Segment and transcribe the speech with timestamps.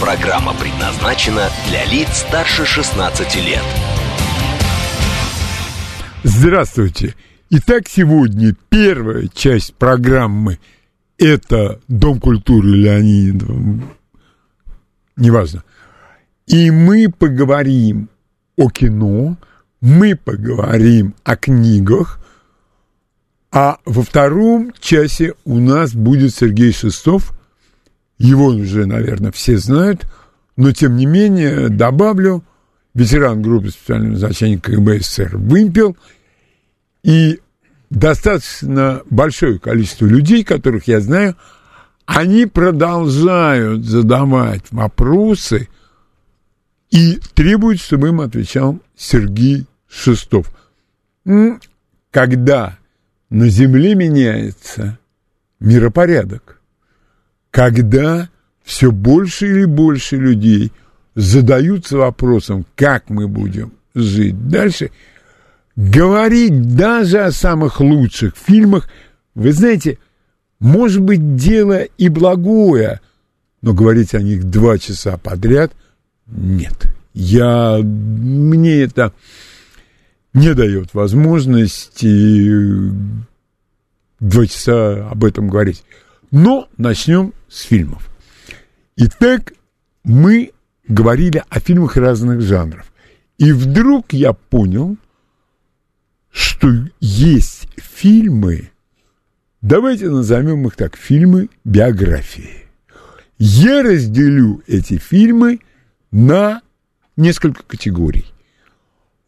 [0.00, 3.64] Программа предназначена для лиц старше 16 лет.
[6.22, 7.16] Здравствуйте.
[7.50, 10.60] Итак, сегодня первая часть программы–
[11.18, 13.46] это Дом культуры Леонида,
[15.16, 15.64] неважно.
[16.46, 18.08] И мы поговорим
[18.56, 19.36] о кино,
[19.80, 22.20] мы поговорим о книгах,
[23.50, 27.37] а во втором часе у нас будет Сергей Шестов.
[28.18, 30.06] Его уже, наверное, все знают,
[30.56, 32.44] но тем не менее добавлю
[32.94, 35.96] ветеран группы специального назначения КГБ СССР «Вымпел»
[37.04, 37.40] и
[37.90, 41.36] достаточно большое количество людей, которых я знаю,
[42.06, 45.68] они продолжают задавать вопросы
[46.90, 50.50] и требуют, чтобы им отвечал Сергей Шестов.
[52.10, 52.78] Когда
[53.30, 54.98] на Земле меняется
[55.60, 56.57] миропорядок,
[57.50, 58.28] когда
[58.62, 60.72] все больше и больше людей
[61.14, 64.90] задаются вопросом, как мы будем жить дальше,
[65.74, 68.88] говорить даже о самых лучших фильмах,
[69.34, 69.98] вы знаете,
[70.60, 73.00] может быть дело и благое,
[73.62, 75.72] но говорить о них два часа подряд
[76.26, 76.86] нет.
[77.14, 79.12] Я, мне это
[80.34, 82.92] не дает возможности
[84.20, 85.84] два часа об этом говорить.
[86.30, 88.10] Но начнем с фильмов.
[88.96, 89.54] Итак,
[90.04, 90.52] мы
[90.86, 92.92] говорили о фильмах разных жанров.
[93.38, 94.96] И вдруг я понял,
[96.30, 96.68] что
[97.00, 98.70] есть фильмы,
[99.60, 102.66] давайте назовем их так, фильмы биографии.
[103.38, 105.60] Я разделю эти фильмы
[106.10, 106.62] на
[107.16, 108.26] несколько категорий.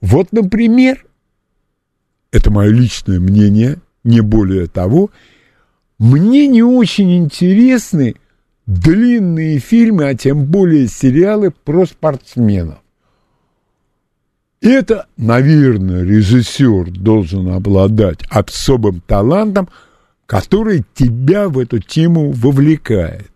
[0.01, 1.07] Вот, например,
[2.33, 5.11] это мое личное мнение, не более того,
[6.01, 8.17] мне не очень интересны
[8.67, 12.79] длинные фильмы, а тем более сериалы про спортсменов.
[14.63, 19.69] Это, наверное, режиссер должен обладать особым талантом,
[20.25, 23.31] который тебя в эту тему вовлекает.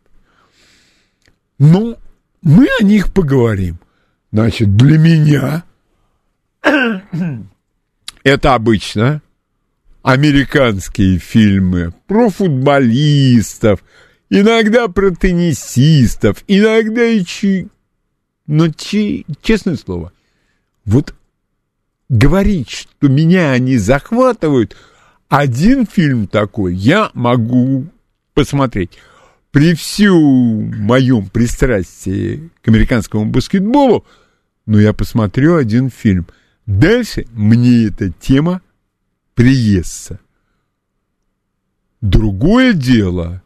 [1.58, 1.98] Но
[2.40, 3.78] мы о них поговорим.
[4.32, 5.64] Значит, для меня
[8.24, 9.20] это обычно
[10.04, 13.82] американские фильмы про футболистов,
[14.28, 17.68] иногда про теннисистов, иногда и чи...
[18.46, 19.24] Но чи...
[19.40, 20.12] честное слово,
[20.84, 21.14] вот
[22.10, 24.76] говорить, что меня они захватывают,
[25.30, 27.86] один фильм такой я могу
[28.34, 28.90] посмотреть.
[29.52, 34.04] При всем моем пристрастии к американскому баскетболу,
[34.66, 36.26] но я посмотрю один фильм.
[36.66, 38.60] Дальше мне эта тема
[39.34, 40.20] приестся.
[42.00, 43.42] Другое дело,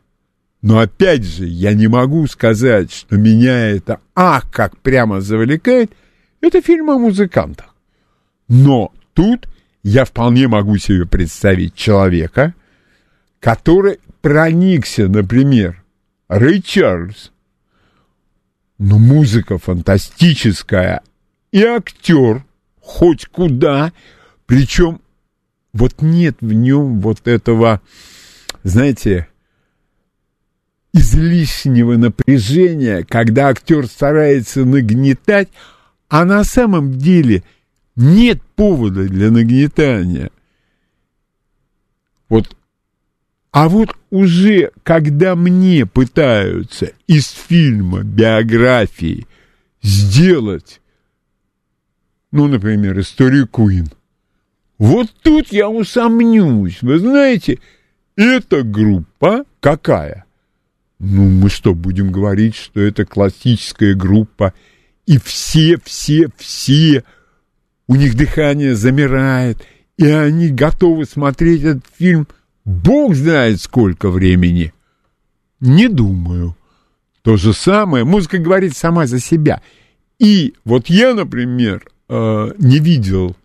[0.63, 5.93] но опять же, я не могу сказать, что меня это ах, как прямо завлекает,
[6.41, 7.75] это фильм о музыкантах.
[8.49, 9.49] Но тут
[9.83, 12.55] я вполне могу себе представить человека,
[13.41, 15.85] который проникся, например,
[16.65, 17.33] Чарльз,
[18.79, 21.03] но музыка фантастическая,
[21.53, 22.45] и актер
[22.81, 23.93] хоть куда,
[24.47, 25.01] причем
[25.79, 27.81] вот нет в нем вот этого,
[28.65, 29.29] знаете,
[30.93, 35.49] излишнего напряжения, когда актер старается нагнетать,
[36.09, 37.45] а на самом деле
[37.95, 40.31] нет повода для нагнетания.
[42.29, 42.57] Вот.
[43.53, 49.27] А вот уже когда мне пытаются из фильма биографии
[49.81, 50.81] сделать,
[52.33, 53.89] ну, например, историю Куин,
[54.79, 56.83] вот тут я усомнюсь.
[56.83, 57.59] Вы знаете,
[58.17, 60.25] эта группа какая?
[61.01, 64.53] Ну, мы что, будем говорить, что это классическая группа,
[65.07, 67.05] и все, все, все,
[67.87, 69.65] у них дыхание замирает,
[69.97, 72.27] и они готовы смотреть этот фильм
[72.65, 74.73] бог знает сколько времени.
[75.61, 76.57] Не думаю.
[77.23, 79.61] То же самое, музыка говорит сама за себя.
[80.19, 83.37] И вот я, например, э, не видел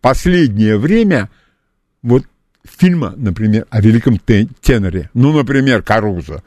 [0.00, 1.30] последнее время
[2.02, 2.24] вот
[2.64, 4.18] фильма, например, о великом
[4.60, 6.42] теноре, ну, например, Карузо,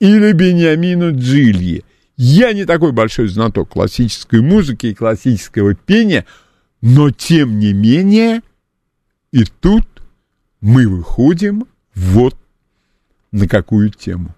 [0.00, 1.84] или Бениамину Джильи,
[2.16, 6.26] Я не такой большой знаток классической музыки и классического пения,
[6.80, 8.42] но тем не менее
[9.32, 9.86] и тут
[10.60, 12.36] мы выходим вот
[13.30, 14.34] на какую тему.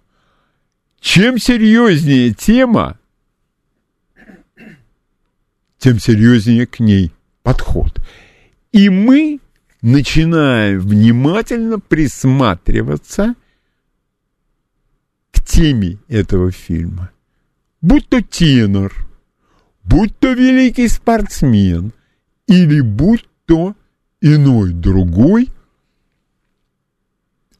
[1.00, 2.98] Чем серьезнее тема,
[5.78, 7.98] тем серьезнее к ней подход.
[8.72, 9.40] И мы
[9.82, 13.34] начинаем внимательно присматриваться
[15.32, 17.10] к теме этого фильма.
[17.80, 18.92] Будь то тенор,
[19.82, 21.92] будь то великий спортсмен,
[22.46, 23.74] или будь то
[24.20, 25.48] иной другой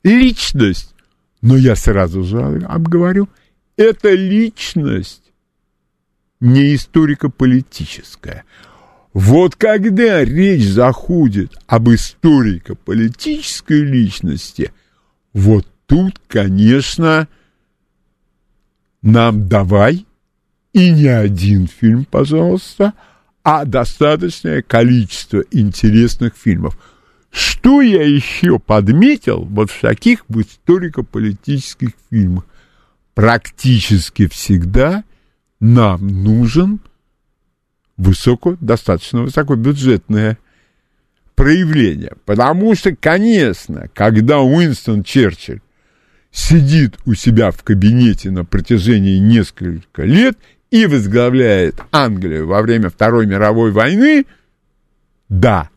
[0.02, 0.94] личность.
[1.42, 3.28] Но я сразу же обговорю,
[3.76, 5.32] это личность
[6.40, 8.44] не историко-политическая.
[9.12, 14.72] Вот когда речь заходит об историко-политической личности,
[15.32, 17.26] вот тут, конечно,
[19.02, 20.06] нам давай
[20.72, 22.94] и не один фильм, пожалуйста,
[23.42, 26.78] а достаточное количество интересных фильмов.
[27.32, 32.44] Что я еще подметил вот в таких историко-политических фильмах?
[33.14, 35.02] Практически всегда
[35.58, 36.80] нам нужен
[38.00, 40.38] высоко, достаточно высокобюджетное
[41.34, 42.12] проявление.
[42.24, 45.60] Потому что, конечно, когда Уинстон Черчилль
[46.30, 50.38] сидит у себя в кабинете на протяжении нескольких лет
[50.70, 54.26] и возглавляет Англию во время Второй мировой войны,
[55.28, 55.68] да.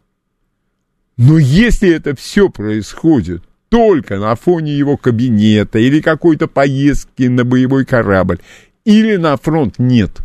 [1.18, 7.86] Но если это все происходит только на фоне его кабинета или какой-то поездки на боевой
[7.86, 8.40] корабль,
[8.86, 10.22] или на фронт, нет.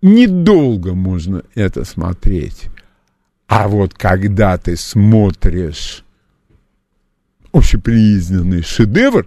[0.00, 2.68] Недолго можно это смотреть.
[3.48, 6.04] А вот когда ты смотришь
[7.52, 9.26] общепризнанный шедевр,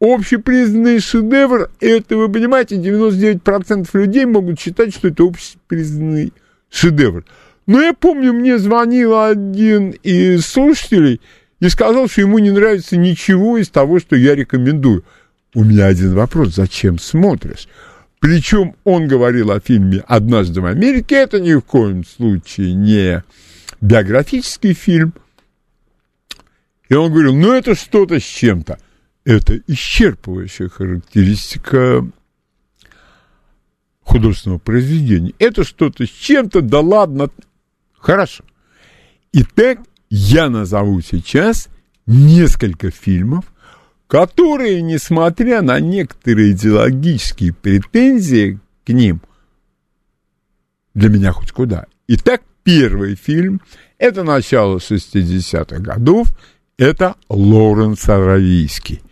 [0.00, 6.32] общепризнанный шедевр, это, вы понимаете, 99% людей могут считать, что это общепризнанный
[6.70, 7.24] шедевр.
[7.66, 11.20] Но я помню, мне звонил один из слушателей
[11.60, 15.04] и сказал, что ему не нравится ничего из того, что я рекомендую.
[15.54, 17.66] У меня один вопрос, зачем смотришь?
[18.26, 21.14] Причем он говорил о фильме «Однажды в Америке».
[21.14, 23.22] Это ни в коем случае не
[23.80, 25.14] биографический фильм.
[26.88, 28.80] И он говорил, ну это что-то с чем-то.
[29.24, 32.04] Это исчерпывающая характеристика
[34.00, 35.32] художественного произведения.
[35.38, 37.30] Это что-то с чем-то, да ладно,
[37.96, 38.42] хорошо.
[39.34, 39.78] Итак,
[40.10, 41.68] я назову сейчас
[42.06, 43.44] несколько фильмов,
[44.06, 49.20] которые, несмотря на некоторые идеологические претензии к ним,
[50.94, 51.86] для меня хоть куда.
[52.08, 53.60] Итак, первый фильм–
[53.98, 56.28] это начало 60-х годов,
[56.78, 59.02] это Лоуренс Аравийский.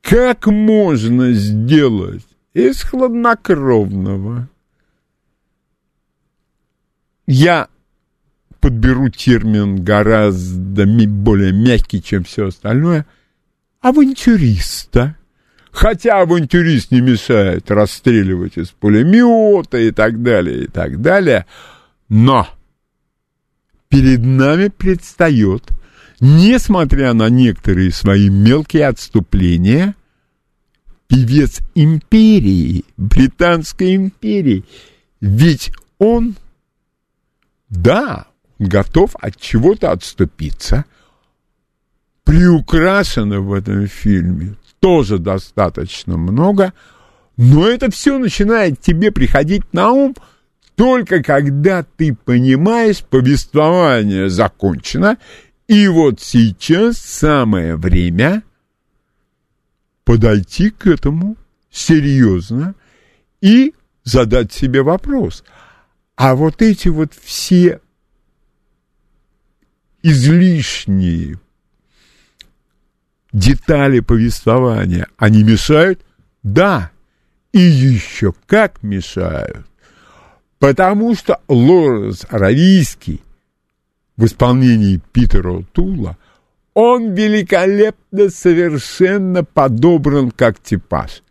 [0.00, 2.24] Как можно сделать
[2.54, 4.48] из хладнокровного?
[7.26, 7.68] Я
[8.60, 13.04] подберу термин гораздо более мягкий, чем все остальное–
[13.80, 15.16] авантюриста.
[15.70, 21.46] Хотя авантюрист не мешает расстреливать из пулемета и так далее, и так далее.
[22.08, 22.48] Но
[23.88, 25.70] перед нами предстает,
[26.20, 29.94] несмотря на некоторые свои мелкие отступления,
[31.06, 34.64] певец империи, Британской империи.
[35.20, 36.36] Ведь он,
[37.68, 38.26] да,
[38.58, 40.86] готов от чего-то отступиться–
[42.28, 46.74] приукрашено в этом фильме тоже достаточно много,
[47.38, 50.14] но это все начинает тебе приходить на ум
[50.74, 55.16] только когда ты понимаешь, повествование закончено,
[55.68, 58.42] и вот сейчас самое время
[60.04, 61.34] подойти к этому
[61.70, 62.74] серьезно
[63.40, 63.72] и
[64.04, 65.44] задать себе вопрос.
[66.14, 67.80] А вот эти вот все
[70.02, 71.38] излишние
[73.32, 76.00] детали повествования, они мешают?
[76.42, 76.90] Да,
[77.52, 79.66] и еще как мешают.
[80.58, 83.22] Потому что Лоренс Аравийский
[84.16, 86.16] в исполнении Питера Тула,
[86.74, 91.22] он великолепно, совершенно подобран как типаж.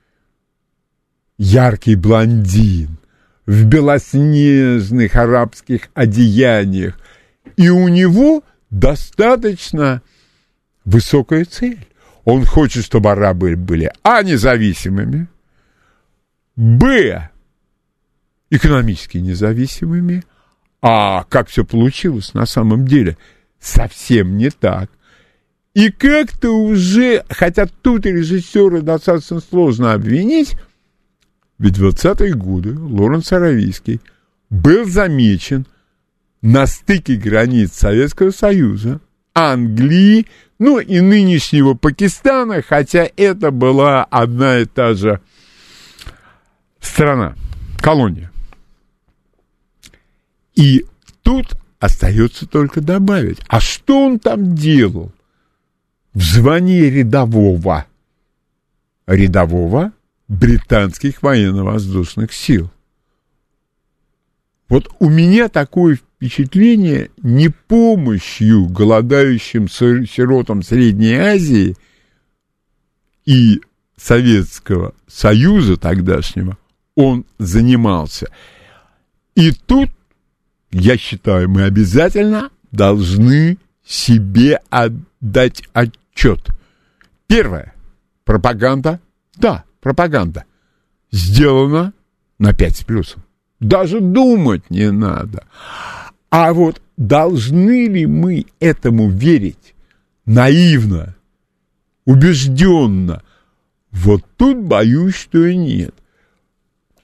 [1.37, 2.97] Яркий блондин
[3.45, 6.97] в белоснежных арабских одеяниях,
[7.55, 10.01] и у него достаточно
[10.87, 11.85] высокая цель.
[12.23, 15.27] Он хочет, чтобы арабы были а независимыми,
[16.55, 17.29] б
[18.49, 20.23] экономически независимыми,
[20.81, 23.17] а как все получилось на самом деле,
[23.59, 24.89] совсем не так.
[25.73, 30.55] И как-то уже, хотя тут режиссера достаточно сложно обвинить,
[31.59, 33.99] Ведь в 20-е годы Лоренс Аравийский
[34.49, 35.65] был замечен
[36.41, 39.01] на стыке границ Советского Союза,
[39.33, 40.25] Англии,
[40.59, 45.21] ну и нынешнего Пакистана, хотя это была одна и та же
[46.79, 47.35] страна,
[47.79, 48.31] колония.
[50.55, 50.85] И
[51.21, 55.11] тут остается только добавить, а что он там делал
[56.13, 57.85] в звании рядового?
[59.05, 59.93] Рядового
[60.27, 62.69] британских военно-воздушных сил.
[64.69, 71.75] Вот у меня такое впечатление не помощью голодающим сиротам Средней Азии
[73.25, 73.61] и
[73.95, 76.57] Советского Союза тогдашнего
[76.95, 78.27] он занимался.
[79.35, 79.89] И тут,
[80.71, 86.47] я считаю, мы обязательно должны себе отдать отчет.
[87.27, 87.73] Первое.
[88.25, 88.99] Пропаганда.
[89.35, 90.45] Да, пропаганда.
[91.11, 91.93] Сделана
[92.39, 93.23] на 5 с плюсом.
[93.59, 95.45] Даже думать не надо.
[96.29, 99.73] А вот должны ли мы этому верить
[100.25, 101.15] наивно,
[102.05, 103.23] убежденно?
[103.91, 105.95] Вот тут боюсь, что и нет.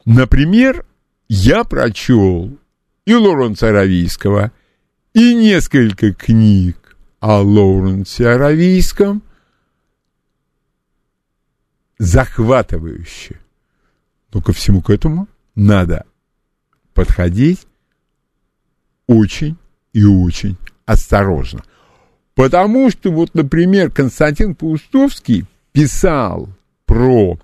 [0.06, 0.86] Например,
[1.28, 2.56] я прочел
[3.06, 4.52] и Лоренца Аравийского,
[5.14, 9.24] и несколько книг о Лоуренсе Аравийском
[11.98, 13.40] захватывающе.
[14.34, 16.06] Но ко всему к этому надо
[16.94, 17.68] подходить
[19.08, 19.58] очень
[19.94, 21.64] и очень осторожно.
[22.36, 26.50] Потому что вот, например, Константин Паустовский писал
[26.86, 27.38] про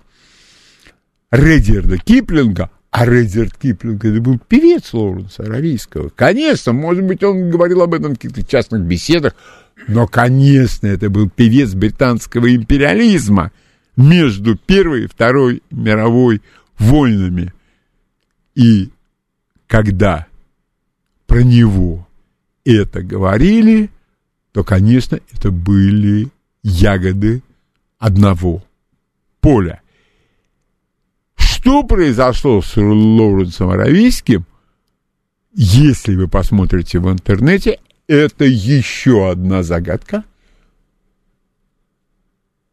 [1.31, 6.09] Редерда Киплинга, а Редерд Киплинг это был певец Лоуренса Аравийского.
[6.09, 9.35] Конечно, может быть, он говорил об этом в каких-то частных беседах,
[9.87, 13.51] но, конечно, это был певец британского империализма
[13.95, 16.41] между Первой и Второй мировой
[16.79, 17.53] войнами.
[18.55, 18.89] И
[19.69, 20.25] когда
[21.27, 22.07] про него
[22.65, 23.91] это говорили,
[24.51, 26.29] то, конечно, это были
[26.63, 27.43] ягоды
[27.99, 28.63] одного
[29.39, 29.81] поля.
[31.35, 34.45] Что произошло с Лоуренсом Аравийским,
[35.53, 40.23] если вы посмотрите в интернете, это еще одна загадка.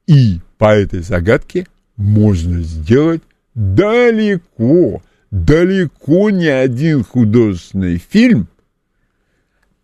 [0.07, 3.23] И по этой загадке можно сделать
[3.55, 8.49] далеко далеко не один художественный фильм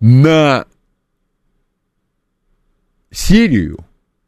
[0.00, 0.66] на
[3.11, 3.78] серию,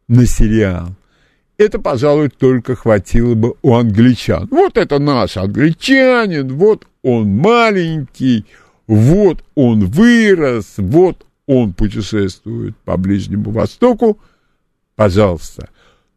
[0.09, 0.94] на сериал,
[1.56, 4.49] это, пожалуй, только хватило бы у англичан.
[4.50, 8.44] Вот это наш англичанин, вот он маленький,
[8.87, 14.18] вот он вырос, вот он путешествует по Ближнему Востоку.
[14.97, 15.68] Пожалуйста.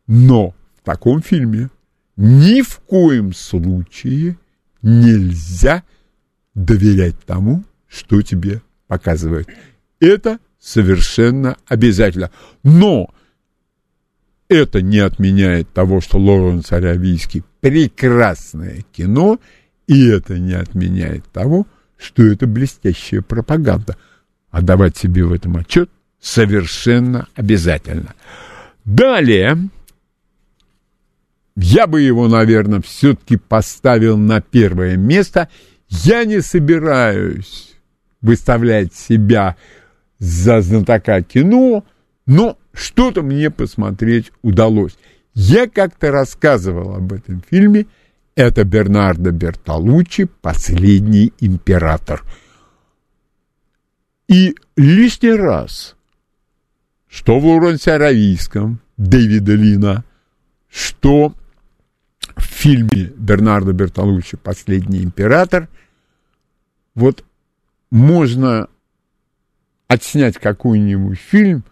[0.07, 1.69] Но в таком фильме
[2.15, 4.37] ни в коем случае
[4.87, 5.83] нельзя
[6.55, 9.49] доверять тому, что тебе показывают.
[9.99, 12.31] Это совершенно обязательно.
[12.63, 13.13] Но
[14.47, 19.39] это не отменяет того, что Лоренс Аравийский прекрасное кино,
[19.87, 21.67] и это не отменяет того,
[21.97, 23.97] что это блестящая пропаганда.
[24.51, 25.89] А давать себе в этом отчет
[26.21, 28.15] совершенно обязательно.
[28.85, 29.69] Далее
[31.59, 35.49] я бы его, наверное, все-таки поставил на первое место.
[35.89, 37.75] Я не собираюсь
[38.21, 39.55] выставлять себя
[40.19, 41.83] за знатока кино,
[42.27, 44.95] но что-то мне посмотреть удалось.
[45.33, 47.87] Я как-то рассказывал об этом фильме.
[48.35, 52.23] Это Бернардо Бертолуччи «Последний император».
[54.27, 55.95] И лишний раз,
[57.07, 60.03] что в Лоренсе Аравийском Дэвида Лина,
[60.69, 61.33] что
[62.67, 65.69] фильме Бернардо Бертолуччи «Последний император»
[66.95, 67.23] вот
[67.91, 68.67] можно
[69.87, 71.63] отснять какой-нибудь фильм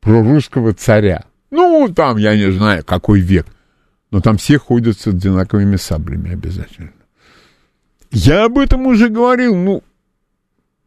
[0.00, 1.26] про русского царя.
[1.50, 3.46] Ну, там, я не знаю, какой век.
[4.10, 6.92] Но там все ходят с одинаковыми саблями обязательно.
[8.10, 9.82] Я об этом уже говорил, ну,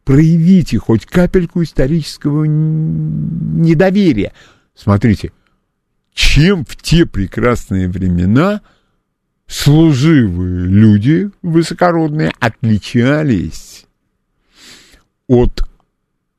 [0.03, 4.34] проявите хоть капельку исторического недоверия.
[4.74, 5.32] Смотрите,
[6.13, 8.62] чем в те прекрасные времена–
[9.48, 13.86] служивые люди высокородные отличались
[15.27, 15.63] от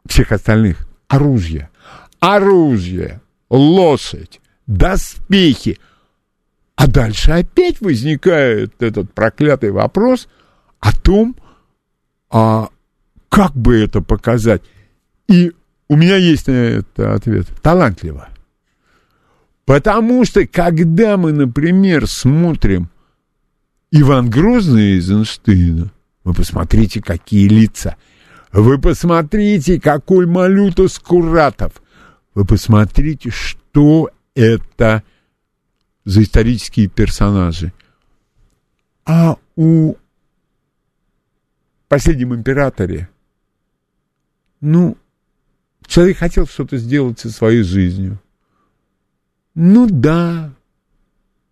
[0.07, 0.87] всех остальных.
[1.09, 1.71] Оружие.
[2.21, 5.79] Оружие, лошадь, доспехи.
[6.77, 10.29] А дальше опять возникает этот проклятый вопрос
[10.81, 11.35] о том,
[12.31, 12.69] а
[13.29, 14.62] как бы это показать.
[15.29, 15.53] И
[15.88, 17.47] у меня есть на это ответ.
[17.62, 18.29] Талантливо.
[19.65, 22.88] Потому что, когда мы, например, смотрим
[23.90, 25.90] Иван Грозный из Эйнштейна,
[26.25, 27.97] вы посмотрите, какие лица.
[28.52, 31.83] Вы посмотрите, какой Малюта Скуратов.
[32.35, 35.02] Вы посмотрите, что это
[36.04, 37.73] за исторические персонажи.
[39.07, 39.97] А у
[41.88, 43.09] последнем императоре,
[44.61, 44.99] ну,
[45.87, 48.21] человек хотел что-то сделать со своей жизнью.
[49.54, 50.52] Ну да,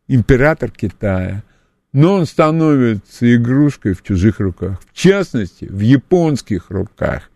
[0.07, 1.43] император Китая,
[1.97, 7.31] но он становится игрушкой в чужих руках, в частности, в японских руках.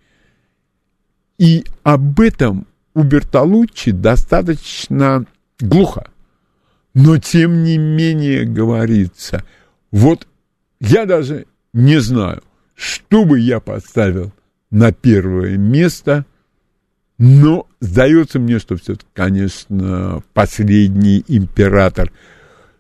[1.38, 5.25] И об этом у Бертолуччи достаточно
[5.61, 6.11] глухо.
[6.93, 9.47] Но тем не менее говорится.
[9.90, 10.29] Вот
[10.79, 12.43] я даже не знаю,
[12.75, 14.31] что бы я поставил
[14.71, 16.26] на первое место,
[17.17, 22.12] но сдается мне, что все-таки, конечно, последний император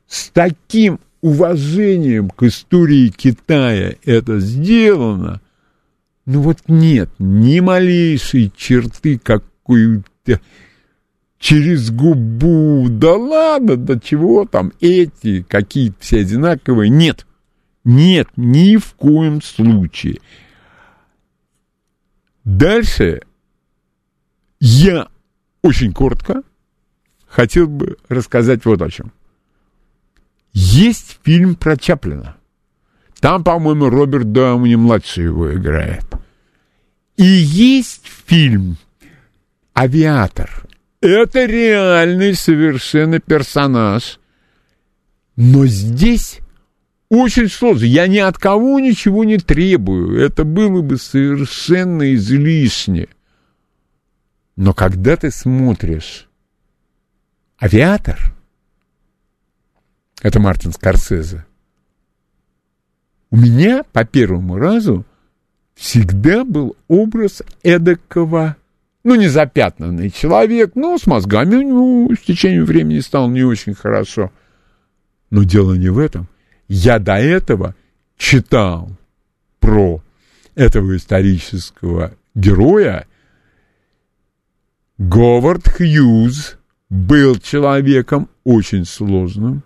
[0.06, 5.40] с таким уважением к истории Китая это сделано,
[6.26, 10.40] ну вот нет ни малейшей черты какой-то
[11.38, 17.26] через губу, да ладно, да чего там, эти какие-то все одинаковые, нет,
[17.84, 20.20] нет, ни в коем случае.
[22.44, 23.22] Дальше
[24.60, 25.08] я
[25.62, 26.42] очень коротко
[27.26, 29.12] хотел бы рассказать вот о чем.
[30.52, 32.36] Есть фильм про Чаплина.
[33.20, 36.04] Там, по-моему, Роберт Дауни-младший его играет.
[37.16, 38.78] И есть фильм
[39.76, 40.66] «Авиатор».
[41.02, 44.18] Это реальный совершенно персонаж.
[45.36, 46.40] Но здесь
[47.10, 47.84] очень сложно.
[47.84, 50.18] Я ни от кого ничего не требую.
[50.18, 53.08] Это было бы совершенно излишне.
[54.56, 56.28] Но когда ты смотришь
[57.62, 58.29] «Авиатор»,
[60.22, 61.44] это Мартин Скорсезе,
[63.30, 65.04] у меня по первому разу
[65.74, 68.56] всегда был образ эдакого
[69.02, 74.30] ну, не запятнанный человек, но с мозгами, ну, с течением времени стал не очень хорошо.
[75.30, 76.28] Но дело не в этом.
[76.68, 77.74] Я до этого
[78.16, 78.90] читал
[79.58, 80.02] про
[80.54, 83.06] этого исторического героя.
[84.98, 86.58] Говард Хьюз
[86.90, 89.62] был человеком очень сложным,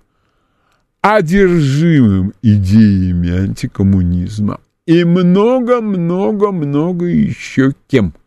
[1.04, 8.14] одержимым идеями антикоммунизма и много-много-много еще кем–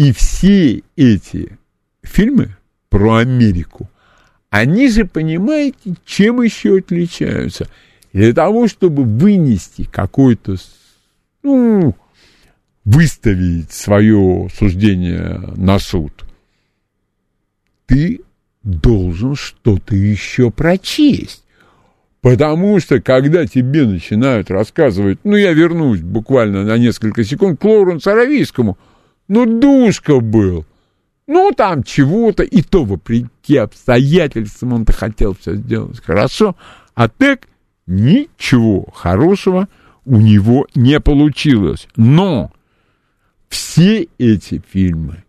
[0.00, 1.58] и все эти
[2.02, 2.56] фильмы
[2.88, 3.90] про Америку,
[4.48, 7.68] они же, понимаете, чем еще отличаются?
[8.14, 10.56] Для того, чтобы вынести какой-то,
[11.42, 11.94] ну,
[12.86, 16.24] выставить свое суждение на суд,
[17.84, 18.22] ты
[18.62, 21.44] должен что-то еще прочесть.
[22.20, 28.10] Потому что, когда тебе начинают рассказывать, ну, я вернусь буквально на несколько секунд к Лоуренсу
[28.10, 28.78] Аравийскому–
[29.30, 30.66] ну, душка был.
[31.28, 36.56] Ну, там чего-то, и то вопреки обстоятельствам он-то хотел все сделать хорошо,
[36.96, 37.46] а так
[37.86, 39.68] ничего хорошего
[40.04, 41.86] у него не получилось.
[41.94, 42.50] Но
[43.48, 45.22] все эти фильмы,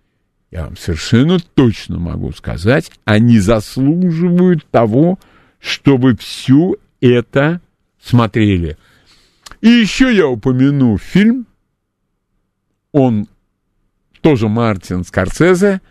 [0.51, 5.17] я вам совершенно точно могу сказать, они заслуживают того,
[5.59, 7.61] чтобы все это
[8.01, 8.77] смотрели.
[9.61, 11.47] И еще я упомяну фильм,
[12.91, 13.27] он
[14.19, 15.81] тоже Мартин Скорсезе,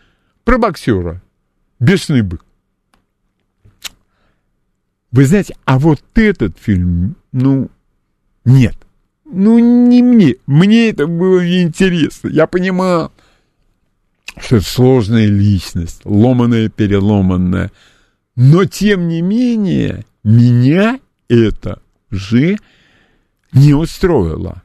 [0.45, 1.23] про боксера.
[1.79, 2.45] Бешеный бык.
[5.11, 7.71] Вы знаете, а вот этот фильм, ну,
[8.45, 8.77] нет.
[9.25, 10.37] Ну, не мне.
[10.47, 12.29] Мне это было неинтересно.
[12.29, 13.13] Я понимал,
[14.39, 17.73] что это сложная личность, ломаная, переломанная.
[18.37, 22.57] Но, тем не менее, меня это уже
[23.53, 24.63] не устроило.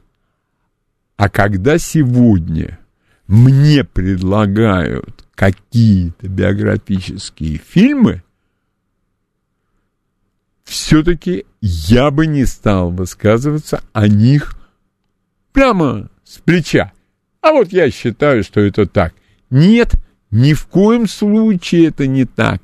[1.16, 2.78] А когда сегодня
[3.26, 8.22] мне предлагают какие-то биографические фильмы,
[10.64, 14.56] все-таки я бы не стал высказываться о них
[15.52, 16.92] прямо с плеча.
[17.40, 19.14] А вот я считаю, что это так.
[19.50, 19.94] Нет,
[20.30, 22.60] ни в коем случае это не так.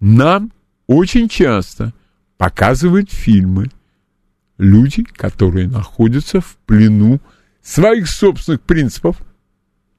[0.00, 0.52] Нам
[0.86, 1.92] очень часто
[2.36, 3.70] показывают фильмы
[4.58, 7.20] люди, которые находятся в плену
[7.62, 9.16] своих собственных принципов,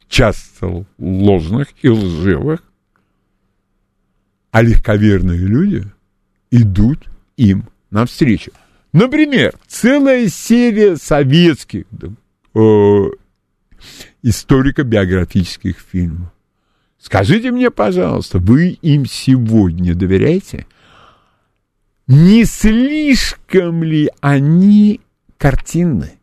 [0.07, 2.63] часто ложных и лживых,
[4.51, 5.85] а легковерные люди
[6.51, 8.51] идут им навстречу.
[8.93, 11.83] Например, целая серия советских
[12.53, 13.03] э,
[14.29, 16.29] историко-биографических фильмов.
[16.99, 20.65] Скажите мне, пожалуйста, вы им сегодня доверяете?
[22.07, 25.01] не слишком ли они
[25.37, 26.19] картинны?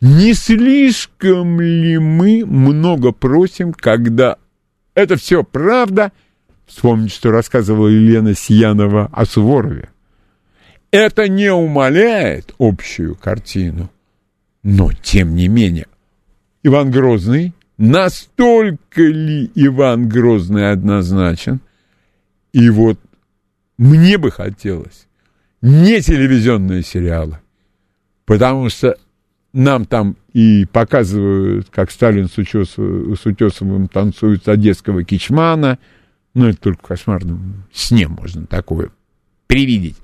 [0.00, 4.36] Не слишком ли мы много просим, когда
[4.94, 6.12] это все правда?
[6.66, 9.90] Вспомните, что рассказывала Елена Сиянова о Суворове.
[10.90, 13.90] Это не умаляет общую картину,
[14.62, 15.86] но тем не менее.
[16.62, 21.60] Иван Грозный, настолько ли Иван Грозный однозначен?
[22.52, 22.98] И вот
[23.78, 25.06] мне бы хотелось
[25.60, 27.38] не телевизионные сериалы,
[28.24, 28.96] потому что
[29.52, 35.78] нам там и показывают, как Сталин с, Утес, с Утесовым танцует одесского кичмана.
[36.34, 38.90] Ну, это только в кошмарном сне можно такое
[39.46, 39.96] привидеть.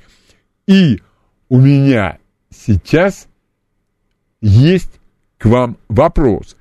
[0.66, 1.00] И
[1.48, 2.18] у меня
[2.50, 3.28] сейчас
[4.42, 4.97] есть
[5.38, 6.56] к вам вопрос.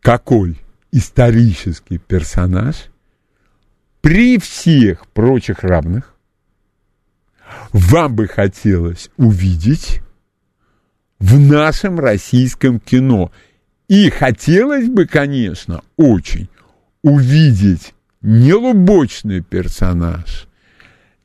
[0.00, 0.58] Какой
[0.92, 2.86] исторический персонаж
[4.00, 6.14] при всех прочих равных
[7.72, 10.00] вам бы хотелось увидеть
[11.18, 13.30] в нашем российском кино.
[13.88, 16.48] И хотелось бы, конечно, очень
[17.02, 20.46] увидеть не лубочный персонаж,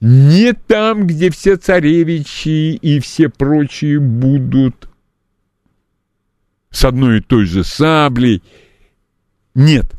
[0.02, 4.90] не там, где все царевичи и все прочие будут
[6.70, 8.44] с одной и той же саблей.
[9.54, 9.94] Нет.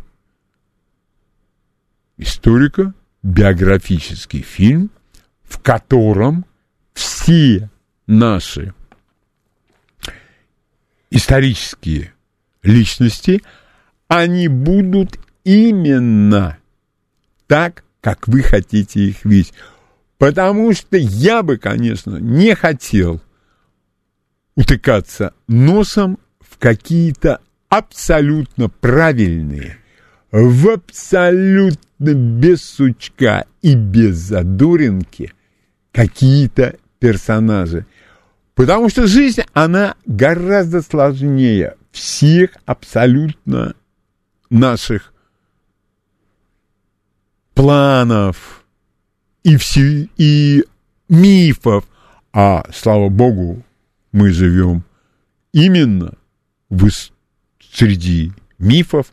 [2.19, 4.91] Историко-биографический фильм–
[5.49, 6.45] в котором
[6.93, 7.71] все
[8.07, 8.75] наши
[11.11, 12.13] исторические
[12.63, 13.43] личности,
[14.09, 16.59] они будут именно
[17.47, 19.55] так, как вы хотите их видеть.
[20.19, 23.21] Потому что я бы, конечно, не хотел
[24.55, 29.77] утыкаться носом в какие-то абсолютно правильные,
[30.31, 35.33] в абсолютно без сучка и без задоринки
[35.93, 37.87] какие-то персонажи.
[38.55, 43.75] Потому что жизнь, она гораздо сложнее всех абсолютно
[44.49, 45.13] наших
[47.55, 48.66] планов
[49.47, 50.65] и, все, и
[51.09, 51.85] мифов.
[52.33, 53.65] А, слава богу,
[54.11, 54.83] мы живем
[55.53, 56.15] именно
[56.69, 56.91] в,
[57.61, 59.13] среди мифов,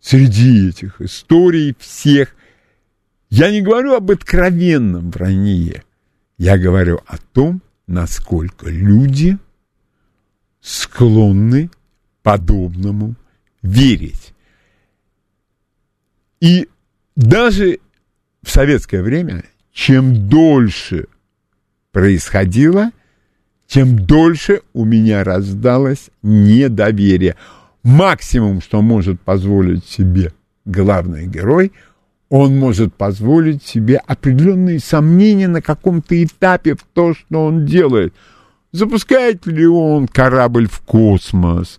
[0.00, 2.36] среди этих историй всех.
[3.28, 5.82] Я не говорю об откровенном вранье,
[6.38, 9.36] я говорю о том, насколько люди
[10.60, 11.72] склонны
[12.22, 13.16] подобному
[13.62, 14.32] верить.
[16.38, 16.68] И
[17.16, 17.80] даже
[18.44, 21.06] в советское время, чем дольше
[21.92, 22.90] происходило,
[23.66, 27.36] тем дольше у меня раздалось недоверие.
[27.82, 30.32] Максимум, что может позволить себе
[30.64, 31.72] главный герой–
[32.34, 38.14] он может позволить себе определенные сомнения на каком-то этапе в то, что он делает.
[38.72, 41.78] Запускает ли он корабль в космос?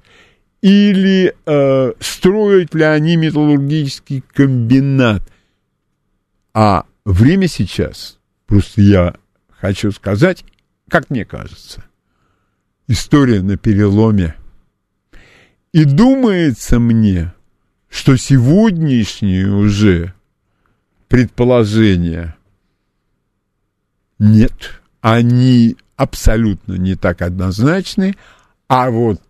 [0.62, 5.23] Или э, строят ли они металлургический комбинат?
[6.53, 9.16] А время сейчас, просто я
[9.50, 10.44] хочу сказать,
[10.89, 11.84] как мне кажется,
[12.88, 14.36] история на переломе.
[15.72, 17.34] И думается мне,
[17.89, 20.13] что сегодняшние уже
[21.08, 22.36] предположения.
[24.20, 28.16] Нет, они абсолютно не так однозначны,
[28.68, 29.22] а вот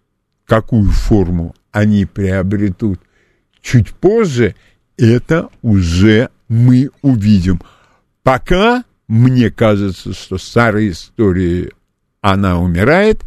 [0.45, 2.99] какую форму они приобретут
[3.61, 4.55] чуть позже,
[4.97, 7.61] это уже мы увидим.
[8.21, 11.71] Пока мне кажется, что старая история,
[12.21, 13.21] она умирает,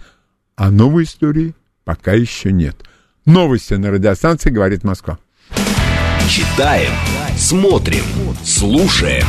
[0.55, 2.77] а новой истории пока еще нет.
[3.25, 5.19] Новости на радиостанции «Говорит Москва».
[6.29, 6.93] Читаем,
[7.37, 8.05] смотрим,
[8.45, 9.27] слушаем.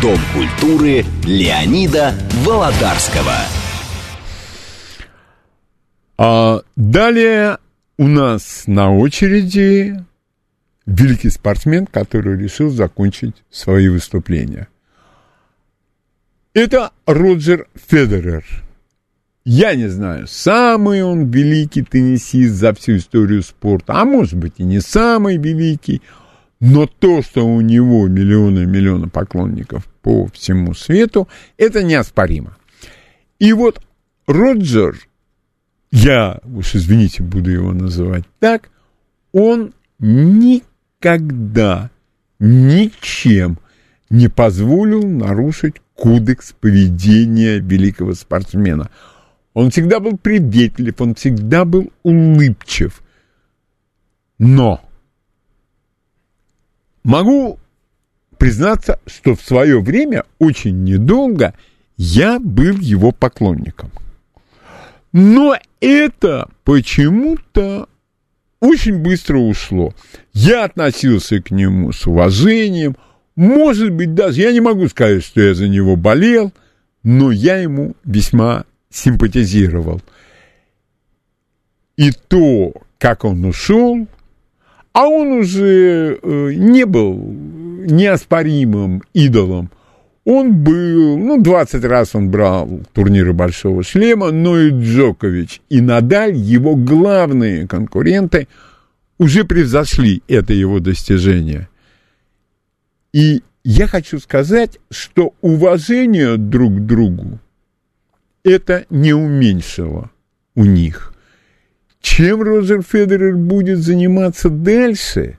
[0.00, 3.36] Дом культуры Леонида Володарского.
[6.16, 7.58] А далее
[7.98, 10.04] у нас на очереди
[10.86, 14.68] великий спортсмен, который решил закончить свои выступления.
[16.52, 18.44] Это Роджер Федерер.
[19.44, 24.64] Я не знаю, самый он великий теннисист за всю историю спорта, а может быть и
[24.64, 26.02] не самый великий–
[26.66, 32.56] но то, что у него миллионы-миллионы поклонников по всему свету, это неоспоримо.
[33.38, 33.82] И вот
[34.26, 34.96] Роджер,
[35.90, 38.70] я уж извините, буду его называть так,
[39.32, 40.64] он никогда
[42.38, 43.58] ничем
[44.10, 48.90] не позволил нарушить кодекс поведения великого спортсмена.
[49.52, 53.02] Он всегда был приветлив, он всегда был улыбчив.
[54.38, 54.80] Но
[57.04, 57.58] Могу
[58.38, 61.54] признаться, что в свое время очень недолго
[61.98, 63.90] я был его поклонником.
[65.12, 67.88] Но это почему-то
[68.64, 69.94] очень быстро ушло.
[70.32, 72.96] Я относился к нему с уважением.
[73.36, 76.52] Может быть, даже я не могу сказать, что я за него болел,
[77.02, 80.00] но я ему весьма симпатизировал.
[81.96, 84.06] И то, как он ушел,
[84.92, 89.70] а он уже э, не был неоспоримым идолом.
[90.24, 96.34] Он был, ну, 20 раз он брал турниры Большого Шлема, но и Джокович, и Надаль,
[96.34, 98.48] его главные конкуренты,
[99.18, 101.68] уже превзошли это его достижение.
[103.12, 107.38] И я хочу сказать, что уважение друг к другу
[108.44, 110.10] это не уменьшило
[110.54, 111.14] у них.
[112.00, 115.38] Чем Роджер Федерер будет заниматься дальше,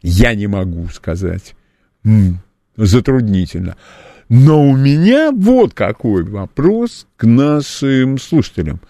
[0.00, 1.54] я не могу сказать.
[2.04, 2.40] М-м,
[2.76, 3.76] затруднительно.
[4.34, 8.80] Но у меня вот какой вопрос к нашим слушателям.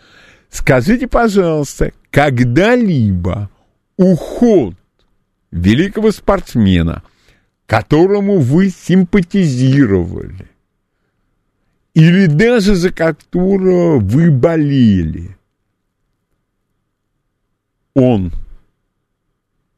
[0.51, 3.51] Скажите, пожалуйста, когда-либо
[3.97, 4.77] уход
[5.51, 7.03] великого спортсмена,
[7.67, 10.49] которому вы симпатизировали,
[11.95, 15.37] или даже за которого вы болели,
[17.95, 18.31] он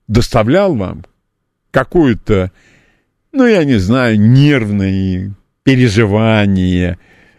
[0.08, 1.06] доставлял вам
[1.70, 2.52] какое-то,
[3.32, 6.98] ну, я не знаю, нервное переживание,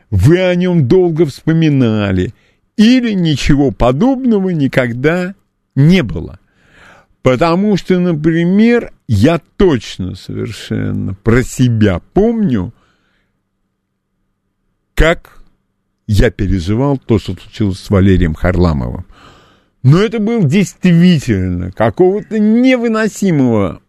[0.10, 2.34] вы о нем долго вспоминали,
[2.76, 5.36] или ничего подобного никогда
[5.76, 6.40] не было.
[7.22, 12.74] Потому что, например, я точно совершенно про себя помню,
[14.94, 15.42] как
[16.08, 19.06] я переживал то, что случилось с Валерием Харламовым.
[19.82, 23.82] Но это был действительно какого-то невыносимого,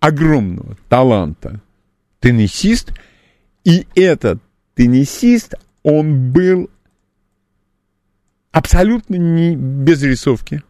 [0.00, 1.60] огромного таланта
[2.20, 2.92] теннисист.
[3.64, 4.40] И этот
[4.74, 6.70] теннисист, он был
[8.50, 10.62] абсолютно не без рисовки.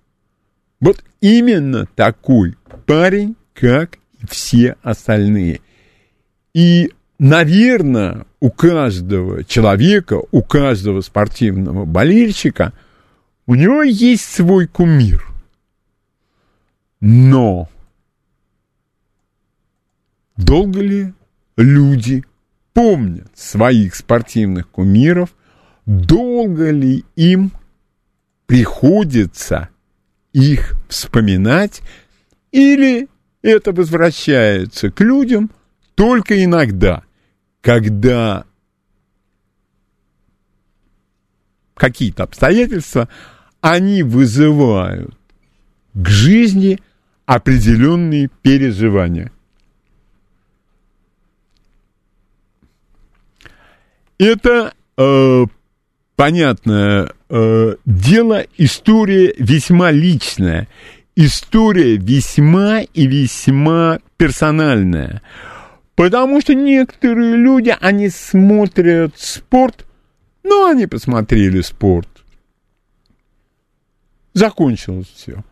[0.81, 5.61] Вот именно такой парень, как и все остальные.
[6.55, 12.72] И, наверное, у каждого человека, у каждого спортивного болельщика–
[13.46, 15.24] у него есть свой кумир.
[17.00, 17.68] Но
[20.37, 21.12] долго ли
[21.57, 22.24] люди
[22.72, 25.35] помнят своих спортивных кумиров,
[25.87, 27.52] долго ли им
[28.46, 29.68] приходится
[30.32, 31.82] их вспоминать,
[32.50, 33.08] или
[33.42, 35.50] это возвращается к людям
[35.94, 37.02] только иногда,
[37.61, 38.44] когда
[41.74, 43.08] какие-то обстоятельства,
[43.61, 45.16] они вызывают
[45.94, 46.78] к жизни
[47.26, 49.32] определенные переживания.
[54.18, 55.44] Это э,
[56.16, 60.68] понятное э, дело, история весьма личная,
[61.16, 65.22] история весьма и весьма персональная.
[65.94, 69.87] Потому что некоторые люди, они смотрят спорт–
[70.42, 72.09] ну, они посмотрели спорт.
[74.35, 75.44] Закончилось все.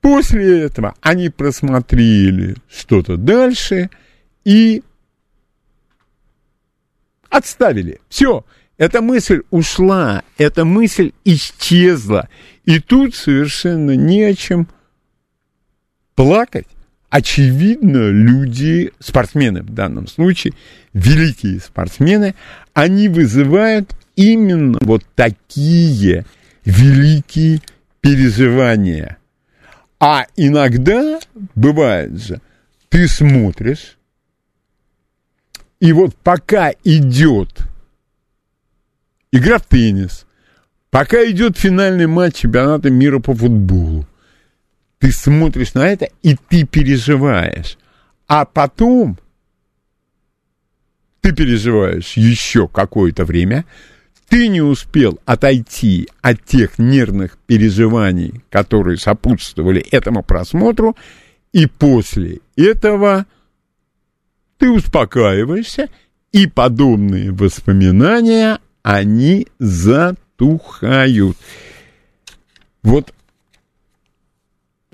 [0.00, 3.90] После этого они просмотрели что-то дальше
[4.44, 4.84] и
[7.30, 8.00] отставили.
[8.08, 8.44] Все,
[8.78, 12.28] эта мысль ушла, эта мысль исчезла.
[12.64, 14.68] И тут совершенно не о чем
[16.14, 16.66] плакать.
[17.08, 20.54] Очевидно, люди, спортсмены в данном случае,
[20.92, 22.34] великие спортсмены,
[22.74, 26.26] они вызывают именно вот такие
[26.64, 27.60] великие
[28.00, 29.18] переживания.
[29.98, 31.20] А иногда
[31.54, 32.40] бывает же,
[32.88, 33.96] ты смотришь,
[35.80, 37.66] и вот пока идет
[39.32, 40.26] игра в теннис,
[40.90, 44.06] пока идет финальный матч чемпионата мира по футболу,
[44.98, 47.76] ты смотришь на это, и ты переживаешь.
[48.26, 49.18] А потом
[51.20, 53.64] ты переживаешь еще какое-то время,
[54.28, 60.96] ты не успел отойти от тех нервных переживаний, которые сопутствовали этому просмотру,
[61.52, 63.26] и после этого
[64.58, 65.88] ты успокаиваешься,
[66.32, 71.36] и подобные воспоминания, они затухают.
[72.82, 73.12] Вот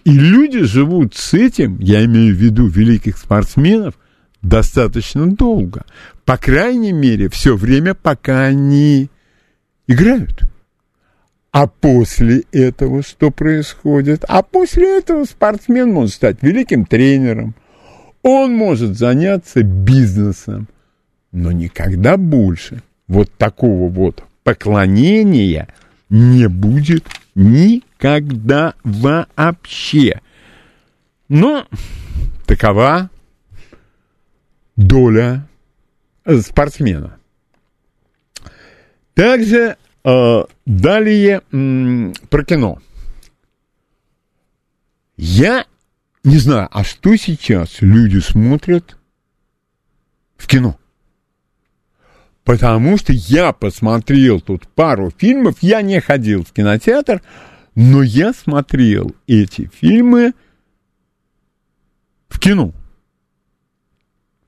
[0.05, 3.95] и люди живут с этим, я имею в виду великих спортсменов,
[4.41, 5.85] достаточно долго.
[6.25, 9.09] По крайней мере, все время, пока они
[9.87, 10.43] играют.
[11.53, 14.25] А после этого что происходит?
[14.27, 17.55] А после этого спортсмен может стать великим тренером.
[18.23, 20.69] Он может заняться бизнесом,
[21.33, 25.69] но никогда больше вот такого вот поклонения
[26.09, 27.05] не будет
[27.35, 30.21] никогда вообще.
[31.29, 31.67] Но
[32.47, 33.11] такова
[34.77, 35.47] доля
[36.43, 37.19] спортсмена.
[39.15, 42.79] Также э, далее м, про кино.
[45.17, 45.67] Я
[46.25, 48.97] не знаю, а что сейчас люди смотрят
[50.37, 50.79] в кино?
[52.45, 57.23] Потому что я посмотрел тут пару фильмов, я не ходил в кинотеатр,
[57.75, 60.33] но я смотрел эти фильмы
[62.29, 62.73] в кино,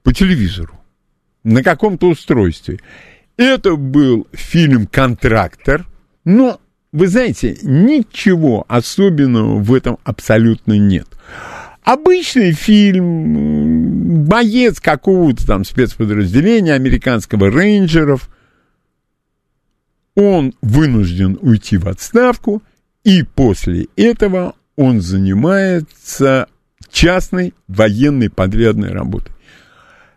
[0.02, 0.78] по телевизору,
[1.44, 2.80] на каком-то устройстве.
[3.36, 5.86] Это был фильм «Контрактор»,
[6.24, 6.60] но,
[6.92, 11.08] вы знаете, ничего особенного в этом абсолютно нет.
[11.84, 18.30] Обычный фильм, боец какого-то там спецподразделения американского рейнджеров.
[20.14, 22.62] Он вынужден уйти в отставку,
[23.04, 26.48] и после этого он занимается
[26.90, 29.32] частной военной подрядной работой.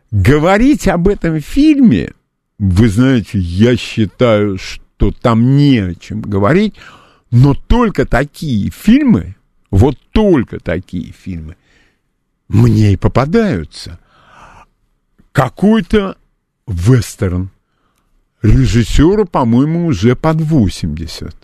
[0.10, 2.14] Говорить об этом фильме,
[2.60, 6.76] вы знаете, я считаю, что там не о чем говорить,
[7.30, 9.37] но только такие фильмы
[9.70, 11.56] вот только такие фильмы
[12.48, 14.00] мне и попадаются.
[15.32, 16.18] Какой-то
[16.66, 17.50] вестерн.
[18.42, 21.36] Режиссеру, по-моему, уже под 80.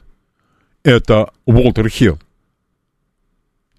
[0.83, 2.19] Это Уолтер Хилл.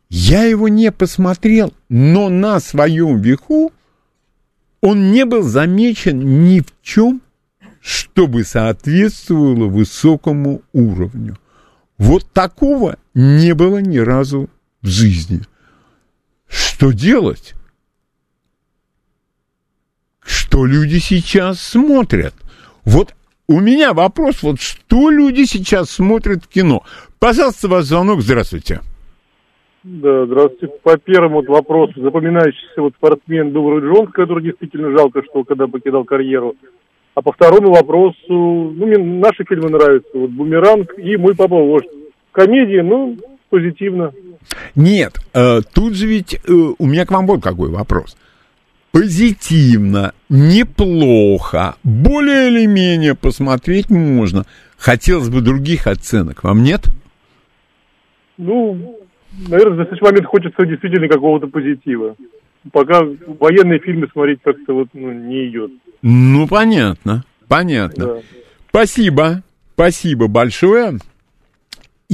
[0.09, 3.73] Я его не посмотрел, но на своем веку
[4.81, 7.23] он не был замечен ни в чем,
[7.81, 11.39] чтобы соответствовало высокому уровню.
[11.99, 14.49] Вот такого не было ни разу
[14.83, 15.41] в жизни.
[16.49, 17.55] Что делать?
[20.21, 22.35] Что люди сейчас смотрят?
[22.85, 23.15] Вот
[23.47, 26.83] у меня вопрос, вот что люди сейчас смотрят в кино?
[27.19, 28.81] Пожалуйста, ваш звонок, здравствуйте.
[29.83, 30.75] Да, здравствуйте.
[30.83, 35.67] По первому вот вопросу, запоминающийся вот спортсмен был Рой Джонс, который действительно жалко, что когда
[35.67, 36.57] покидал карьеру.
[37.15, 41.87] А по второму вопросу, ну, мне наши фильмы нравятся, вот «Бумеранг» и «Мой папа вождь».
[42.35, 43.17] Комедии, ну,
[43.49, 44.13] позитивно.
[44.75, 48.17] Нет, э, тут же ведь э, у меня к вам вот какой вопрос.
[48.91, 54.47] Позитивно, неплохо, более или менее посмотреть можно.
[54.77, 56.89] Хотелось бы других оценок, вам нет?
[58.37, 58.99] Ну,
[59.49, 62.17] наверное, в настоящий момент хочется действительно какого-то позитива.
[62.73, 63.03] Пока
[63.39, 65.71] военные фильмы смотреть как-то вот ну, не идет.
[66.03, 68.07] Ну, понятно, понятно.
[68.07, 68.17] Да.
[68.71, 69.43] Спасибо,
[69.75, 70.99] спасибо большое.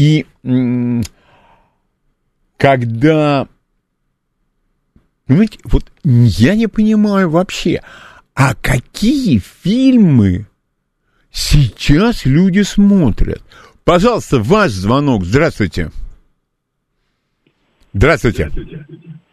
[0.01, 0.25] И
[2.57, 3.47] когда,
[5.27, 7.83] понимаете, вот я не понимаю вообще,
[8.35, 10.47] а какие фильмы
[11.31, 13.43] сейчас люди смотрят?
[13.85, 15.27] Пожалуйста, ваш звонок.
[15.27, 15.91] Здравствуйте.
[17.93, 18.51] Здравствуйте.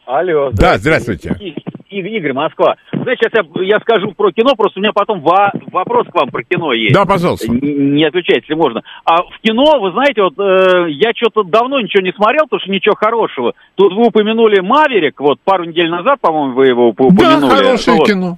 [0.05, 0.51] Алло.
[0.51, 1.55] Да, здравствуйте.
[2.05, 2.75] Игорь, Москва.
[2.91, 6.29] Знаете, сейчас я, я скажу про кино, просто у меня потом во- вопрос к вам
[6.29, 6.93] про кино есть.
[6.93, 7.47] Да, пожалуйста.
[7.51, 8.83] Н- Не отвечайте, если можно.
[9.05, 12.71] А в кино, вы знаете, вот э, я что-то давно ничего не смотрел, потому что
[12.71, 13.53] ничего хорошего.
[13.75, 17.49] Тут вы упомянули Маверик, вот пару недель назад, по-моему, вы его уп- Да, упомянули.
[17.49, 18.07] хорошее Вот.
[18.07, 18.37] кино.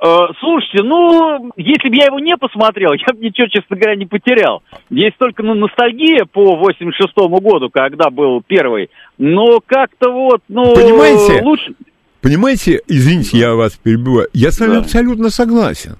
[0.00, 4.06] Э, слушайте, ну, если бы я его не посмотрел, я бы ничего, честно говоря, не
[4.06, 4.62] потерял.
[4.90, 8.90] Есть только ну, ностальгия по 86-му году, когда был первый.
[9.18, 10.72] Но как-то вот, ну...
[10.74, 11.42] Понимаете?
[11.42, 11.72] Лучше...
[12.20, 14.28] Понимаете, извините, я вас перебиваю.
[14.32, 14.78] Я с вами Да.
[14.80, 15.96] абсолютно согласен.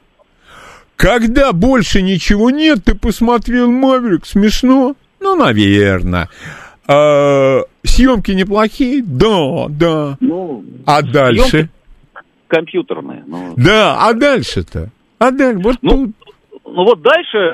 [0.96, 4.96] Когда больше ничего нет, ты посмотрел Маверик, смешно?
[5.20, 6.28] Ну, наверное.
[6.88, 9.02] А, съемки неплохие?
[9.04, 10.16] Да, да.
[10.20, 11.48] Ну, А дальше?
[11.48, 11.70] съемки
[12.48, 13.22] компьютерные.
[13.26, 14.88] Ну, Да, а дальше-то?
[15.18, 15.61] А дальше?
[15.62, 16.11] Вот Ну, тут.
[16.72, 17.50] Ну вот дальше, э,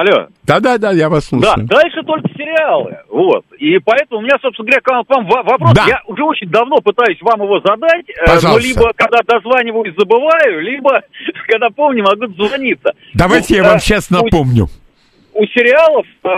[0.00, 1.66] алло, Да-да-да, я вас да, слушаю.
[1.66, 3.44] дальше только сериалы, вот.
[3.58, 5.72] И поэтому у меня, собственно говоря, к вам, вам вопрос.
[5.74, 5.84] Да.
[5.88, 8.68] Я уже очень давно пытаюсь вам его задать, э, но Пожалуйста.
[8.68, 11.02] либо когда дозваниваюсь, забываю, либо
[11.48, 12.92] когда помню, могу дозвониться.
[13.14, 14.66] Давайте Ну, я вам э, сейчас у- напомню.
[15.34, 16.28] у сериалов э,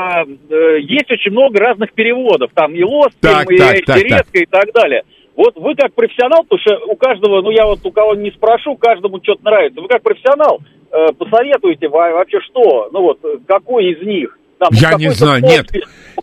[0.51, 2.51] э, есть очень много разных переводов.
[2.55, 5.03] Там и Лост, Так, и так, так, Резко и так далее.
[5.37, 8.77] Вот вы как профессионал, потому что у каждого, ну я вот у кого не спрошу,
[8.77, 9.81] каждому что-то нравится.
[9.81, 10.61] Вы как профессионал
[10.95, 12.89] э, посоветуете во- вообще что?
[12.93, 14.39] Ну вот, э, какой из них?
[14.59, 15.71] Там, Я не какой-то знаю, нет.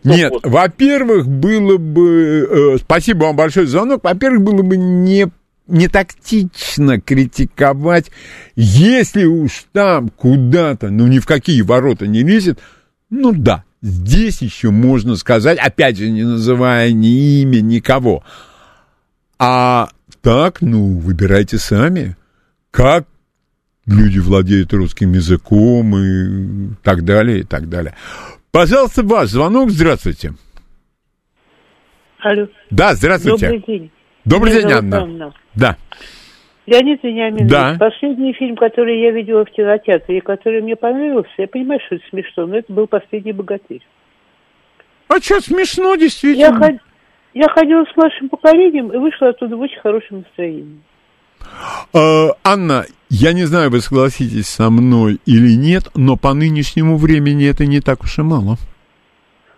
[0.03, 0.45] Нет, вот.
[0.45, 2.47] во-первых, было бы...
[2.76, 4.03] э, спасибо вам большое за звонок.
[4.03, 5.28] Во-первых, было бы не,
[5.67, 8.09] не тактично критиковать,
[8.55, 12.59] если уж там куда-то, ну, ни в какие ворота не лезет,
[13.09, 18.24] ну да, здесь еще можно сказать, опять же, не называя ни имя, никого.
[19.38, 19.89] А
[20.22, 22.15] так, ну, выбирайте сами.
[22.72, 23.05] Как
[23.88, 27.96] люди владеют русским языком и так далее, и так далее.
[28.52, 29.70] Пожалуйста, ваш звонок.
[29.70, 30.34] Здравствуйте.
[32.20, 32.48] Алло.
[32.70, 33.48] Да, здравствуйте.
[33.50, 33.92] Добрый день.
[34.26, 34.98] Добрый Меня день, Анна.
[35.02, 35.34] Анна.
[35.56, 35.78] Да.
[36.68, 37.76] Леонид Вениаминович, Да.
[37.80, 42.04] последний фильм, который я видела в кинотеатре, и который мне понравился, я понимаю, что это
[42.10, 43.82] смешно, но это был «Последний богатырь».
[45.08, 46.56] А что смешно, Я, действительно?
[46.60, 46.80] ход-
[47.34, 50.80] я ходила с младшим поколением и вышла оттуда в очень хорошем настроении.
[51.94, 57.50] Э, Анна, я не знаю, вы согласитесь со мной или нет, но по нынешнему времени
[57.50, 58.58] это не так уж и мало.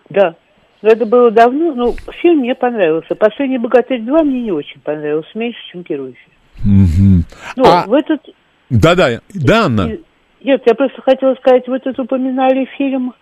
[0.10, 0.36] Да.
[0.82, 3.16] Но это было давно, но фильм мне понравился.
[3.16, 7.24] «Последний богатырь 2» мне не очень понравился, меньше, чем первый фильм.
[7.56, 8.22] Ну, А- в этот...
[8.70, 9.98] Да-да, да, Анна.
[10.44, 13.14] Нет, я просто хотела сказать, вы тут упоминали фильм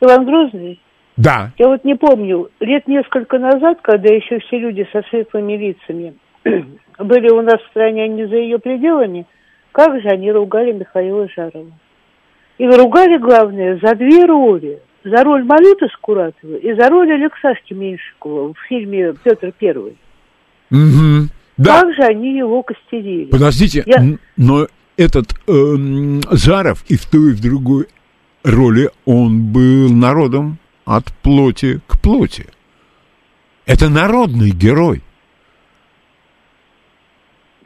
[0.00, 0.80] «Иван Грозный».
[1.16, 1.52] Да.
[1.58, 6.14] Я вот не помню, лет несколько назад, когда еще все люди со светлыми лицами
[6.98, 9.26] были у нас в стране, а не за ее пределами,
[9.72, 11.70] как же они ругали Михаила Жарова.
[12.58, 14.80] И ругали, главное, за две роли.
[15.04, 19.96] За роль Малюты Скуратова и за роль Алексашки Меньшикова в фильме «Петр Первый».
[20.70, 21.30] Мгм.
[21.56, 21.80] Да.
[21.82, 23.26] Как же они его костерили.
[23.30, 24.04] Подождите, Я-
[24.36, 24.66] но
[24.96, 27.86] этот эм, Жаров и в той, и в другой
[28.42, 32.46] роли он был народом от плоти к плоти.
[33.64, 35.02] Это народный герой.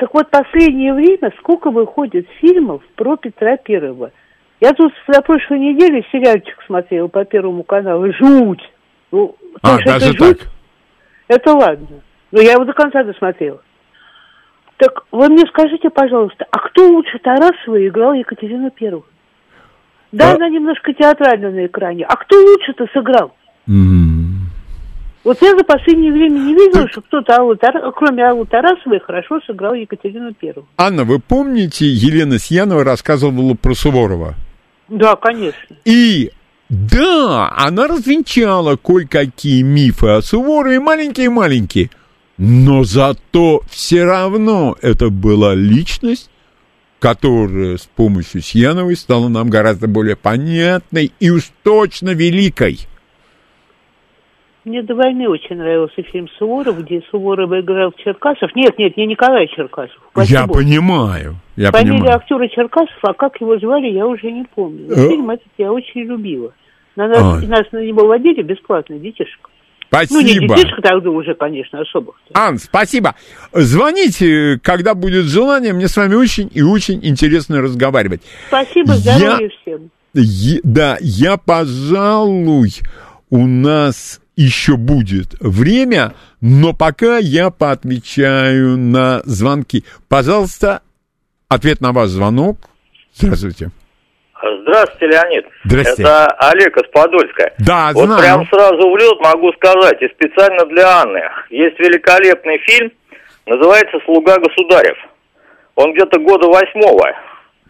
[0.01, 4.13] Так вот, последнее время сколько выходит фильмов про Петра Первого.
[4.59, 8.11] Я тут на прошлой неделе сериальчик смотрел по Первому каналу.
[8.15, 8.63] Жуть!
[9.13, 10.49] Ну, то, А, что даже это жуть, так.
[11.29, 12.01] это ладно.
[12.33, 13.61] Но я его до конца досмотрела.
[14.79, 19.05] Так вы мне скажите, пожалуйста, а кто лучше Тарасова играл Екатерину Первую?
[20.13, 22.07] Да, А- она немножко театрально на экране.
[22.07, 23.35] А кто лучше-то сыграл?
[23.69, 24.20] М.
[25.23, 27.59] Вот я за последнее время не видела, что кто-то, Аллы
[27.95, 30.67] кроме Аллы Тарасовой, хорошо сыграл Екатерину Первую.
[30.79, 34.35] Анна, вы помните, Елена Сьянова рассказывала про Суворова?
[34.89, 35.77] Да, конечно.
[35.85, 36.31] И
[36.71, 41.91] да, она развенчала кое-какие мифы о Суворове, маленькие-маленькие.
[42.39, 46.31] Но зато все равно это была личность,
[46.99, 52.79] которая с помощью Сьяновой стала нам гораздо более понятной и уж точно великой.
[54.71, 58.55] Мне до войны очень нравился фильм Суворов, где Суворов играл Черкасов.
[58.55, 59.97] Нет, нет, не Николай Черкасов.
[60.27, 60.59] Я бог.
[60.59, 62.17] понимаю, я Фамилия понимаю.
[62.19, 64.87] актера Черкасов, а как его звали, я уже не помню.
[64.89, 65.09] Но Э.
[65.09, 66.53] фильм этот я очень любила.
[66.95, 67.47] На нас, Ой.
[67.49, 69.51] нас на него водили бесплатно, детишек.
[69.91, 70.55] Ну, не Спасибо.
[70.57, 72.15] детишек тогда уже, конечно, особых.
[72.33, 73.17] Ан, спасибо.
[73.53, 75.73] Звоните, когда будет желание.
[75.73, 78.23] Мне с вами очень и очень интересно разговаривать.
[78.47, 79.91] Спасибо, Я- здоровья всем.
[80.15, 82.71] Е- да, я, пожалуй,
[83.31, 89.85] у нас еще будет время, но пока я поотвечаю на звонки.
[90.09, 90.81] Пожалуйста,
[91.49, 92.57] ответ на ваш звонок.
[93.15, 93.71] Здравствуйте.
[94.63, 95.47] Здравствуйте, Леонид.
[95.65, 96.03] Здрасте.
[96.03, 97.53] Это Олег из Подольска.
[97.59, 98.23] Да, вот знаю.
[98.23, 101.21] прям сразу в лед могу сказать, и специально для Анны.
[101.51, 102.91] Есть великолепный фильм,
[103.47, 104.97] называется «Слуга государев».
[105.75, 107.13] Он где-то года восьмого.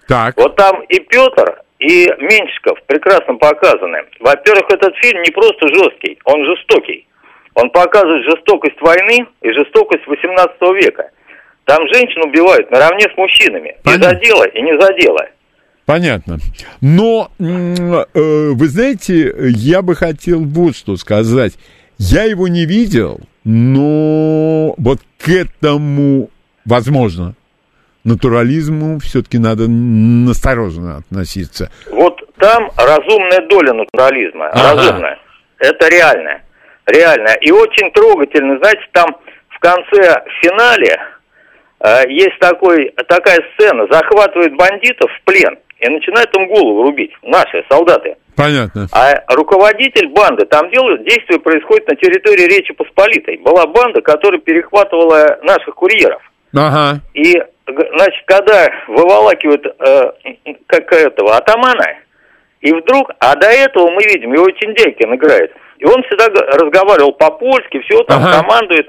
[0.06, 3.98] Так, Вот там и Петр, и Меньшиков прекрасно показаны.
[4.20, 7.06] Во-первых, этот фильм не просто жесткий, он жестокий.
[7.54, 11.10] Он показывает жестокость войны и жестокость 18 века.
[11.64, 13.70] Там женщин убивают наравне с мужчинами.
[13.70, 14.10] И Понятно.
[14.10, 15.26] за дело, и не за дело.
[15.86, 16.38] понятно.
[16.80, 21.54] Но, э, вы знаете, я бы хотел вот что сказать.
[21.98, 26.30] Я его не видел, но вот к этому,
[26.64, 27.34] возможно,
[28.04, 31.70] натурализму все-таки надо настороженно относиться.
[31.90, 34.74] Вот там разумная доля натурализма, Ага.
[34.74, 35.18] разумная.
[35.58, 36.42] Это реальная,
[36.86, 37.34] реальная.
[37.42, 39.16] И очень трогательно, знаете, там
[39.48, 40.98] в конце, в финале
[41.80, 47.64] э, есть такой, такая сцена, захватывают бандитов в плен и начинают им голову рубить, наши
[47.70, 48.16] солдаты.
[48.36, 48.86] Понятно.
[48.92, 53.36] А руководитель банды, там делают, действие происходит на территории Речи Посполитой.
[53.38, 56.22] Была банда, которая перехватывала наших курьеров.
[56.54, 57.00] Ага.
[57.14, 60.12] И, значит, когда выволакивают э,
[60.66, 61.86] как этого атамана,
[62.60, 65.52] и вдруг, а до этого мы видим, его Тиндейкин играет.
[65.78, 66.26] И он всегда
[66.58, 68.40] разговаривал по-польски, все там Ага.
[68.42, 68.88] командует.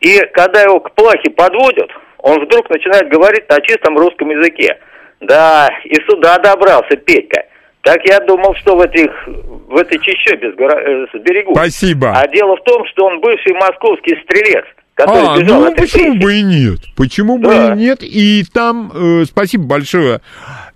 [0.00, 4.78] И когда его к плахе подводят, он вдруг начинает говорить на чистом русском языке.
[5.20, 7.44] Да, и сюда добрался Петька.
[7.82, 11.56] Так я думал, что в этих в этой сгора- э, сберегут.
[11.56, 12.12] Спасибо.
[12.14, 14.64] А дело в том, что он бывший московский стрелец,
[15.06, 16.18] который А, бежал ну почему репрессий.
[16.24, 16.80] бы и нет?
[16.96, 17.74] Почему бы Да.
[17.74, 17.98] и нет?
[18.02, 20.20] И там, э, спасибо большое,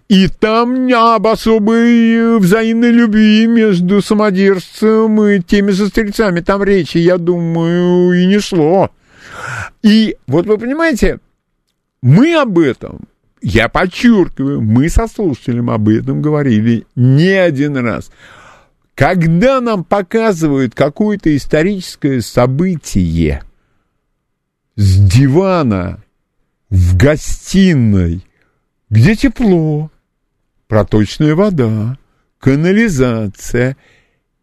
[0.08, 6.98] и там об особой э, взаимной любви между самодержцем и теми же стрельцами там речи,
[6.98, 8.90] я думаю, и не шло.
[9.82, 11.18] И вот вы понимаете,
[12.02, 13.00] мы об этом,
[13.42, 18.10] я подчеркиваю, мы со слушателем об этом говорили не один раз.
[18.94, 23.42] Когда нам показывают какое-то историческое событие
[24.76, 26.02] с дивана
[26.70, 28.24] в гостиной,
[28.90, 29.90] где тепло,
[30.66, 31.98] проточная вода,
[32.38, 33.76] канализация,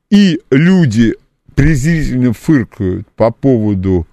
[0.09, 1.15] и люди
[1.55, 4.07] презрительно фыркают по поводу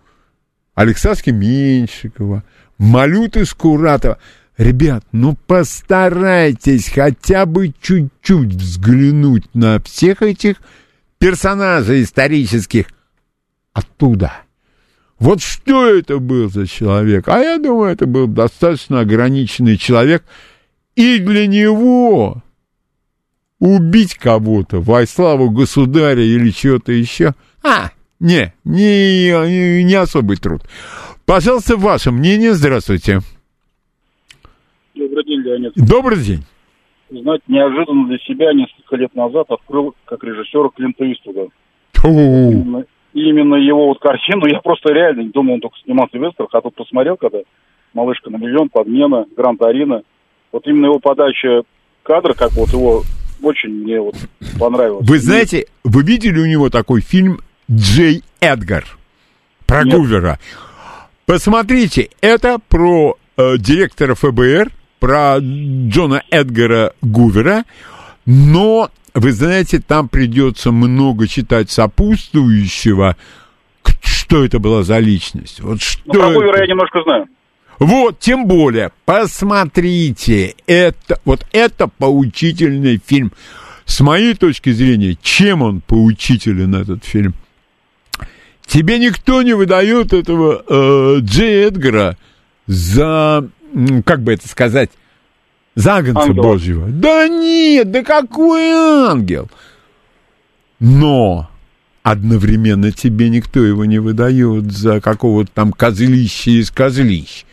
[0.74, 2.44] Александра Меньшикова,
[2.78, 4.18] Малюты Скуратова.
[4.56, 10.56] Ребят, ну постарайтесь хотя бы чуть-чуть взглянуть на всех этих
[11.18, 12.86] персонажей исторических
[13.72, 14.32] оттуда.
[15.18, 17.28] Вот что это был за человек?
[17.28, 20.24] А я думаю, это был достаточно ограниченный человек.
[20.94, 22.42] И для него
[23.60, 27.90] убить кого-то во славу государя или чего-то еще, а,
[28.20, 30.62] не, не, не особый труд.
[31.26, 32.54] Пожалуйста, ваше мнение.
[32.54, 33.20] Здравствуйте.
[34.94, 35.72] Добрый день, Леонид.
[35.76, 36.44] Добрый день.
[37.10, 41.48] Знаете, неожиданно для себя несколько лет назад открыл как режиссера Клинта Иствуда.
[42.04, 42.84] Именно,
[43.18, 46.60] именно его вот картину, я просто реально не думал, он только снимался в вестерах, а
[46.60, 47.38] тут посмотрел, когда
[47.94, 50.02] «Малышка на миллион», «Подмена», «Гранд Арина».
[50.52, 51.62] Вот именно его подача
[52.02, 53.02] кадра, как вот его
[53.42, 54.14] очень мне вот
[54.58, 55.06] понравилось.
[55.08, 57.40] Вы знаете, вы видели у него такой фильм
[57.70, 58.84] «Джей Эдгар»
[59.66, 59.94] про Нет.
[59.94, 60.38] Гувера?
[61.26, 67.64] Посмотрите, это про э, директора ФБР, про Джона Эдгара Гувера,
[68.24, 73.16] но, вы знаете, там придется много читать сопутствующего,
[74.02, 75.60] что это была за личность.
[75.60, 76.32] Вот что Ну, про?
[76.32, 77.26] Гувера я немножко знаю.
[77.78, 83.32] Вот, тем более, посмотрите, это, вот это поучительный фильм.
[83.84, 87.34] С моей точки зрения, чем он поучителен, этот фильм?
[88.66, 92.18] Тебе никто не выдает этого э, Джей Эдгара
[92.66, 93.48] за,
[94.04, 94.90] как бы это сказать,
[95.78, 96.42] загонца Ангела.
[96.42, 96.86] Божьего.
[96.88, 99.48] Да нет, да какой ангел?
[100.80, 101.48] Но
[102.02, 107.44] одновременно тебе никто его не выдает за какого-то там козлища из козлищ.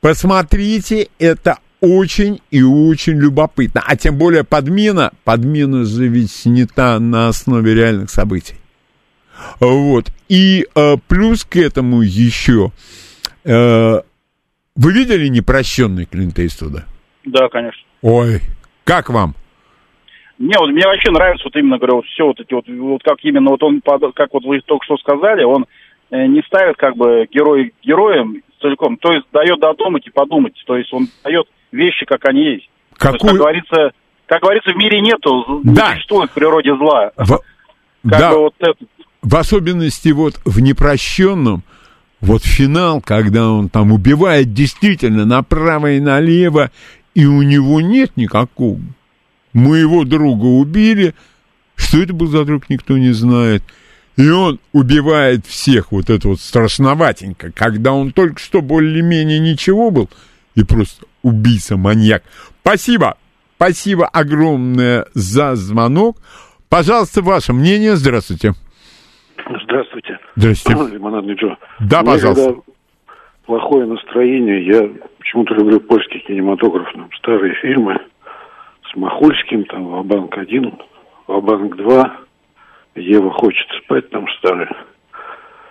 [0.00, 3.82] Посмотрите, это очень и очень любопытно.
[3.86, 8.54] А тем более подмена, подмена же ведь снята на основе реальных событий.
[9.60, 10.10] Вот.
[10.28, 12.72] И э, плюс к этому еще...
[13.44, 14.00] э,
[14.74, 16.86] вы видели непрощенный Клинта Иствуда?
[17.24, 17.82] Да, конечно.
[18.02, 18.40] Ой,
[18.84, 19.34] как вам?
[20.38, 23.18] Не, вот мне вообще нравится вот именно, говорю, вот все вот эти вот, вот как
[23.22, 23.80] именно вот он,
[24.14, 25.66] как вот вы только что сказали, он
[26.10, 30.76] э, не ставит как бы герой героем целиком, то есть дает додумать и подумать, то
[30.76, 32.70] есть он дает вещи, как они есть.
[32.98, 33.38] То есть, как Какую...
[33.38, 33.92] говорится,
[34.26, 35.88] как говорится, в мире нету, Да.
[35.90, 37.12] не существует в природе зла.
[37.16, 37.38] В-
[38.08, 38.74] Как да, бы вот это,
[39.22, 41.62] в особенности вот в непрощенном,
[42.20, 46.70] вот финал, когда он там убивает действительно направо и налево,
[47.14, 48.80] и у него нет никакого.
[49.52, 51.14] Моего друга убили,
[51.76, 53.62] что это был за друг, никто не знает.
[54.16, 60.10] И он убивает всех, вот это вот страшноватенько, когда он только что более-менее ничего был,
[60.54, 62.22] и просто убийца, маньяк.
[62.60, 63.16] Спасибо,
[63.56, 66.18] спасибо огромное за звонок.
[66.68, 67.96] Пожалуйста, ваше мнение.
[67.96, 68.52] Здравствуйте.
[69.64, 70.18] Здравствуйте.
[70.36, 70.94] Здравствуйте.
[70.94, 71.56] Лимонадный Джо.
[71.80, 72.44] Да, У пожалуйста.
[72.44, 72.60] когда
[73.46, 74.90] плохое настроение, я
[75.22, 77.96] почему-то люблю польский кинематограф, там, старые фильмы
[78.90, 80.74] с Махульским, там, Вабанк-1,
[81.28, 82.10] Вабанк-2,
[82.96, 84.68] Ева хочет спать, там, старые.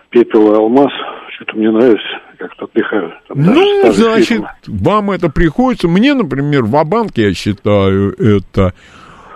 [0.10, 0.92] Пепел и Алмаз,
[1.36, 3.14] что-то мне нравится, как-то отдыхаю.
[3.28, 4.50] Там Ну, значит, фильмы.
[4.68, 5.88] вам это приходится.
[5.88, 8.74] Мне, например, в банке я считаю, это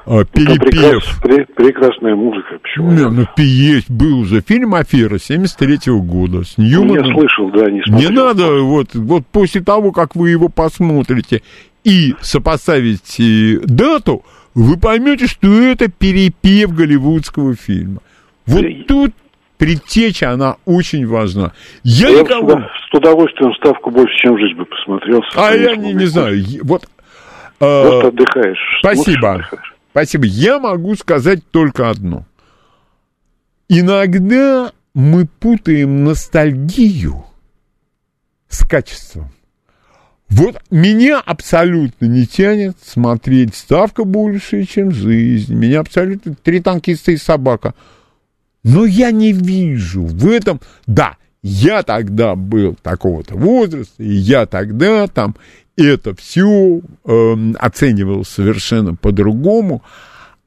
[0.05, 0.59] перепев.
[0.59, 2.91] прекрас- пре- прекрасная музыка, почему?
[2.91, 7.05] Не, ну, есть, был уже фильм «Афера» 73 года с Ну, Ньюманом.
[7.07, 8.11] я слышал, да, не Не смотрел.
[8.11, 11.41] надо, вот, вот после того, как вы его посмотрите
[11.83, 17.99] и сопоставите дату, вы поймете, что это перепев голливудского фильма.
[18.45, 19.11] Вот И- тут
[19.57, 21.51] предтеча, она очень важна.
[21.83, 22.51] Я, Я никого...
[22.51, 25.21] с удов- с удовольствием ставку больше, чем жизнь бы посмотрел.
[25.35, 26.83] А я не, не знаю, вот...
[27.59, 28.79] э, Просто отдыхаешь.
[28.81, 29.33] смотришь, Спасибо.
[29.35, 29.74] отдыхаешь.
[29.95, 30.25] Спасибо.
[30.25, 32.25] Я могу сказать только одно.
[33.69, 37.23] Иногда мы путаем ностальгию
[38.49, 39.31] с качеством.
[40.27, 45.53] Вот меня абсолютно не тянет смотреть ставка больше, чем жизнь.
[45.53, 47.73] Меня абсолютно три танкиста и собака.
[48.65, 50.59] Но я не вижу в этом...
[50.87, 55.37] Да, я тогда был такого-то возраста, и я тогда там
[55.77, 56.81] это все
[57.59, 59.83] оценивал совершенно по-другому.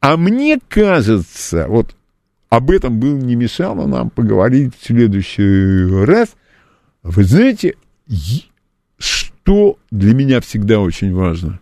[0.01, 1.95] А мне кажется, вот
[2.49, 6.31] об этом было не мешало нам поговорить в следующий раз,
[7.03, 7.74] Вы знаете,
[8.99, 11.61] что для меня всегда очень важно?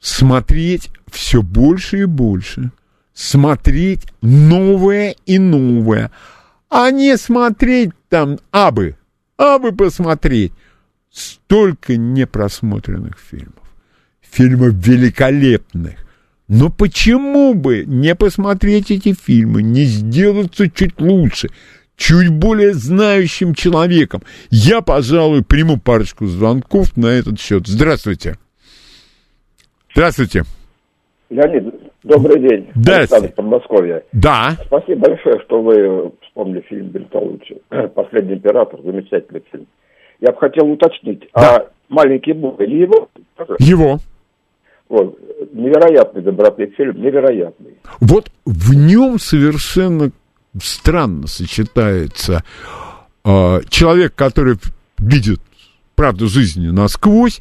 [0.00, 2.70] Смотреть все больше и больше.
[3.12, 6.10] Смотреть новое и новое.
[6.68, 8.96] А не смотреть там абы.
[9.36, 10.52] Абы посмотреть.
[11.10, 13.54] Столько непросмотренных фильмов.
[14.20, 15.96] Фильмов великолепных.
[16.48, 21.48] Но почему бы не посмотреть эти фильмы, не сделаться чуть лучше,
[21.96, 24.22] чуть более знающим человеком?
[24.50, 27.66] Я, пожалуй, приму парочку звонков на этот счет.
[27.66, 28.36] Здравствуйте.
[29.92, 30.42] Здравствуйте.
[31.30, 32.70] Леонид, добрый день.
[32.74, 33.14] Здравствуйте.
[33.14, 34.02] Александр Подмосковья.
[34.12, 34.56] Да.
[34.66, 37.62] Спасибо большое, что вы вспомнили фильм Бертолуччи.
[37.94, 38.80] «Последний император».
[38.82, 39.66] Замечательный фильм.
[40.20, 41.56] Я бы хотел уточнить, Да.
[41.56, 43.08] а «Маленький Бог» или его?
[43.58, 43.98] Его.
[44.88, 45.18] Вот.
[45.52, 47.74] Невероятный доброты фильм, невероятный.
[48.00, 50.10] Вот в нем совершенно
[50.62, 52.42] странно сочетается
[53.24, 54.56] э, человек, который
[54.98, 55.40] видит
[55.94, 57.40] правду жизни насквозь,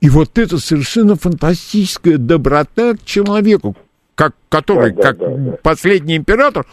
[0.00, 3.76] и вот это совершенно фантастическая доброта к человеку,
[4.16, 5.56] как, который, Да, да, как да, да.
[5.62, 6.66] последний император,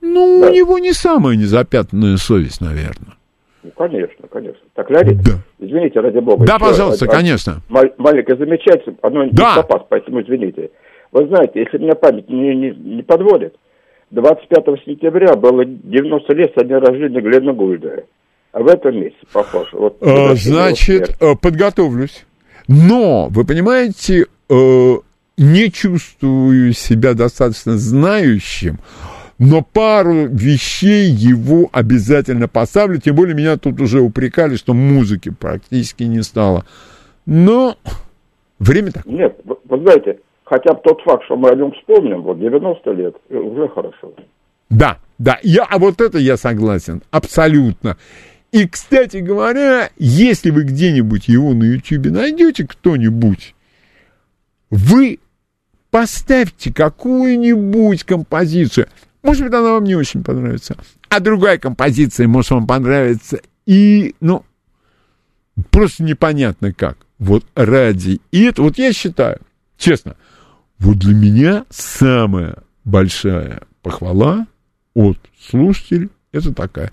[0.00, 0.48] ну, Да.
[0.48, 3.14] у него не самая незапятнанная совесть, наверное.
[3.64, 4.60] Ну, конечно, конечно.
[4.74, 5.32] Так, Леонид, Да.
[5.58, 6.44] извините, ради бога.
[6.46, 7.62] Да, еще пожалуйста, один- конечно.
[7.70, 9.56] мал- Маленькое замечательство, оно Да.
[9.56, 10.70] не попасть, поэтому извините.
[11.12, 13.56] Вы знаете, если меня память не, не, не подводит,
[14.10, 18.04] 25 сентября было 90 лет со дня рождения Глена Гульда.
[18.52, 19.70] А в этом месяце, похоже.
[19.72, 22.24] Вот, возвращение Значит, э, подготовлюсь.
[22.68, 24.94] Но, вы понимаете, э,
[25.38, 28.78] не чувствую себя достаточно знающим,
[29.38, 33.00] но пару вещей его обязательно поставлю.
[33.00, 36.64] Тем более меня тут уже упрекали, что музыки практически не стало.
[37.26, 37.76] Но
[38.58, 39.06] время так.
[39.06, 42.90] Нет, вы, вы знаете, хотя бы тот факт, что мы о нем вспомним, вот 90
[42.92, 44.12] лет, э, уже хорошо.
[44.70, 47.96] Да, да, я, а вот это я согласен, абсолютно.
[48.52, 53.54] И, кстати говоря, если вы где-нибудь его на Ютьюбе найдете, кто-нибудь,
[54.70, 55.18] вы
[55.90, 58.86] поставьте какую-нибудь композицию.
[59.24, 60.76] Может быть, она вам не очень понравится.
[61.08, 63.40] А другая композиция может вам понравиться.
[63.64, 64.44] И, ну,
[65.70, 66.98] просто непонятно как.
[67.18, 69.40] Вот ради и это, вот я считаю,
[69.78, 70.16] честно,
[70.78, 74.46] вот для меня самая большая похвала
[74.92, 75.18] от
[75.48, 76.92] слушателей это такая.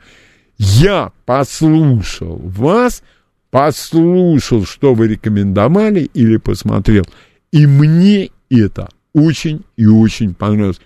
[0.58, 3.04] Я послушал вас,
[3.50, 7.04] послушал, что вы рекомендовали или посмотрел,
[7.52, 10.80] и мне это очень и очень понравилось.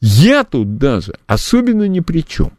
[0.00, 2.52] Я тут даже особенно ни при чем.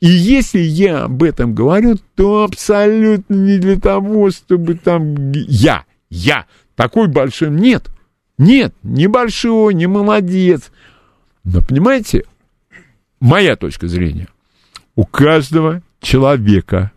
[0.00, 6.46] И если я об этом говорю, то абсолютно не для того, чтобы там я, я,
[6.76, 7.90] такой большой, нет,
[8.38, 10.70] нет, небольшой, не молодец.
[11.42, 12.24] Но понимаете,
[13.20, 14.28] моя точка зрения,
[14.94, 16.92] у каждого человека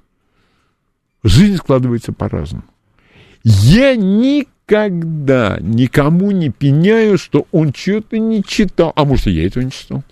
[1.23, 2.65] жизнь складывается по-разному.
[3.43, 9.63] Я никогда никому не пеняю, что он что-то не читал, а может, и я этого
[9.63, 10.03] не читал,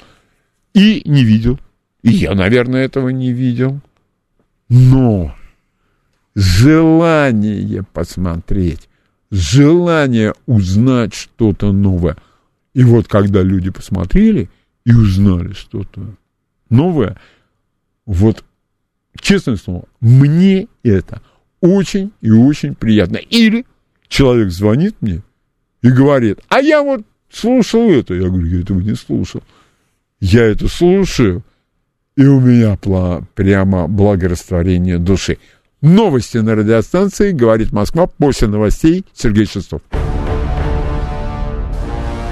[0.73, 1.59] и не видел.
[2.01, 3.79] И я, наверное, этого не видел.
[4.69, 5.35] Но
[6.35, 8.87] желание посмотреть,
[9.31, 12.17] желание узнать что-то новое.
[12.73, 14.49] И вот когда люди посмотрели
[14.85, 16.15] и узнали что-то
[16.69, 17.17] новое,
[18.05, 18.43] вот,
[19.19, 21.21] честное слово, мне это
[21.61, 23.17] очень и очень приятно.
[23.17, 23.65] Или
[24.09, 25.21] человек звонит мне
[25.81, 28.13] и говорит, а я вот слушал это.
[28.13, 29.41] Я говорю, я этого не слушал.
[30.19, 31.43] Я это слушаю,
[32.17, 35.37] и у меня пла- прямо благорастворение души.
[35.81, 39.81] Новости на радиостанции «Говорит Москва» после новостей Сергей Шестов.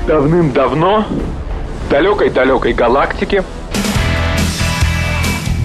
[0.06, 3.44] Давным-давно в далекой-далекой галактике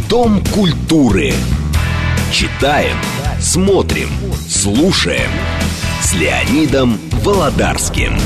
[0.09, 1.33] Дом культуры.
[2.31, 2.97] Читаем,
[3.41, 4.11] смотрим,
[4.47, 5.31] слушаем.
[6.13, 8.19] С Леонидом Володарским.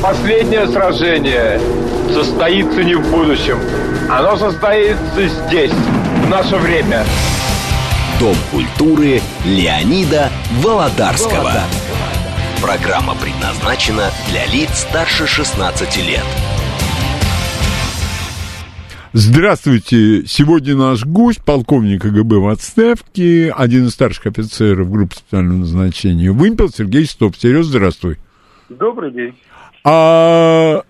[0.00, 1.60] последнее сражение
[2.14, 3.58] состоится не в будущем.
[4.08, 7.04] Оно состоится здесь, в наше время.
[8.20, 10.30] Дом культуры Леонида
[10.62, 11.64] Володарского.
[12.60, 16.24] Программа предназначена для лиц старше 16 лет.
[19.14, 20.24] Здравствуйте!
[20.26, 26.70] Сегодня наш гость, полковник КГБ в отставке, один из старших офицеров группы специального назначения «Вымпел»
[26.70, 27.36] Сергей Стоп.
[27.36, 28.16] Сереж, здравствуй.
[28.70, 29.34] Добрый день.
[29.84, 30.80] А,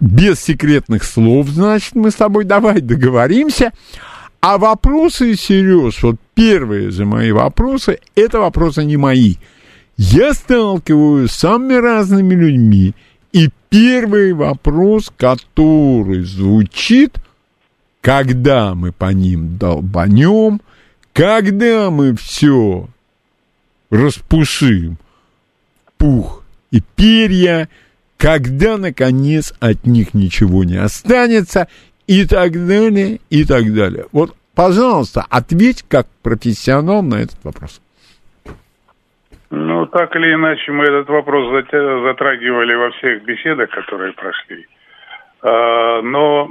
[0.00, 3.72] без секретных слов, значит, мы с тобой давай договоримся.
[4.42, 9.36] А вопросы, Сереж, вот первые же мои вопросы, это вопросы не мои.
[9.96, 12.94] Я сталкиваюсь с самыми разными людьми,
[13.34, 17.18] и первый вопрос, который звучит,
[18.00, 20.62] когда мы по ним долбанем,
[21.12, 22.88] Когда мы все
[23.90, 24.98] распушим,
[25.98, 27.68] пух и перья,
[28.16, 31.68] когда, наконец, от них ничего не останется,
[32.06, 34.06] и так далее, и так далее.
[34.12, 37.80] Вот, пожалуйста, ответь как профессионал на этот вопрос.
[39.50, 44.66] Ну, так или иначе, мы этот вопрос затрагивали во всех беседах, которые прошли.
[45.42, 46.50] А, но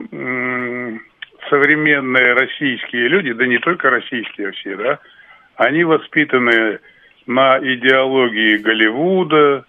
[1.50, 5.00] современные российские люди, да не только российские все, да,
[5.56, 6.80] они воспитаны
[7.26, 9.66] на идеологии Голливуда,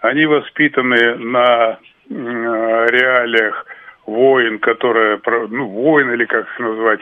[0.00, 3.66] они воспитаны на реалиях
[4.06, 5.20] войн, которые,
[5.50, 7.00] ну, войн или как их назвать,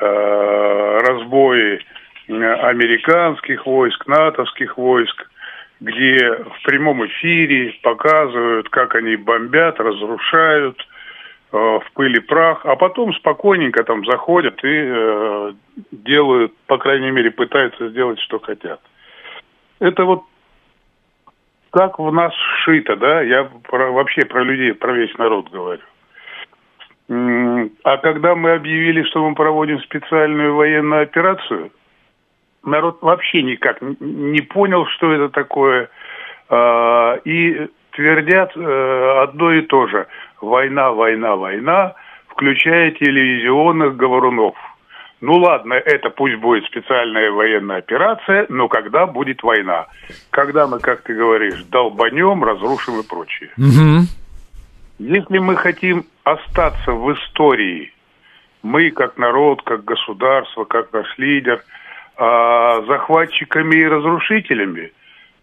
[0.00, 1.80] э, разбои
[2.28, 5.30] американских войск, натовских войск,
[5.80, 10.78] где в прямом эфире показывают, как они бомбят, разрушают
[11.52, 15.52] э, в пыли прах, а потом спокойненько там заходят и э,
[15.92, 18.80] делают, по крайней мере, пытаются сделать, что хотят.
[19.78, 20.22] Это вот
[21.70, 22.32] как в нас
[22.64, 25.82] шито, да, я про, вообще про людей, про весь народ говорю.
[27.84, 31.70] А когда мы объявили, что мы проводим специальную военную операцию,
[32.66, 35.88] народ вообще никак не понял, что это такое,
[36.48, 40.06] а, и твердят э, одно и то же.
[40.40, 41.94] Война, война, война,
[42.28, 44.54] включая телевизионных говорунов–
[45.20, 49.86] ну ладно, это пусть будет специальная военная операция, но когда будет война?
[50.30, 53.50] Когда мы, как ты говоришь, долбанем, разрушим и прочее.
[53.56, 54.06] Угу.
[54.98, 57.92] Если мы хотим остаться в истории,
[58.62, 61.62] мы как народ, как государство, как наш лидер,
[62.18, 64.92] э, захватчиками и разрушителями,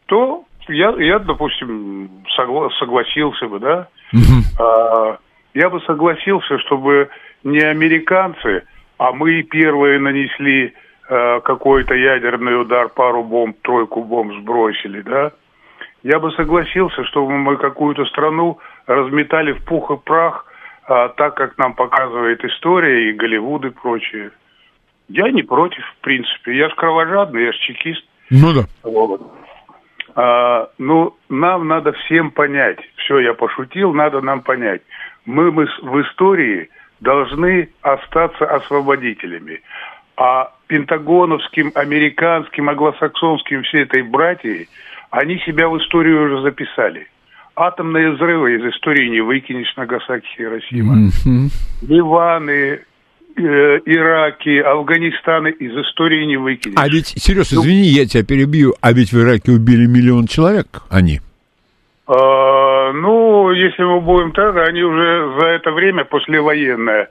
[0.07, 3.87] то я, я допустим, согла- согласился бы, да?
[4.13, 4.63] Угу.
[4.63, 5.17] Э,
[5.53, 7.09] я бы согласился, чтобы
[7.43, 8.63] не американцы
[8.97, 10.73] а мы первые нанесли
[11.09, 15.31] э, какой-то ядерный удар, пару бомб, тройку бомб сбросили, да,
[16.03, 20.45] я бы согласился, чтобы мы какую-то страну разметали в пух и прах,
[20.85, 24.31] а, так как нам показывает история и Голливуд и прочее.
[25.09, 26.57] Я не против, в принципе.
[26.57, 28.03] Я ж кровожадный, я ж чекист.
[28.29, 28.65] Ну да.
[28.83, 29.21] Вот.
[30.15, 32.79] А, ну, нам надо всем понять.
[32.97, 34.81] Все, я пошутил, надо нам понять.
[35.25, 39.61] Мы, мы в истории должны остаться освободителями.
[40.15, 44.69] А пентагоновским, американским, англосаксонским всей этой братьей,
[45.09, 47.07] они себя в историю уже записали.
[47.55, 50.93] Атомные взрывы из истории не выкинешь Нагасаки Хиросима.
[50.93, 51.49] Мгм.
[51.81, 52.79] Ливаны,
[53.35, 56.77] э, Ираки, Афганистаны из истории не выкинешь.
[56.77, 61.19] А ведь, Сереж, извини, я тебя перебью, а ведь в Ираке убили миллион человек, они.
[62.07, 67.09] А, ну, если мы будем так, они уже за это время послевоенное.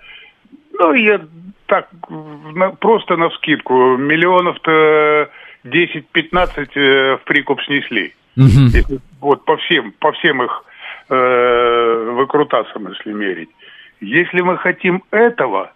[0.79, 1.21] Ну, я
[1.67, 5.31] так, на- просто на вскидку, миллионов-то
[5.65, 8.15] 10-15 э, в прикуп снесли.
[8.37, 10.65] Если вот по всем, по всем их
[11.09, 13.51] э, выкрутасам, если мерить.
[14.01, 15.73] Если мы хотим этого,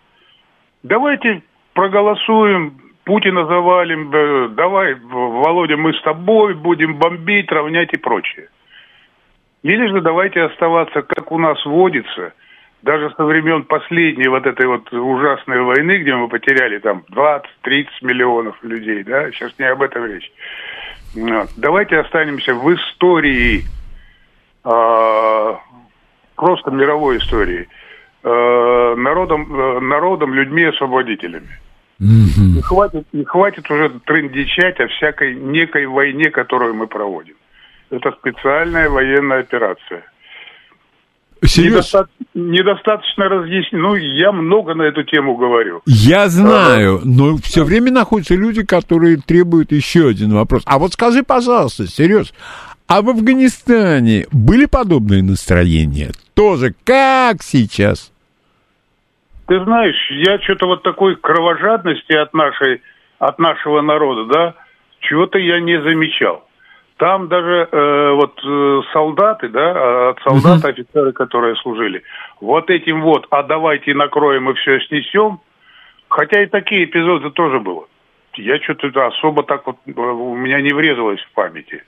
[0.86, 1.42] давайте
[1.74, 8.48] проголосуем, Путина завалим, э, давай, Володя, мы с тобой будем бомбить, равнять и прочее.
[9.62, 12.32] Или же давайте оставаться, как у нас водится,
[12.82, 18.56] даже со времен последней вот этой вот ужасной войны, где мы потеряли там 20-30 миллионов
[18.62, 20.30] людей, да, сейчас не об этом речь.
[21.14, 21.48] Вот.
[21.56, 23.64] Давайте останемся в истории,
[24.64, 25.58] а,
[26.36, 27.68] просто мировой истории,
[28.28, 31.60] а, народом, а, народом, людьми-освободителями.
[32.00, 37.36] И хватит, и хватит уже трындичать о всякой некой войне, которую мы проводим.
[37.90, 40.02] Это специальная военная операция.
[41.40, 43.80] Недоста- недостаточно разъяснить.
[43.80, 45.82] Ну, я много на эту тему говорю.
[45.86, 50.62] Я знаю, но все время находятся люди, которые требуют еще один вопрос.
[50.66, 52.32] А вот скажи, пожалуйста, Сереж,
[52.88, 56.10] а в Афганистане были подобные настроения?
[56.34, 58.12] Тоже как сейчас?
[59.46, 62.82] Ты знаешь, я что-то вот такой кровожадности от нашей,
[63.18, 64.54] от нашего народа, да,
[65.00, 66.46] чего-то я не замечал.
[66.96, 72.02] Там даже э, вот э, солдаты, да, от солдат офицеры, которые служили,
[72.40, 75.40] вот этим вот, а давайте накроем и все снесем,
[76.08, 77.86] хотя и такие эпизоды тоже было.
[78.34, 81.84] Я что-то особо так вот, э, у меня не врезалось в памяти.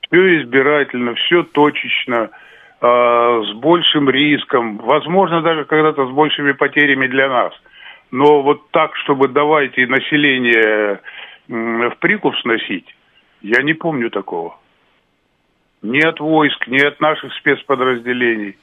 [0.00, 2.30] Все избирательно, все точечно,
[2.80, 7.52] с большим риском, возможно, даже когда-то с большими потерями для нас.
[8.10, 11.00] Но вот так, чтобы давайте население
[11.48, 12.94] в прикуп сносить,
[13.42, 14.56] я не помню такого.
[15.82, 18.56] Ни от войск, ни от наших спецподразделений.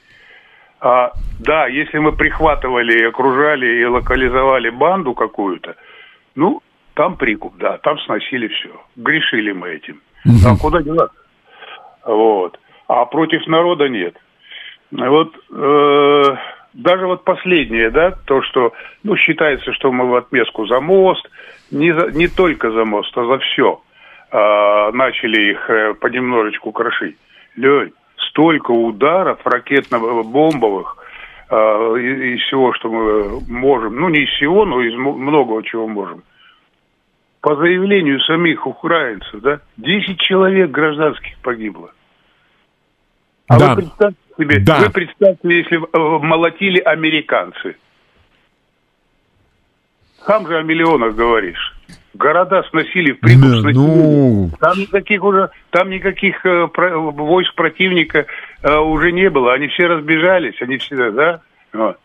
[0.80, 5.76] А, да, если мы прихватывали, окружали и локализовали банду какую-то,
[6.34, 6.62] ну,
[6.96, 8.70] Там прикуп, да, там сносили все.
[8.96, 10.00] Грешили мы этим.
[10.46, 11.18] А куда деваться?
[12.06, 12.58] Вот.
[12.88, 14.16] А против народа нет.
[14.90, 16.36] Вот э,
[16.76, 18.72] даже вот последнее, да, то, что,
[19.02, 21.28] ну, считается, что мы в отместку за мост,
[21.70, 23.80] не, за, не только за мост, а за все
[24.30, 27.16] э, начали их э, понемножечку крошить.
[27.56, 27.92] Лень,
[28.28, 30.96] столько ударов ракетно-бомбовых
[31.50, 36.22] э, из всего, что мы можем, ну, не из всего, но из многого чего можем.
[37.40, 41.90] По заявлению самих украинцев, да, 10 человек гражданских погибло.
[43.48, 43.74] А да.
[43.74, 44.78] вы представьте себе, да.
[44.80, 47.76] вы представьте, если молотили американцы.
[50.26, 51.74] Сам же о миллионах говоришь.
[52.14, 53.70] Города сносили в прикуп, да.
[53.72, 54.50] Ну...
[54.58, 58.26] Там никаких уже, там никаких э, про, войск противника
[58.62, 59.52] э, уже не было.
[59.52, 61.40] Они все разбежались, они все, да?
[61.72, 61.98] Вот.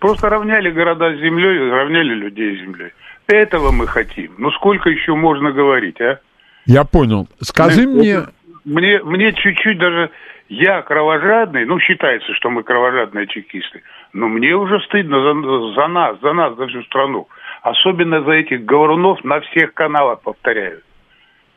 [0.00, 2.90] Просто равняли города с землей, равняли людей с землей.
[3.28, 4.32] Этого мы хотим.
[4.38, 6.18] Ну сколько еще можно говорить, а?
[6.66, 7.28] Я понял.
[7.40, 8.20] Скажи ну, мне...
[8.64, 10.10] Мне, мне чуть-чуть даже
[10.48, 16.20] я кровожадный, ну, считается, что мы кровожадные чекисты, но мне уже стыдно за, за нас,
[16.20, 17.28] за нас, за всю страну.
[17.62, 20.82] Особенно за этих говорунов на всех каналах, повторяю.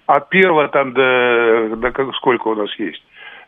[0.05, 3.03] От первого там до, до сколько у нас есть.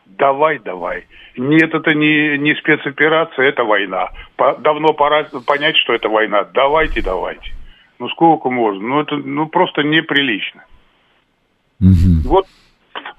[0.06, 1.06] Давай, давай.
[1.36, 4.10] Нет, это не, не спецоперация, это война.
[4.36, 6.44] По, давно пора понять, что это война.
[6.52, 7.52] Давайте, давайте.
[7.98, 8.86] Ну сколько можно?
[8.86, 10.64] Ну это ну, просто неприлично.
[11.80, 12.28] Угу.
[12.28, 12.46] Вот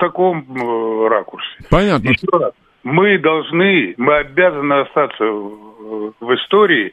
[0.02, 1.50] таком э, ракурсе.
[1.70, 2.10] Понятно.
[2.10, 2.52] Еще раз,
[2.84, 6.88] мы должны, мы обязаны остаться в, истории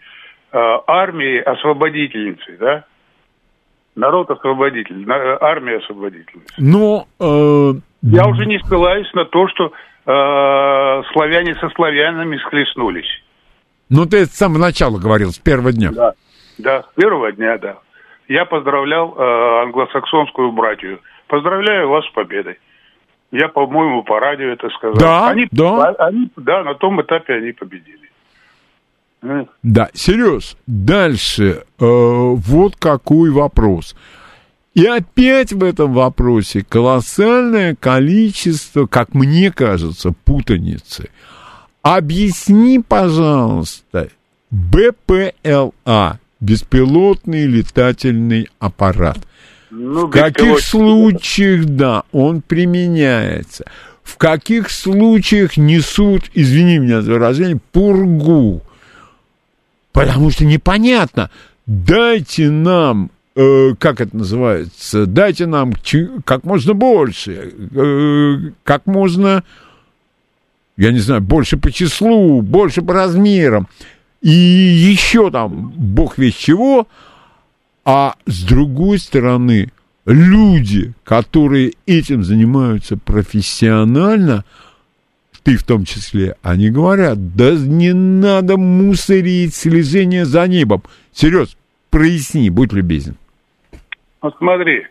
[0.52, 2.84] э, армии освободительницы, да?
[3.96, 5.04] Народ освободитель,
[5.40, 6.54] армия освободительницы.
[6.58, 7.72] Но э...
[8.02, 9.72] я уже не ссылаюсь на то, что
[10.06, 13.08] э, славяне со славянами схлестнулись.
[13.90, 15.90] Ну, ты с самого начала говорил, с первого дня.
[15.92, 16.12] Да,
[16.58, 17.78] да с первого дня, да.
[18.28, 21.00] Я поздравлял э, англосаксонскую братью.
[21.26, 22.58] Поздравляю вас с победой.
[23.30, 24.98] Я, по-моему, по радио это сказал.
[24.98, 25.94] Да, они, да.
[25.98, 28.08] Они, да, на том этапе они победили.
[29.62, 33.96] Да, Сереж, дальше э, вот какой вопрос.
[34.74, 41.10] И опять в этом вопросе колоссальное количество, как мне кажется, путаницы.
[41.82, 44.08] Объясни, пожалуйста,
[44.50, 49.18] БПЛА, беспилотный летательный аппарат.
[49.70, 53.64] Ну, в каких случаях, да, он применяется?
[54.02, 58.62] В каких случаях несут, извини меня за выражение, пургу?
[59.92, 61.30] Потому что непонятно.
[61.66, 65.74] Дайте нам, э, как это называется, дайте нам
[66.24, 69.44] как можно больше, э, как можно,
[70.78, 73.68] я не знаю, больше по числу, больше по размерам.
[74.22, 76.88] И еще там, бог весь чего,
[77.90, 79.72] а с другой стороны,
[80.04, 84.44] люди, которые этим занимаются профессионально,
[85.42, 90.82] ты в том числе, они говорят, да не надо мусорить слезение за небом.
[91.12, 91.56] Серьез,
[91.90, 93.16] проясни, будь любезен.
[94.20, 94.86] Вот смотри,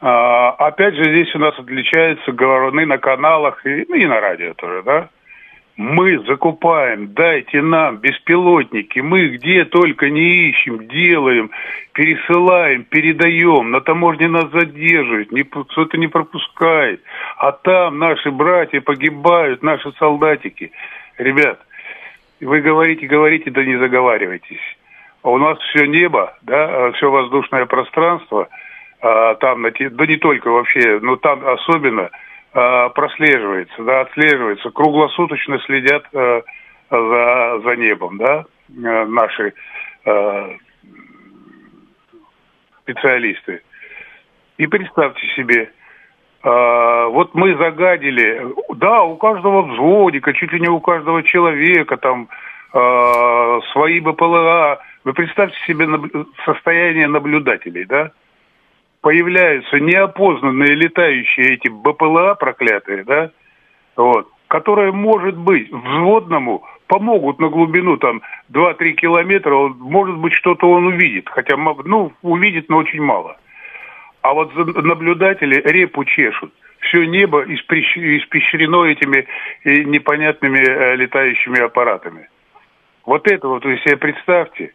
[0.00, 4.54] а, опять же здесь у нас отличаются говоруны на каналах и, ну, и на радио
[4.54, 5.10] тоже, да?
[5.78, 11.52] Мы закупаем, дайте нам беспилотники, мы где только не ищем, делаем,
[11.92, 17.00] пересылаем, передаем, на таможне нас задерживают, не, что-то не пропускает,
[17.36, 20.72] а там наши братья погибают, наши солдатики.
[21.16, 21.60] Ребят,
[22.40, 24.76] вы говорите, говорите, да не заговаривайтесь.
[25.22, 28.48] А у нас все небо, да, все воздушное пространство,
[29.00, 32.10] а, там, да не только вообще, но там особенно–
[32.94, 36.42] прослеживается, да, отслеживается, круглосуточно следят э,
[36.90, 39.52] за, за небом, да, э, наши
[40.04, 40.56] э,
[42.82, 43.62] специалисты.
[44.56, 45.70] И представьте себе,
[46.42, 48.42] э, вот мы загадили,
[48.74, 52.28] да, у каждого взводика, чуть ли не у каждого человека там
[52.72, 54.80] э, свои БПЛА.
[55.04, 55.86] Вы представьте себе
[56.44, 58.10] состояние наблюдателей, да?
[59.00, 63.30] Появляются неопознанные летающие эти БПЛА проклятые, да,
[63.96, 70.68] вот, которые, может быть, взводному помогут на глубину там 2-3 километра, он, может быть, что-то
[70.70, 73.36] он увидит, хотя, ну, увидит, но очень мало.
[74.22, 76.52] А вот наблюдатели репу чешут.
[76.80, 79.26] Все небо испещрено этими
[79.64, 82.28] э, непонятными э, летающими аппаратами.
[83.04, 84.72] Вот это вот вы себе представьте.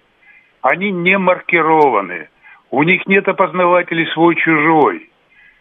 [0.62, 2.30] Они не маркированные.
[2.74, 5.08] У них нет опознавателей свой-чужой.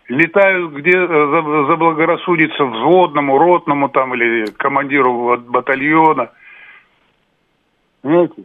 [0.08, 6.30] Летают, где э, заблагорассудится взводному, ротному там или командиру батальона.
[8.02, 8.44] Знаете,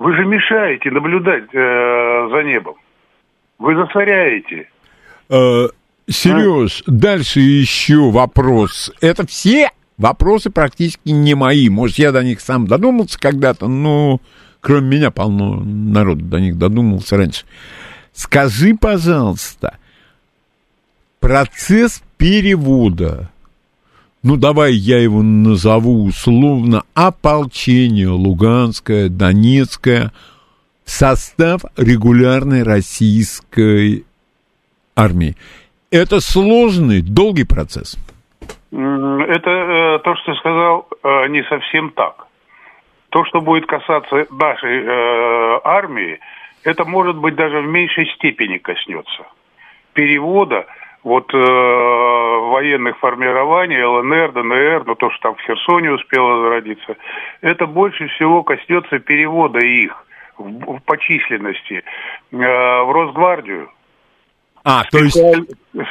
[0.00, 2.74] вы же мешаете наблюдать э, за небом.
[3.60, 4.68] Вы засоряете.
[5.30, 5.68] Э,
[6.08, 8.92] Сереж, дальше еще вопрос.
[9.00, 11.68] Это все вопросы практически не мои.
[11.68, 14.18] Может, я до них сам додумался когда-то, но
[14.60, 17.44] кроме меня полно народу до них додумался раньше.
[18.12, 19.78] Скажи, пожалуйста,
[21.20, 23.30] процесс перевода,
[24.22, 30.12] ну, давай я его назову условно, ополчение Луганское, Донецкое,
[30.84, 34.04] состав регулярной российской
[34.96, 35.36] армии.
[35.90, 37.96] Это сложный, долгий процесс.
[38.70, 42.26] Это э, то, что сказал, э, не совсем так.
[43.10, 46.20] То, что будет касаться нашей э, армии,
[46.64, 49.26] это может быть даже в меньшей степени коснется
[49.98, 50.66] перевода
[51.02, 56.96] вот э, военных формирований ЛНР, ДНР, ну то, что там в Херсоне успело зародиться,
[57.40, 60.06] это больше всего коснется перевода их
[60.36, 63.70] в, в, по численности э, в Росгвардию.
[64.64, 65.20] А, то есть...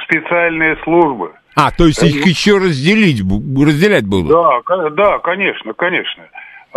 [0.04, 1.34] Специальные службы.
[1.56, 4.30] А, то есть их еще разделить, разделять будут?
[4.30, 4.62] Да,
[4.92, 6.24] да, конечно, конечно.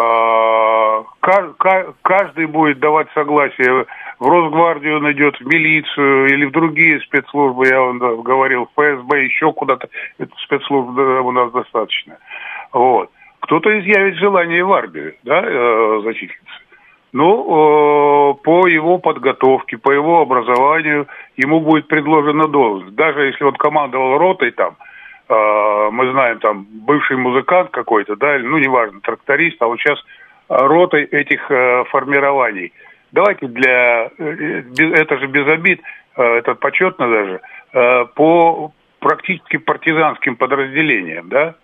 [0.01, 1.05] А,
[2.03, 3.85] каждый будет давать согласие.
[4.19, 9.25] В Росгвардию он идет, в милицию или в другие спецслужбы, я вам говорил, в ФСБ,
[9.25, 9.89] еще куда-то.
[10.19, 12.17] Это спецслужб у нас достаточно.
[12.73, 13.11] Вот.
[13.41, 16.61] Кто-то изъявит желание в армию, да, э, зачислиться.
[17.13, 22.95] Ну, по его подготовке, по его образованию ему будет предложена должность.
[22.95, 24.77] Даже если он командовал ротой там,
[25.31, 29.99] мы знаем там бывший музыкант какой-то, да, ну неважно, тракторист, а вот сейчас
[30.49, 32.73] ротой этих э, формирований.
[33.13, 35.81] Давайте для, это же без обид,
[36.17, 37.41] это почетно даже,
[38.15, 41.57] по практически партизанским подразделениям, да,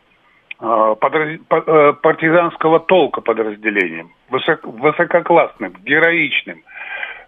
[0.58, 6.62] Э, э, партизанского толка подразделением, высококлассным, героичным,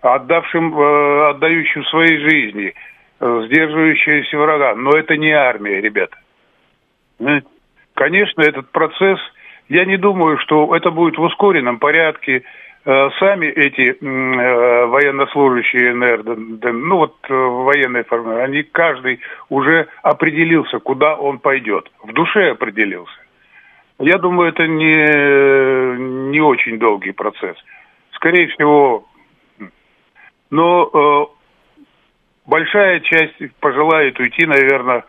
[0.00, 2.74] отдавшим, э, отдающим своей жизни,
[3.20, 4.74] сдерживающимся врага.
[4.76, 6.16] Но это не армия, ребята.
[7.94, 9.18] Конечно, этот процесс,
[9.68, 12.42] я не думаю, что это будет в ускоренном порядке.
[12.84, 16.22] Сами эти военнослужащие НР,
[16.72, 21.90] ну вот военные формы, они каждый уже определился, куда он пойдет.
[22.02, 23.12] В душе определился.
[23.98, 27.56] Я думаю, это не, не очень долгий процесс.
[28.12, 29.04] Скорее всего,
[30.50, 31.26] но э,
[32.46, 35.04] большая часть пожелает уйти, наверное,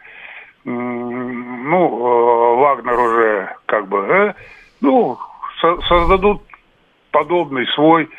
[1.70, 4.34] ну, э, Вагнер уже как бы, э,
[4.82, 5.17] ну,
[5.61, 6.41] со создадут
[7.11, 8.09] подобный свой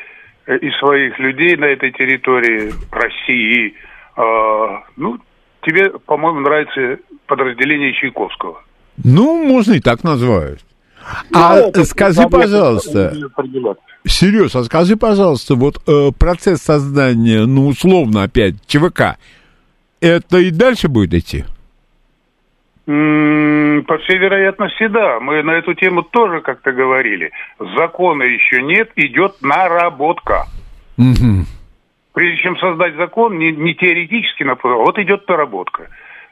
[0.47, 3.75] э, из своих людей на этой территории России.
[4.17, 5.19] Э, ну,
[5.63, 8.63] тебе, по-моему, нравится подразделение Чайковского.
[9.03, 10.61] Ну, можно и так назвать.
[11.33, 13.15] А ну, скажи, пожалуйста,
[14.07, 19.17] Сереж, а скажи, пожалуйста, вот э, процесс создания, ну, условно опять, ЧВК,
[20.01, 21.45] это и дальше будет идти?
[22.91, 25.21] По всей вероятности, да.
[25.21, 27.31] Мы на эту тему тоже как-то говорили.
[27.77, 30.47] Закона еще нет, идет наработка.
[30.99, 31.45] Угу.
[32.15, 35.89] Прежде чем создать закон, не, не теоретически, вот идет наработка.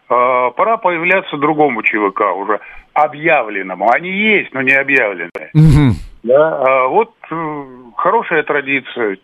[0.09, 2.59] А, пора появляться другому ЧВК уже
[2.93, 3.91] объявленному.
[3.93, 5.51] Они есть, но не объявленные.
[5.55, 5.95] Угу.
[6.25, 7.65] Да, а вот э,
[7.97, 9.19] хорошая традиция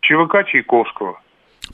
[0.00, 1.20] ЧВК Чайковского.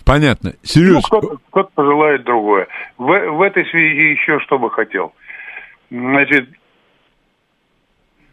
[0.04, 0.54] Понятно.
[0.62, 0.96] Серьезно.
[0.96, 2.68] Ну, кто-то, кто пожелает другое.
[2.98, 5.12] В, в этой связи еще что бы хотел.
[5.90, 6.48] Значит,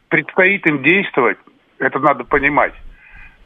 [0.10, 1.38] предстоит им действовать,
[1.80, 2.74] это надо понимать,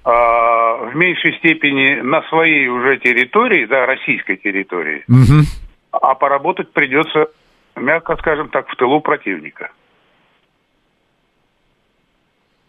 [0.03, 5.45] а, в меньшей степени на своей уже территории, да, российской территории, угу.
[5.91, 7.27] а поработать придется
[7.75, 9.71] мягко скажем так, в тылу противника.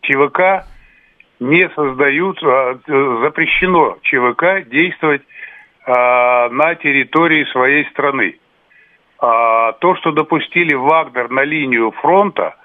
[0.02, 0.66] ЧВК
[1.42, 2.78] не создают, а,
[3.22, 5.22] запрещено ЧВК действовать
[5.86, 8.38] а, на территории своей страны.
[9.18, 12.56] А, то, что допустили Вагнер на линию фронта,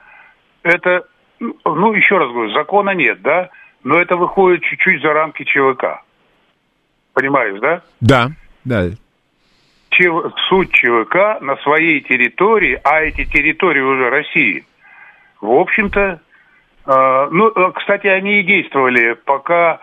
[0.64, 1.06] это,
[1.40, 3.50] ну, еще раз говорю, закона нет, да,
[3.84, 6.04] но это выходит чуть-чуть за рамки ЧВК.
[7.14, 7.82] Понимаешь, да?
[8.00, 8.28] Да,
[8.64, 8.90] да
[10.50, 14.66] суть ЧВК на своей территории, а эти территории уже России,
[15.42, 16.18] в общем-то, э,
[16.88, 19.80] ну, э, кстати, они и действовали, пока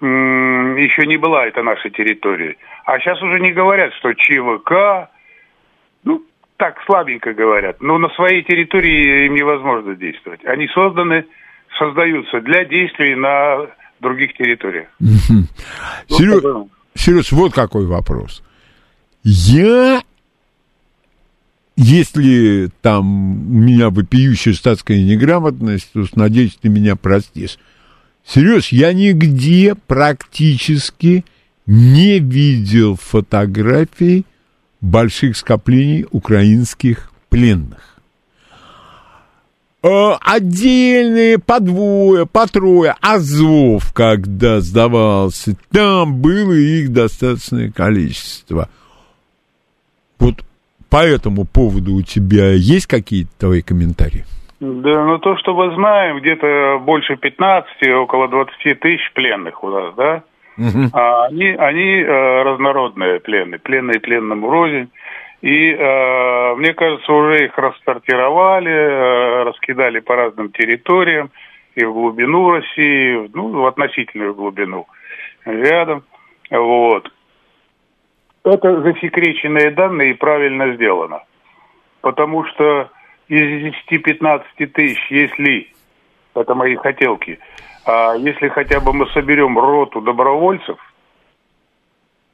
[0.00, 2.56] еще не была это наша территория.
[2.84, 5.10] А сейчас уже не говорят, что ЧВК,
[6.04, 6.22] ну,
[6.58, 10.44] так слабенько говорят, но на своей территории им невозможно действовать.
[10.44, 11.24] Они созданы,
[11.78, 13.68] создаются для действий на
[14.00, 14.88] других территориях.
[16.08, 18.42] Сереж, Сереж, вот какой вопрос.
[19.22, 20.00] Я,
[21.76, 27.58] если там у меня вопиющая статская неграмотность, то, надеюсь, ты меня простишь.
[28.26, 31.24] Сереж, я нигде практически
[31.66, 34.24] не видел фотографий
[34.80, 37.98] больших скоплений украинских пленных.
[39.82, 42.96] Э, Отдельные по двое, по трое.
[43.00, 48.68] Азов, когда сдавался, там было их достаточное количество.
[50.18, 50.42] Вот
[50.90, 54.24] по этому поводу у тебя есть какие-то твои комментарии?
[54.60, 59.94] Да, ну то, что мы знаем, где-то больше 15, около 20 тысяч пленных у нас,
[59.94, 60.22] да?
[60.92, 64.90] А они, они э, разнородные пленные, пленные пленному рознь.
[65.42, 71.30] И э, мне кажется, уже их рассортировали, э, раскидали по разным территориям,
[71.74, 74.86] и в глубину России, ну, в относительную глубину
[75.44, 76.04] рядом.
[76.50, 77.12] Вот.
[78.46, 81.24] Это засекреченные данные и правильно сделано.
[82.00, 82.88] Потому что
[83.26, 85.68] из 10-15 тысяч, если,
[86.32, 87.40] это мои хотелки,
[87.84, 90.78] а если хотя бы мы соберем роту добровольцев,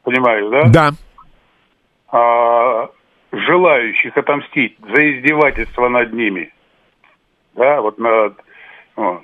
[0.02, 0.68] понимаешь, да?
[0.68, 0.90] Да.
[2.08, 2.90] А,
[3.32, 6.52] желающих отомстить за издевательство над ними,
[7.54, 8.34] да, вот над,
[8.96, 9.22] вот,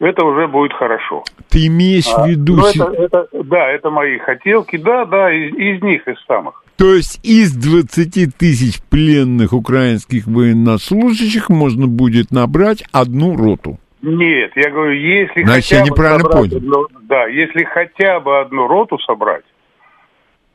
[0.00, 1.24] это уже будет хорошо.
[1.48, 2.56] Ты имеешь А, в виду...
[2.56, 6.62] ну, это, это- да, это мои хотелки, да, да, из, из них, из самых.
[6.76, 13.78] То есть из 20 тысяч пленных украинских военнослужащих можно будет набрать одну роту.
[14.00, 16.56] Нет, я говорю, если Значит, хотя я бы неправильно собрать понял.
[16.58, 19.42] одну- да, если хотя бы одну роту собрать,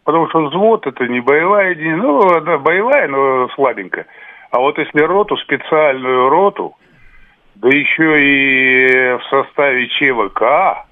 [0.06, 4.06] потому что взвод это не боевая единица, ну, да, боевая, но слабенькая.
[4.52, 6.76] А вот если роту, специальную роту,
[7.64, 10.86] да еще и в составе ЧВК,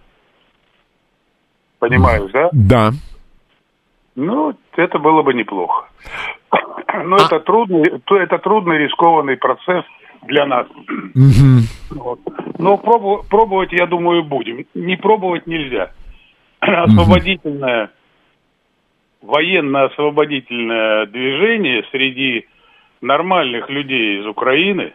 [1.80, 2.50] понимаешь, да?
[2.54, 2.92] Да.
[4.16, 5.90] Ну, это было бы неплохо.
[7.04, 9.84] Но А это трудный, то это трудный, рискованный процесс
[10.24, 10.66] для нас.
[11.90, 12.20] Вот.
[12.58, 14.66] Но пробу- пробовать, я думаю, будем.
[14.74, 15.92] Не пробовать нельзя.
[16.62, 17.90] Освободительное,
[19.22, 22.48] военно-освободительное движение среди
[23.02, 24.94] нормальных людей из Украины.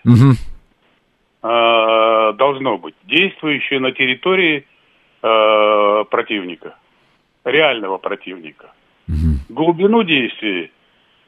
[1.50, 4.66] Э, должно быть действующее на территории
[5.22, 6.74] э, противника,
[7.44, 8.72] реального противника.
[9.48, 10.70] Глубину действий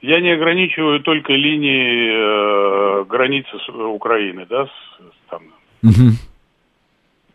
[0.02, 4.70] я не ограничиваю только линией э, границы с- Украины, да, с,
[5.30, 5.42] там,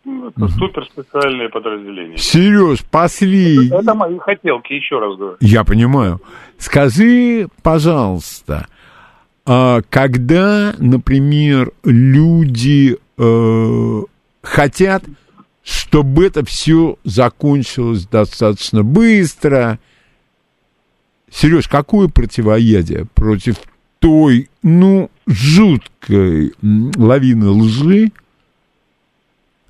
[0.06, 2.18] ну, это суперспециальные подразделения.
[2.18, 3.70] Сереж, последний.
[3.74, 5.38] Это мои хотелки, еще раз говорю.
[5.40, 6.20] Я понимаю.
[6.58, 8.68] Скажи, пожалуйста,
[9.46, 14.02] когда, например, люди э,
[14.42, 15.04] хотят,
[15.64, 19.80] чтобы это все закончилось достаточно быстро,
[21.30, 23.56] Сереж, какое противоядие против
[24.00, 28.12] той, ну, жуткой лавины лжи,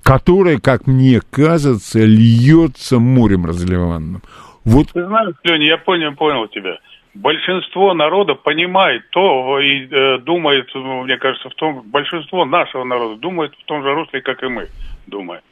[0.02, 4.22] которая, как мне кажется, льется морем разливанным?
[4.64, 6.78] Вот Ты знаешь, Леня, я понял, понял тебя.
[7.14, 13.16] Большинство народа понимает то и э, думает, ну, мне кажется, в том, большинство нашего народа
[13.16, 14.68] думает в том же русле, как и мы
[15.06, 15.42] думаем.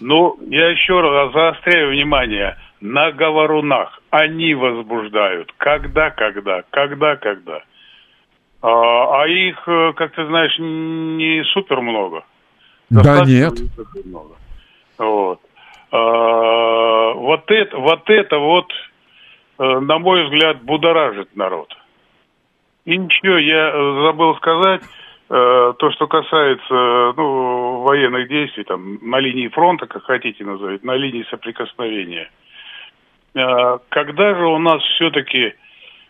[0.00, 4.00] Но я еще раз заостряю внимание на говорунах.
[4.10, 5.52] Они возбуждают.
[5.56, 7.62] Когда, когда, когда, когда.
[8.62, 12.24] А, а их, э, как ты знаешь, не супер много.
[12.90, 13.54] Да нет.
[13.58, 14.36] не много.
[14.98, 15.40] Вот.
[15.90, 18.72] А, вот это, вот это вот,
[19.58, 21.74] на мой взгляд, будоражит народ.
[22.86, 24.82] И ничего, я э, забыл сказать,
[25.28, 30.84] э, то, что касается э, ну, военных действий, там, на линии фронта, как хотите называть,
[30.84, 32.30] на линии соприкосновения.
[33.34, 35.54] Э, Когда же у нас все-таки,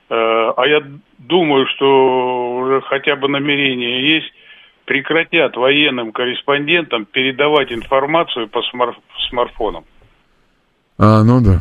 [0.09, 0.85] а я
[1.19, 4.33] думаю, что уже хотя бы намерение есть,
[4.85, 9.85] прекратят военным корреспондентам передавать информацию по смар- смартфонам.
[10.97, 11.59] А, ну да.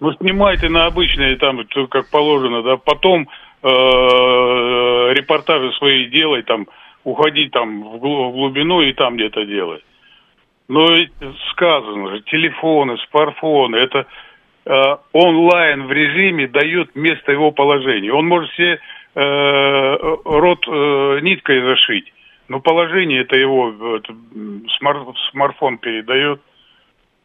[0.00, 3.28] Ну, снимайте на обычные, там, как положено, да, потом
[3.62, 3.66] э,
[5.14, 6.66] репортажи свои делай, там,
[7.04, 9.82] уходи там в глу- в глубину и там где-то делай.
[10.68, 10.86] Но
[11.50, 14.06] сказано же, телефоны, смартфоны, это
[14.66, 18.16] э, онлайн в режиме дает место его положению.
[18.16, 18.78] Он может себе
[19.14, 22.12] э, рот э, ниткой зашить,
[22.48, 26.40] но положение это его это, м, смар- смартфон передает.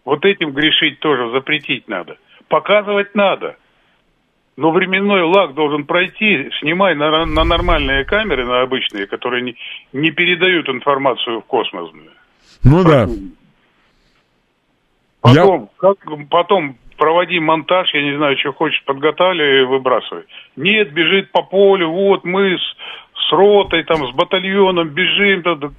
[0.06, 2.18] Вот этим грешить тоже запретить надо.
[2.50, 3.56] Показывать надо.
[4.58, 6.50] Но временной лаг должен пройти.
[6.60, 9.56] Снимай на, на нормальные камеры, на обычные, которые не,
[9.94, 11.92] не передают информацию в космос.
[12.64, 13.08] Ну да.
[15.22, 15.98] Потом, как,
[16.30, 20.24] потом проводи монтаж, я не знаю, что хочешь, подготавливай и выбрасывай.
[20.58, 25.42] Нет, бежит по полю, вот мы с, с ротой, там, с батальоном бежим.
[25.42, 25.70] да, да.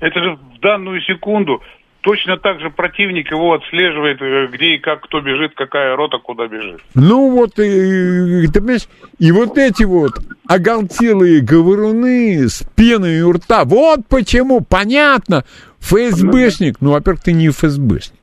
[0.00, 1.62] Это же в данную секунду
[2.04, 6.46] точно так же противник его отслеживает, э, где и как кто бежит, какая рота куда
[6.46, 6.80] бежит.
[6.94, 10.12] Ну вот, и, ты понимаешь, и вот эти вот
[10.46, 15.44] оголтелые говоруны с пеной у рта, вот почему, понятно,
[15.80, 18.20] ФСБшник, ну, во-первых, ты не ФСБшник.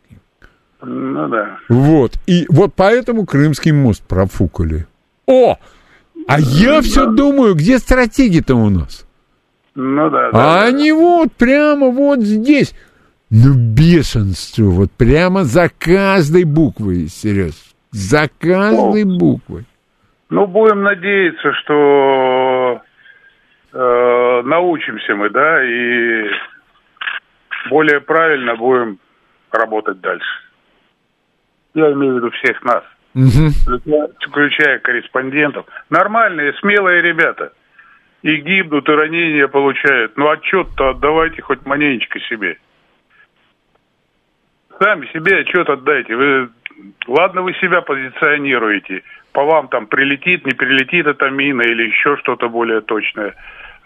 [0.83, 1.57] Ну да.
[1.67, 4.87] Вот, и вот поэтому Крымский мост профукали.
[5.25, 5.57] О,
[6.27, 9.07] а я все думаю, где стратеги-то у нас?
[9.73, 10.63] Ну да, А да.
[10.65, 12.73] они вот прямо вот здесь.
[13.33, 17.53] Ну, бешенство, вот прямо за каждой буквой, Сереж.
[17.91, 19.63] За каждой буквой.
[20.29, 22.81] Ну, будем надеяться, что
[23.71, 26.29] э, научимся мы, да, и
[27.69, 28.99] более правильно будем
[29.49, 30.27] работать дальше.
[31.73, 32.83] Я имею в виду всех нас,
[33.13, 35.65] включая, включая корреспондентов.
[35.89, 37.53] Нормальные, смелые ребята.
[38.23, 40.17] И гибнут, и ранения получают.
[40.17, 42.57] Ну, отчет-то отдавайте хоть маненечко себе.
[44.81, 46.15] Сами себе отчет отдайте.
[46.15, 46.49] Вы,
[47.07, 49.03] ладно, вы себя позиционируете.
[49.31, 53.35] По вам там прилетит, не прилетит эта мина или еще что-то более точное.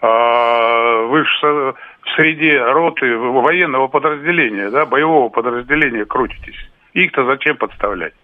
[0.00, 1.74] А, вы же в
[2.16, 6.56] среде роты военного подразделения, да, боевого подразделения крутитесь.
[6.94, 8.14] Их-то зачем подставлять?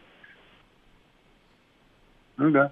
[2.38, 2.70] Ну да.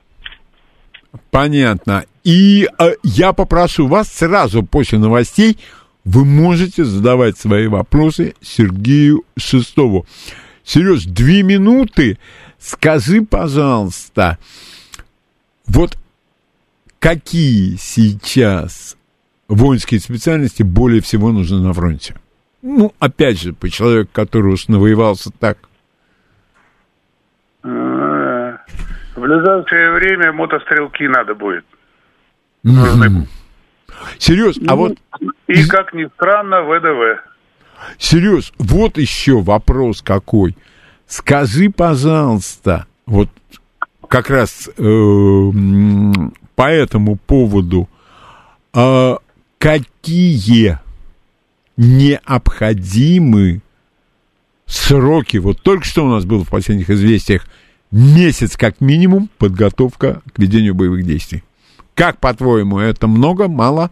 [1.30, 2.04] Понятно.
[2.24, 5.58] И э, я попрошу вас сразу после новостей,
[6.04, 10.06] вы можете задавать свои вопросы Сергею Шестову.
[10.64, 12.18] Сереж, две минуты.
[12.58, 14.38] Скажи, пожалуйста,
[15.66, 15.96] вот
[16.98, 18.96] какие сейчас
[19.48, 22.14] воинские специальности более всего нужны на фронте?
[22.62, 25.58] Ну, опять же, по человеку, который уж навоевался так.
[27.64, 28.56] Э,
[29.16, 31.64] В ближайшее время мотострелки надо будет.
[32.62, 33.26] Мгм.
[34.18, 34.98] Сереж, а вот
[35.46, 37.22] И, как ни странно, ВДВ.
[37.98, 40.56] Сереж, вот еще вопрос какой.
[41.06, 43.28] Скажи, пожалуйста, вот
[44.08, 45.50] как раз э,
[46.54, 47.88] по этому поводу,
[48.72, 49.18] а
[49.58, 50.78] какие
[51.76, 53.62] необходимы
[54.66, 55.38] сроки?
[55.38, 57.46] Вот только что у нас было в последних известиях
[57.90, 61.42] месяц как минимум подготовка к ведению боевых действий.
[62.00, 63.90] Как, по-твоему, это много, мало?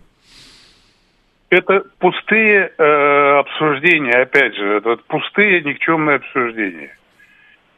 [1.51, 6.97] Это пустые э, обсуждения, опять же, это пустые никчемные обсуждения.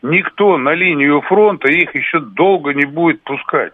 [0.03, 3.73] Никто на линию фронта их еще долго не будет пускать.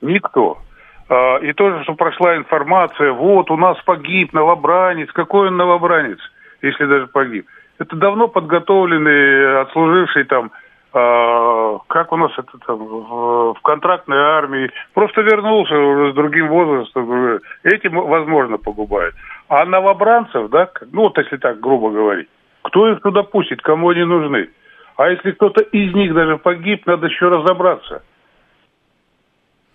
[0.00, 0.62] Никто.
[1.10, 5.12] А, и тоже, что прошла информация, вот у нас погиб новобранец.
[5.12, 6.20] Какой он новобранец,
[6.62, 7.46] если даже погиб?
[7.78, 10.52] Это давно подготовленный, отслуживший там,
[10.92, 17.40] как у нас это там, в, в контрактной армии, просто вернулся уже с другим возрастом.
[17.62, 19.14] Этим, возможно, погубают.
[19.48, 22.28] А новобранцев, да, ну вот если так грубо говорить,
[22.62, 24.48] кто их туда пустит, кому они нужны?
[24.96, 28.02] А если кто-то из них даже погиб, надо еще разобраться.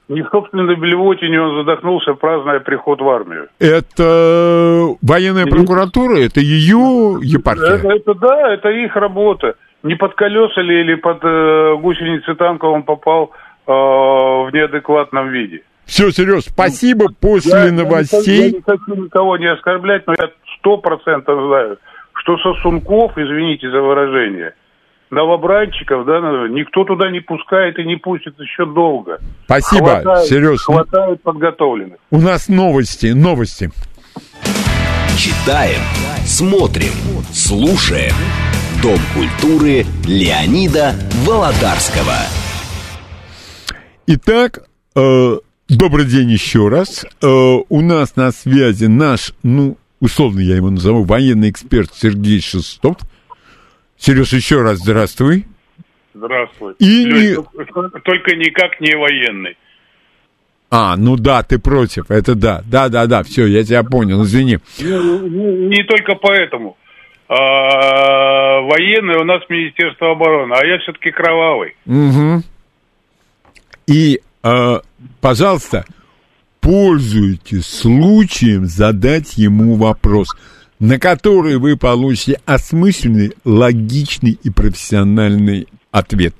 [0.09, 3.47] Не в собственной блевотине он задохнулся, празднуя приход в армию.
[3.57, 7.77] Это военная прокуратура, это ее епархия.
[7.77, 9.55] Это, это да, это их работа.
[9.83, 13.31] Не под колеса ли или под э, гусеницы танка он попал
[13.67, 15.61] э, в неадекватном виде.
[15.85, 17.07] Все, Сереж, спасибо.
[17.19, 18.19] После Я- я новостей.
[18.19, 21.77] не хочу- Я не хочу никого не оскорблять, но я сто процентов знаю,
[22.13, 24.53] что сосунков, извините за выражение,
[25.11, 29.19] новобранчиков, да, ну, никто туда не пускает и не пустит еще долго.
[29.45, 30.61] Спасибо, Хватает- Сереж.
[30.61, 31.97] Хватает подготовленных.
[32.09, 33.69] У нас новости, новости.
[35.17, 35.81] Читаем,
[36.25, 36.93] смотрим,
[37.33, 38.13] слушаем.
[38.83, 40.93] Дом культуры Леонида
[41.25, 42.17] Володарского.
[44.07, 45.37] Итак, э,
[45.69, 47.05] добрый день еще раз.
[47.21, 52.97] Э, у нас на связи наш, ну, условно я его назову, военный эксперт Сергей Шестов.
[53.97, 55.45] Сереж, еще раз здравствуй.
[56.13, 56.73] Здравствуй.
[56.79, 57.45] И Лёнь,
[58.03, 59.55] Только никак не военный.
[60.69, 62.63] А, ну да, ты против, это да.
[62.65, 64.59] Да, да, да, все, я тебя понял, извини.
[64.79, 66.75] Не, не- не только поэтому.
[67.27, 71.75] А, военный у нас Министерство обороны, а я все-таки кровавый.
[71.85, 72.43] Мгм.
[73.87, 74.79] И, э,
[75.21, 75.85] пожалуйста,
[76.59, 80.29] пользуйтесь случаем задать ему вопрос,
[80.79, 86.35] на который вы получите осмысленный, логичный и профессиональный ответ.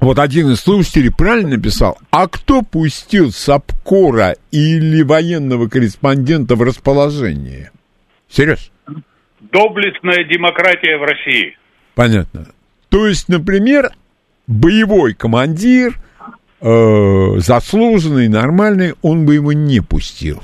[0.00, 7.70] Вот один из слушателей правильно написал, а кто пустил Сапкора или военного корреспондента в расположение?
[8.28, 8.70] Сереж?
[9.52, 11.56] Доблестная демократия в России.
[11.94, 12.46] Понятно.
[12.88, 13.90] То есть, например,
[14.46, 15.94] боевой командир,
[16.60, 20.42] э, заслуженный, нормальный, он бы его не пустил.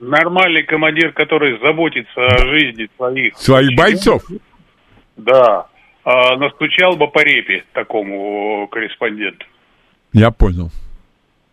[0.00, 3.36] нормальный командир, который заботится о жизни своих...
[3.36, 4.22] Своих бойцов?
[5.16, 5.66] Да.
[6.04, 9.46] А, настучал бы по репе такому корреспонденту.
[10.12, 10.70] Я понял.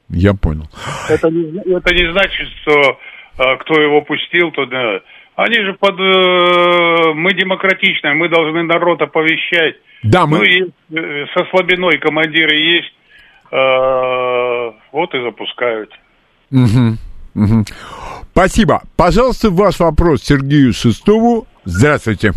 [0.10, 0.68] Я понял.
[1.10, 3.00] Это не, это не значит, что
[3.38, 5.00] а, кто его пустил туда.
[5.44, 6.00] Они же под...
[6.00, 9.76] Э, мы демократичные, мы должны народ оповещать.
[10.04, 10.38] Да, мы...
[10.38, 12.94] Ну, есть, э, со слабиной командиры есть,
[13.52, 15.92] э, вот и запускают.
[16.52, 16.98] Мгм,
[17.34, 17.66] мгм.
[18.34, 18.84] Спасибо.
[18.96, 21.48] Пожалуйста, ваш вопрос Сергею Шестову.
[21.66, 22.34] Здравствуйте.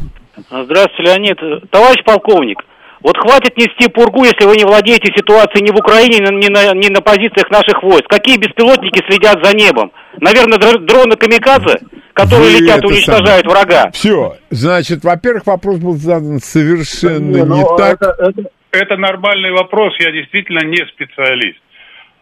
[0.49, 1.71] Здравствуйте, Леонид.
[1.71, 2.59] Товарищ полковник,
[3.05, 6.89] вот хватит нести пургу, если вы не владеете ситуацией ни в Украине, ни на, ни
[6.91, 8.09] на позициях наших войск.
[8.09, 9.93] Какие беспилотники следят за небом?
[10.21, 11.81] Наверное, др- дроны камикадзе,
[12.15, 13.65] которые Вы летят и уничтожают самое.
[13.67, 13.91] врага.
[13.93, 14.39] Все.
[14.49, 18.01] Значит, во-первых, вопрос был задан совершенно Не, не, ну, так.
[18.01, 21.59] Это, это- это нормальный вопрос, я действительно не специалист.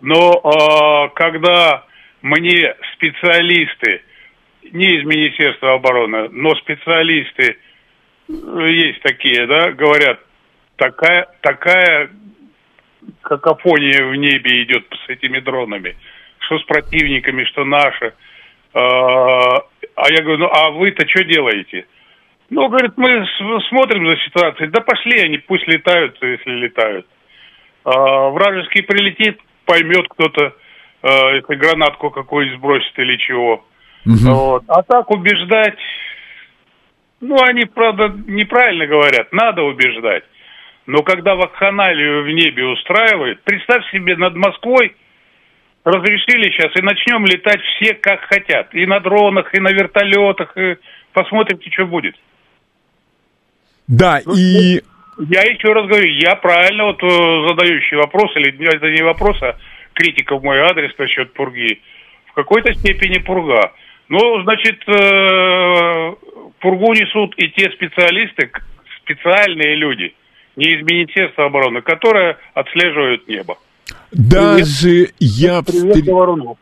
[0.00, 1.84] Но э, когда
[2.22, 4.02] мне специалисты,
[4.72, 7.56] не из Министерства обороны, но специалисты,
[8.28, 10.18] э, есть такие, да, говорят,
[10.76, 12.10] такая, такая
[13.22, 15.96] какофония в небе идет с этими дронами,
[16.38, 18.06] что с противниками, что наши.
[18.06, 18.12] Э,
[18.74, 21.86] а я говорю, ну а вы-то что делаете?
[22.52, 23.26] Ну, говорит, мы
[23.70, 24.68] смотрим за ситуацией.
[24.68, 27.06] Да пошли они, пусть летают, если летают.
[27.82, 30.54] А, вражеский прилетит, поймет кто-то,
[31.02, 33.64] а, если гранатку какую-нибудь сбросит или чего.
[34.04, 34.64] Вот.
[34.68, 35.78] А так убеждать,
[37.22, 40.24] ну, они, правда, неправильно говорят, надо убеждать.
[40.86, 44.96] Но когда вакханалию в небе устраивает, представь себе, над Москвой
[45.84, 48.74] разрешили сейчас, и начнем летать все как хотят.
[48.74, 50.76] И на дронах, и на вертолетах, и
[51.12, 52.16] посмотрите, что будет.
[53.88, 54.80] Да, и...
[55.28, 59.56] Я еще раз говорю, я правильно вот э, задающий вопрос, или это не вопрос, а
[59.92, 61.80] критика в мой адрес насчет пурги.
[62.26, 63.72] В какой-то степени пурга.
[64.08, 66.14] Ну, значит, э,
[66.60, 68.50] пургу несут и те специалисты,
[69.02, 70.14] специальные люди,
[70.56, 73.58] не из Министерства обороны, которые отслеживают небо.
[74.10, 75.60] Даже я...
[75.60, 76.56] встр-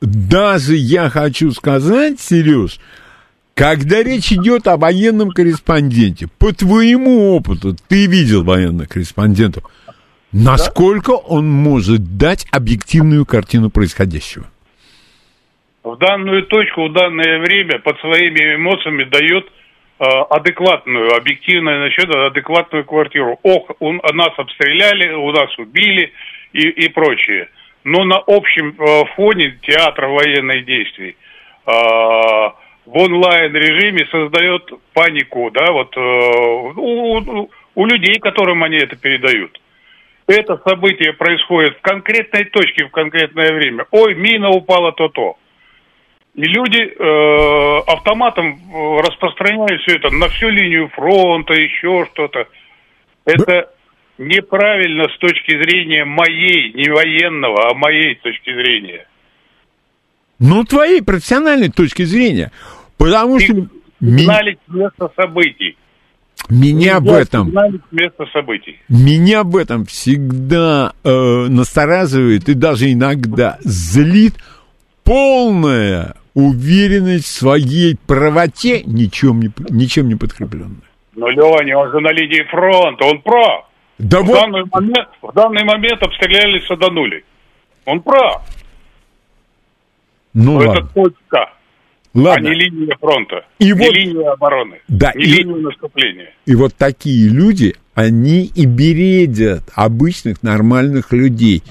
[0.00, 2.78] Даже я хочу сказать, Сереж,
[3.54, 9.64] когда речь идет о военном корреспонденте, по твоему опыту, ты видел военных корреспондентов,
[10.32, 14.46] насколько он может дать объективную картину происходящего?
[15.82, 19.46] в данную точку, в данное время под своими эмоциями дает
[20.04, 23.38] адекватную, объективную насчет адекватную квартиру.
[23.42, 26.12] Ох, у, нас обстреляли, у нас убили
[26.52, 27.48] и, и прочее.
[27.84, 31.16] Но на общем э, фоне театра военных действий
[31.66, 38.96] э, в онлайн режиме создает панику, да, вот э, у- у людей, которым они это
[38.96, 39.60] передают.
[40.26, 43.86] Это событие происходит в конкретной точке, в конкретное время.
[43.90, 45.36] Ой, мина упала то-то.
[46.34, 52.46] И люди э, автоматом э, распространяют все это на всю линию фронта, еще что-то.
[53.24, 53.70] Это
[54.18, 59.06] неправильно с точки зрения моей, не военного, а моей точки зрения.
[60.38, 62.52] Ну, твоей профессиональной точки зрения.
[62.96, 63.54] Потому что
[64.00, 65.76] ми- Сигналить место событий.
[66.48, 67.52] меня Нельзя этом...
[67.90, 68.78] место событий.
[68.88, 71.10] Меня в этом всегда э,
[71.48, 74.34] настораживает и даже иногда злит
[75.02, 80.76] полная уверенность в своей правоте, ничем не, ничем не подкрепленная.
[81.16, 83.66] Но Леня, он же на линии фронта, он прав.
[83.98, 87.24] Да в, вот- данный момент, в данный момент обстреляли, саданули.
[87.84, 88.42] Он прав.
[90.32, 90.70] Ну Но ладно.
[90.72, 91.50] это точка,
[92.14, 92.32] Ладно.
[92.34, 96.32] а не линия фронта, И не вот- линия обороны, Да, не и- линия наступления.
[96.46, 101.62] И вот такие люди, они и бередят обычных нормальных людей.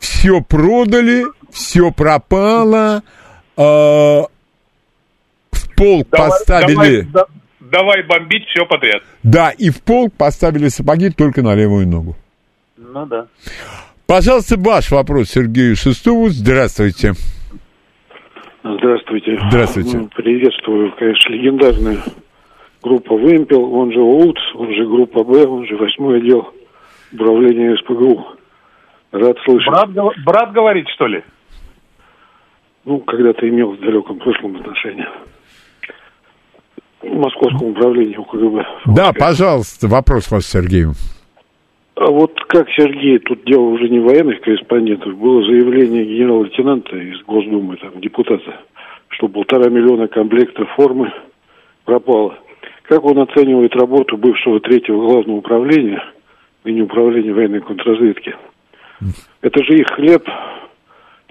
[0.00, 3.02] Все продали, все пропало,
[3.56, 4.28] в
[5.76, 6.74] полк Давай- поставили...
[6.74, 7.26] Давай, да-
[7.60, 9.02] давай бомбить все подряд.
[9.22, 12.16] Да, и в полк поставили сапоги только на левую ногу.
[12.76, 13.26] Ну да.
[14.06, 16.28] Пожалуйста, ваш вопрос Сергею Шестову.
[16.28, 17.14] Здравствуйте.
[18.62, 19.38] Здравствуйте.
[19.48, 19.96] Здравствуйте.
[19.98, 21.98] Ну, приветствую, конечно, легендарная
[22.82, 26.52] группа «Вымпел», он же УЦ, он же группа «Б», он же восьмой отдел
[27.12, 28.26] управления СПГУ.
[29.12, 29.68] Рад слышать.
[29.68, 29.90] Брат,
[30.24, 31.22] брат говорит, что ли?
[32.84, 35.08] Ну, когда-то имел в далеком прошлом отношение.
[37.02, 38.66] Московскому управлению УКГБ.
[38.86, 40.92] Да, пожалуйста, вопрос ваш Сергею.
[41.96, 47.76] А вот как, Сергей, тут дело уже не военных корреспондентов, было заявление генерал-лейтенанта из Госдумы,
[47.76, 48.60] там, депутата,
[49.08, 51.12] что полтора миллиона комплектов формы
[51.84, 52.36] пропало.
[52.82, 56.02] Как он оценивает работу бывшего третьего главного управления,
[56.64, 58.34] ныне управления военной контрразведки?
[59.40, 60.28] Это же их хлеб,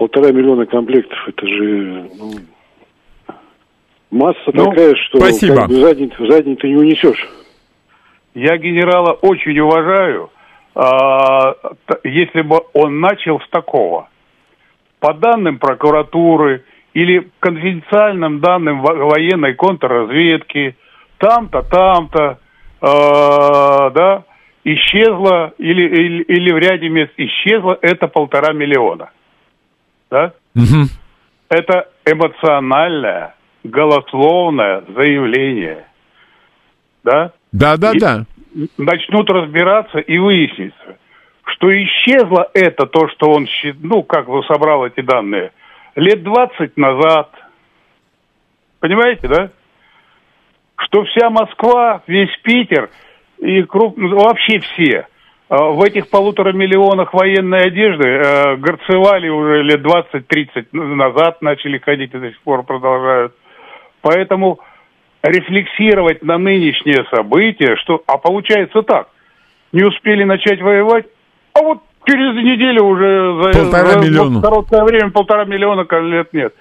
[0.03, 2.31] полтора миллиона комплектов, это же, ну,
[4.11, 5.55] Масса Ну, такая, что спасибо.
[5.55, 7.25] как бы задний, задний ты не унесешь.
[8.35, 10.29] Я генерала очень уважаю,
[10.75, 11.55] а,
[12.03, 14.09] если бы он начал с такого.
[14.99, 16.63] По данным прокуратуры
[16.93, 20.75] или конфиденциальным данным во- военной контрразведки,
[21.17, 22.39] там-то, там-то,
[22.81, 24.23] а, да,
[24.65, 29.09] исчезло, или, или, или в ряде мест исчезло это полтора миллиона.
[30.13, 30.31] Да?
[31.49, 33.33] Это эмоциональное,
[33.63, 35.87] голословное заявление.
[37.03, 37.31] Да?
[37.51, 38.25] Да, да, И да.
[38.77, 40.97] Начнут разбираться и выяснится,
[41.45, 43.47] что исчезло это, то, что он,
[43.81, 45.51] ну, как бы собрал эти данные,
[45.95, 47.31] лет 20 назад.
[48.79, 49.49] Понимаете, да?
[50.77, 52.91] Что вся Москва, весь Питер
[53.39, 53.97] и круп...
[53.97, 55.07] ну, вообще все
[55.49, 62.17] в этих полутора миллионах военной одежды э, горцевали уже лет 20-30 назад, начали ходить и
[62.17, 63.33] до сих пор продолжают.
[64.01, 64.59] Поэтому
[65.21, 69.09] рефлексировать на нынешнее событие, что, а получается так,
[69.71, 71.05] не успели начать воевать,
[71.53, 74.39] а вот через неделю уже за, Полтора за- миллиона.
[74.39, 76.53] в короткое время полтора миллиона как лет нет.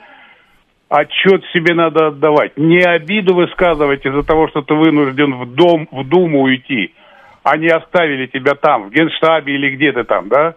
[0.88, 2.56] Отчет себе надо отдавать.
[2.58, 6.94] Не обиду высказывать из-за того, что ты вынужден в дом, в Думу уйти.
[7.42, 10.54] Они оставили тебя там, в Генштабе или где ты там, да?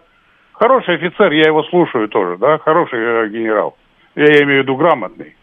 [0.52, 2.58] Хороший офицер, я его слушаю тоже, да?
[2.58, 3.76] Хороший э, генерал.
[4.14, 5.36] Я имею в виду грамотный.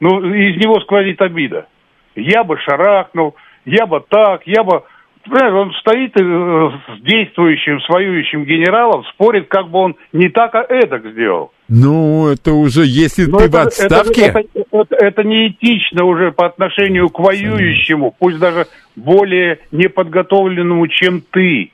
[0.00, 1.66] Ну, из него сквозит обида.
[2.14, 4.82] Я бы шарахнул, я бы так, я бы...
[5.28, 10.54] Понимаешь, он стоит э, с действующим, с воюющим генералом, спорит, как бы он не так,
[10.54, 11.52] а эдак сделал.
[11.68, 14.22] Ну, это уже, если Но ты это, в отставке...
[14.26, 21.20] Это, это, это- это неэтично уже по отношению к воюющему, пусть даже более неподготовленному, чем
[21.30, 21.72] ты.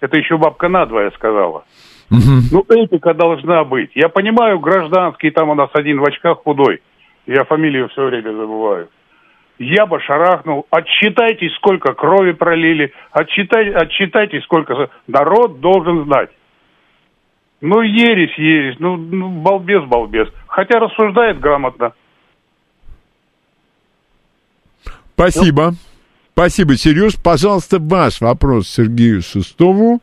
[0.00, 1.64] Это еще бабка надвое сказала.
[2.10, 3.90] Ну, этика должна быть.
[3.94, 6.80] Я понимаю, гражданский, там у нас один в очках худой.
[7.26, 8.88] Я фамилию все время забываю.
[9.60, 10.66] Я бы шарахнул.
[10.70, 12.94] Отсчитайтесь, сколько крови пролили.
[13.12, 14.88] Отсчитай, отсчитайтесь, сколько...
[15.06, 16.30] Народ должен знать.
[17.60, 18.76] Ну, ересь, ересь.
[18.78, 20.28] Ну, ну, балбес, балбес.
[20.46, 21.92] Хотя рассуждает грамотно.
[25.12, 25.74] Спасибо.
[26.32, 27.16] Спасибо, Сереж.
[27.22, 30.00] Пожалуйста, ваш вопрос Сергею Шестову.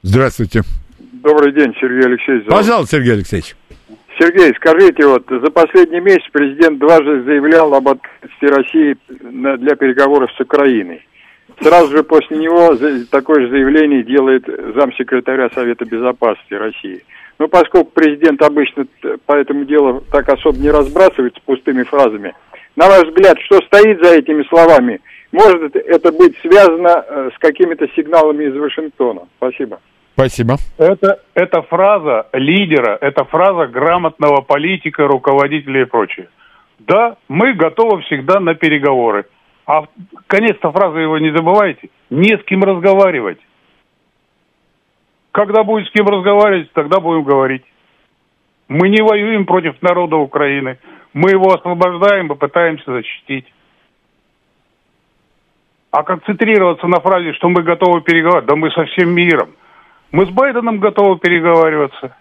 [0.00, 0.62] Здравствуйте.
[0.98, 2.46] Добрый день, Сергей Алексеевич.
[2.46, 2.56] зовут.
[2.56, 3.56] Пожалуйста, Сергей Алексеевич.
[4.22, 10.40] Сергей, скажите, вот за последний месяц президент дважды заявлял об открытии России для переговоров с
[10.40, 11.04] Украиной.
[11.60, 12.76] Сразу же после него
[13.10, 14.46] такое же заявление делает
[14.76, 17.02] замсекретаря Совета Безопасности России.
[17.40, 18.86] Но поскольку президент обычно
[19.26, 22.32] по этому делу так особо не разбрасывается пустыми фразами,
[22.76, 25.00] на ваш взгляд, что стоит за этими словами?
[25.32, 29.22] Может это быть связано э, с какими-то сигналами из Вашингтона?
[29.38, 29.80] Спасибо.
[30.14, 30.56] Спасибо.
[30.78, 36.28] Это, это фраза лидера, это фраза грамотного политика, руководителя и прочее.
[36.80, 39.24] Да, мы готовы всегда на переговоры.
[39.66, 39.84] А
[40.26, 41.88] конец-то фразы его не забывайте.
[42.10, 43.38] Не с кем разговаривать.
[45.30, 47.62] Когда будет с кем разговаривать, тогда будем говорить.
[48.68, 50.78] Мы не воюем против народа Украины.
[51.14, 53.46] Мы его освобождаем и пытаемся защитить.
[55.90, 59.54] А концентрироваться на фразе, что мы готовы переговаривать, да мы со всем миром.
[60.12, 62.14] Мы с Байденом готовы переговариваться.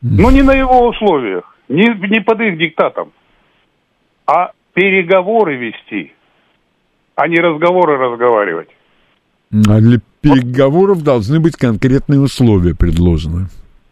[0.00, 3.12] Но не на его условиях, не, не под их диктатом.
[4.26, 6.12] А переговоры вести,
[7.14, 8.68] а не разговоры разговаривать.
[9.50, 13.48] А для переговоров должны быть конкретные условия предложены.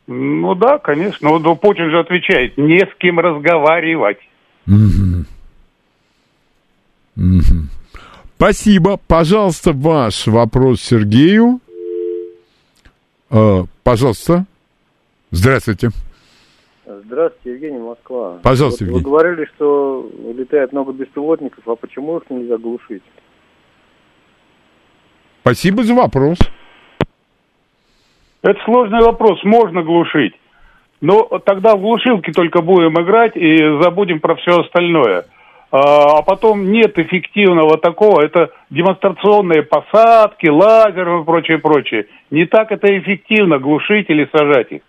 [0.07, 1.39] Ну да, конечно.
[1.39, 4.19] Но, Путин же отвечает, не с кем разговаривать.
[4.67, 5.27] Мгм.
[7.17, 7.71] Мгм.
[8.37, 8.99] Спасибо.
[9.09, 11.61] Пожалуйста, ваш вопрос Сергею.
[13.31, 14.45] Э, пожалуйста.
[15.31, 15.91] Здравствуйте.
[16.87, 18.39] Здравствуйте, Евгений Москва.
[18.43, 19.05] Пожалуйста, Вот Евгений.
[19.05, 23.03] Вы говорили, что летает много беспилотников, а почему их нельзя глушить?
[25.41, 26.39] Спасибо за вопрос.
[28.43, 30.35] Это сложный вопрос, можно глушить.
[31.01, 35.27] Но тогда в глушилке только будем играть и забудем про все остальное.
[35.73, 42.07] А а потом нет эффективного такого, это демонстрационные посадки, лазеры и прочее, прочее.
[42.31, 44.83] Не так это эффективно глушить или сажать их.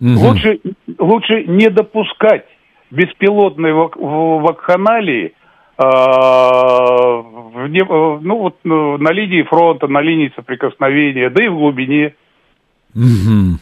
[0.00, 0.60] Лучше,
[0.98, 2.44] лучше не допускать
[2.90, 5.32] беспилотной вак- вакханалии
[5.78, 11.48] а, в не- э, ну, вот, ну, на линии фронта, на линии соприкосновения, да и
[11.48, 12.14] в глубине.
[12.94, 13.58] Мгм.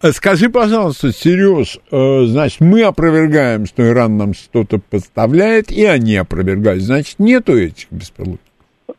[0.00, 6.16] Э, Скажи, пожалуйста, Сереж, э, значит, мы опровергаем, что Иран нам что-то поставляет, и они
[6.16, 6.82] опровергают.
[6.82, 8.46] Значит, нету этих беспилотников.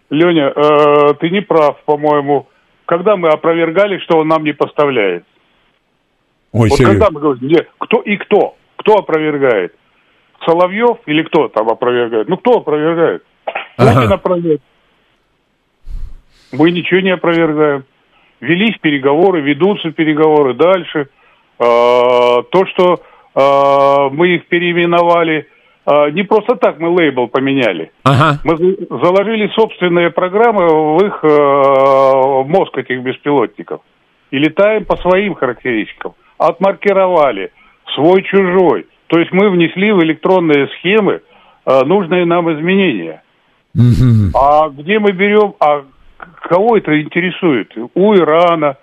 [0.09, 2.47] Леня, э, ты не прав, по-моему.
[2.85, 5.23] Когда мы опровергали, что он нам не поставляет?
[6.51, 6.91] Ой, вот Сереж.
[6.91, 8.55] когда мы говорим, где, кто и кто?
[8.77, 9.75] Кто опровергает?
[10.45, 12.27] Соловьев или кто там опровергает?
[12.27, 13.23] Ну, кто опровергает?
[13.77, 14.61] Путин опровергает.
[16.51, 17.85] Мы ничего не опровергаем.
[18.41, 21.07] Велись переговоры, ведутся переговоры дальше.
[21.59, 23.01] А, то, что
[23.35, 25.47] а, мы их переименовали,
[25.85, 27.91] а, не просто так мы лейбл поменяли.
[28.03, 28.39] Ага.
[28.45, 33.81] Мы за- заложили собственные программы в их а, мозг этих беспилотников.
[34.31, 36.13] И летаем по своим характеристикам.
[36.37, 37.51] Отмаркировали
[37.95, 38.85] свой-чужой.
[39.07, 41.21] То есть мы внесли в электронные схемы
[41.65, 43.23] нужные нам изменения.
[44.33, 45.83] А где мы берем, а
[46.41, 47.71] кого это интересует?
[47.93, 48.77] У Ирана.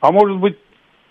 [0.00, 0.56] А может быть,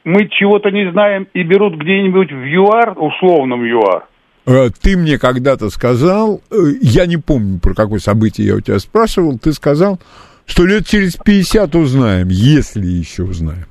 [0.04, 4.06] мы чего-то не знаем и берут где-нибудь в ЮАР, условном ЮАР?
[4.46, 8.80] Э, Ты мне когда-то сказал, э, я не помню, про какое событие я у тебя
[8.80, 10.00] спрашивал, ты сказал,
[10.46, 13.66] что лет через 50 узнаем, если еще узнаем.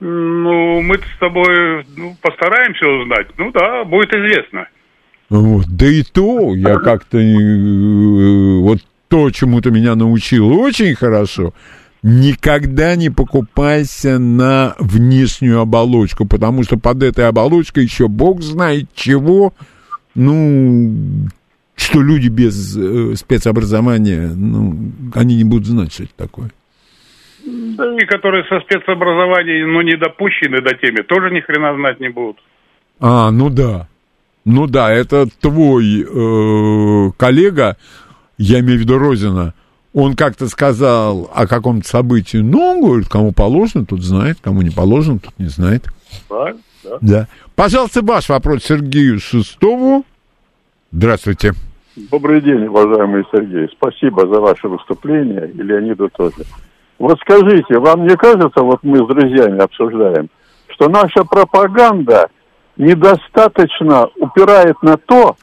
[0.00, 3.28] Ну, мы с тобой ну, постараемся узнать.
[3.38, 4.66] Ну да, будет известно.
[5.30, 5.64] Вот.
[5.68, 8.80] Да и то, я как-то, э, вот
[9.14, 11.54] то, чему ты меня научил очень хорошо,
[12.02, 19.54] никогда не покупайся на внешнюю оболочку, потому что под этой оболочкой еще бог знает чего,
[20.16, 21.28] ну,
[21.76, 26.50] что люди без э, спецобразования, ну, они не будут знать, что это такое.
[27.44, 32.38] И которые со спецобразованием, ну, не допущены до теме, тоже ни хрена знать не будут.
[32.98, 33.86] А, ну да.
[34.44, 37.76] Ну да, это твой э, коллега,
[38.38, 39.54] я имею в виду Розина,
[39.92, 44.70] он как-то сказал о каком-то событии, ну, он говорит, кому положено, тот знает, кому не
[44.70, 45.86] положено, тот не знает.
[46.28, 46.52] Да,
[46.82, 46.98] да.
[47.00, 47.28] Да.
[47.54, 50.04] Пожалуйста, ваш вопрос Сергею Шестову.
[50.90, 51.52] Здравствуйте.
[51.96, 53.68] Добрый день, уважаемый Сергей.
[53.76, 56.44] Спасибо за ваше выступление, и Леониду тоже.
[56.98, 60.28] Вот скажите, вам не кажется, вот мы с друзьями обсуждаем,
[60.68, 62.28] что наша пропаганда
[62.76, 65.36] недостаточно упирает на то,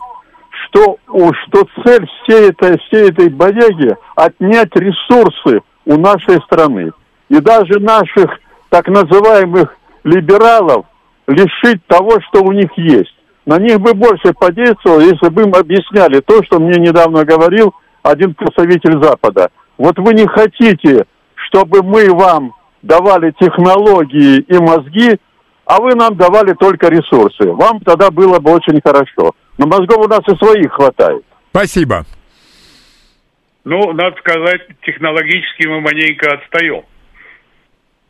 [0.72, 6.92] что, что цель всей этой, всей этой бодяги отнять ресурсы у нашей страны.
[7.30, 8.40] И даже наших
[8.70, 10.86] так называемых либералов
[11.28, 13.16] лишить того, что у них есть.
[13.46, 17.74] На них бы больше подействовало, если бы им объясняли то, что мне недавно говорил
[18.04, 19.50] один представитель Запада.
[19.78, 21.06] Вот вы не хотите,
[21.48, 25.20] чтобы мы вам давали технологии и мозги,
[25.66, 27.52] а вы нам давали только ресурсы.
[27.52, 29.34] Вам тогда было бы очень хорошо.
[29.58, 31.24] Но мозгов у нас и своих хватает.
[31.50, 32.06] Спасибо.
[33.64, 36.84] Ну, надо сказать, технологически мы маленько отстаем.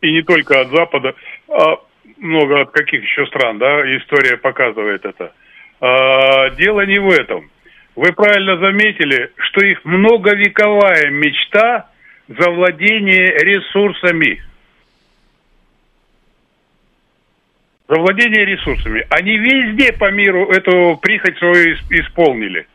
[0.01, 1.13] И не только от Запада,
[1.49, 1.79] а
[2.17, 5.33] много от каких еще стран, да, история показывает это.
[5.81, 7.49] А, дело не в этом.
[7.95, 11.89] Вы правильно заметили, что их многовековая мечта
[12.27, 14.41] завладение ресурсами.
[17.91, 19.05] Завладение ресурсами.
[19.09, 22.65] Они везде по миру эту прихоть свою ис- исполнили.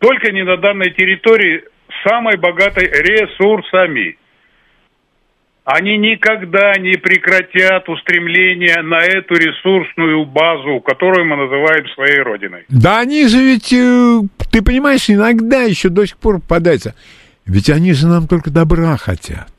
[0.00, 1.62] Только не на данной территории
[2.02, 4.18] самой богатой ресурсами.
[5.64, 12.64] Они никогда не прекратят устремление на эту ресурсную базу, которую мы называем своей родиной.
[12.68, 16.96] Да они же ведь, э, ты понимаешь, иногда еще до сих пор попадаются.
[17.46, 19.53] Ведь они же нам только добра хотят.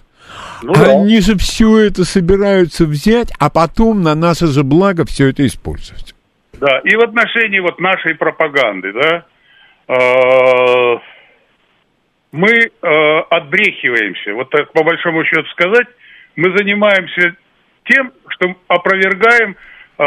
[0.64, 0.91] Ну да.
[0.91, 6.14] они же все это собираются взять, а потом на наше же благо все это использовать.
[6.53, 9.26] Да, и в отношении вот нашей пропаганды, да,
[9.88, 10.98] э,
[12.32, 14.34] мы э, отбрехиваемся.
[14.34, 15.88] Вот так по большому счету сказать,
[16.36, 17.36] мы занимаемся
[17.86, 19.56] тем, что опровергаем
[19.98, 20.03] э,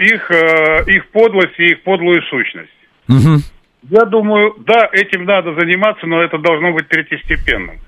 [0.00, 2.72] их, э, их подлость и их подлую сущность.
[3.90, 7.80] Я думаю, да, этим надо заниматься, но это должно быть третьестепенным.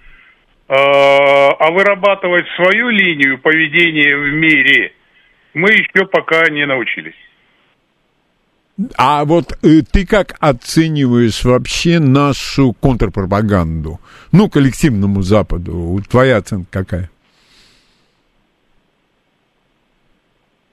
[0.68, 4.92] Э, А вырабатывать свою линию поведения в мире
[5.52, 7.14] мы еще пока не научились.
[8.96, 14.00] А вот э, ты как оцениваешь вообще нашу контрпропаганду?
[14.32, 16.02] Ну, коллективному Западу.
[16.10, 17.10] Твоя оценка какая?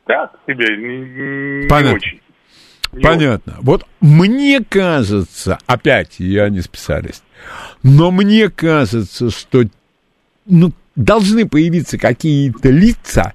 [0.08, 1.96] Так себе, не, не Понятно.
[1.98, 2.22] очень.
[3.02, 3.58] Понятно.
[3.62, 7.24] Вот мне кажется, опять я не специалист,
[7.84, 9.64] но мне кажется, что
[10.46, 13.34] ну, должны появиться какие-то лица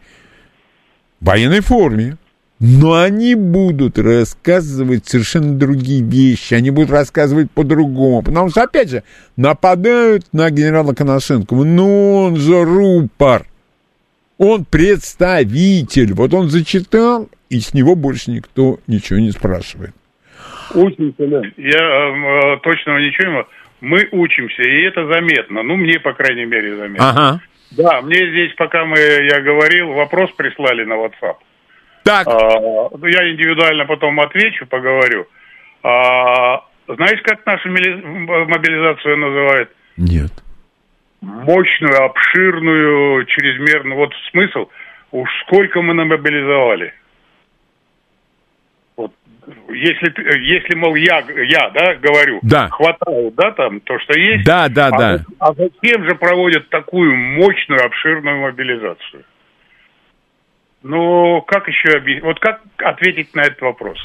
[1.21, 2.17] в военной форме,
[2.59, 9.03] но они будут рассказывать совершенно другие вещи, они будут рассказывать по-другому, потому что, опять же,
[9.37, 13.47] нападают на генерала Коношенкова, ну он же рупор,
[14.39, 19.93] он представитель, вот он зачитал, и с него больше никто ничего не спрашивает.
[20.75, 21.43] Учимся, да.
[21.57, 23.49] Я э, точного ничего не могу.
[23.81, 25.63] Мы учимся, и это заметно.
[25.63, 27.11] Ну, мне, по крайней мере, заметно.
[27.11, 27.41] Ага.
[27.73, 31.37] Да, мне здесь, пока мы, я говорил, вопрос прислали на WhatsApp.
[32.05, 32.27] Так.
[32.29, 35.27] А, ну, я индивидуально потом отвечу, поговорю.
[35.83, 39.71] А, знаешь, как нашу мобилизацию называют?
[39.97, 40.33] Нет.
[41.21, 43.97] Мощную, обширную, чрезмерную.
[43.97, 44.69] Вот смысл.
[45.11, 46.95] Уж сколько мы намобилизовали.
[49.69, 52.69] Если, ты- если, мол, я, я, да, говорю, Да.
[52.69, 54.45] хватает, да, там, то, что есть.
[54.45, 55.25] Да, да, а, да.
[55.39, 59.25] А зачем же проводят такую мощную, обширную мобилизацию?
[60.83, 62.25] Ну, как еще объяснить?
[62.25, 63.99] Вот как ответить на этот вопрос?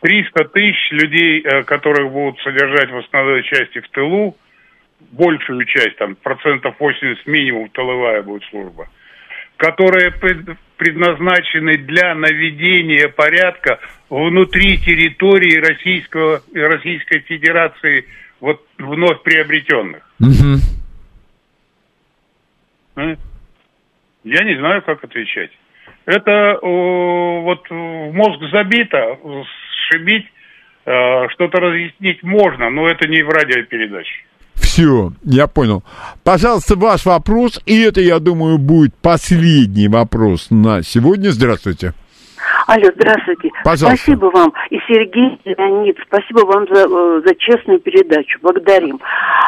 [0.00, 4.36] 300 тысяч людей, э, которых будут содержать в основной части в тылу,
[5.12, 8.88] большую часть, там, процентов 80 минимум тыловая будет служба,
[9.56, 18.06] которые пред- предназначены для наведения порядка внутри территории Российского, Российской Федерации
[18.40, 20.02] вот вновь приобретенных.
[22.96, 23.14] А?
[24.24, 25.50] Я не знаю, как отвечать.
[26.06, 29.18] Это о, вот в мозг забито,
[29.90, 30.26] сшибить,
[30.84, 34.24] э, что-то разъяснить можно, но это не в радиопередаче.
[34.54, 35.84] Все, я понял.
[36.24, 41.30] Пожалуйста, ваш вопрос, и это, я думаю, будет последний вопрос на сегодня.
[41.30, 41.92] Здравствуйте.
[42.66, 43.50] Алло, здравствуйте.
[43.62, 43.96] Пожалуйста.
[43.96, 44.52] Спасибо вам.
[44.70, 48.38] И Сергей, и Леонид, спасибо вам за, э, за честную передачу.
[48.42, 48.98] Благодарим.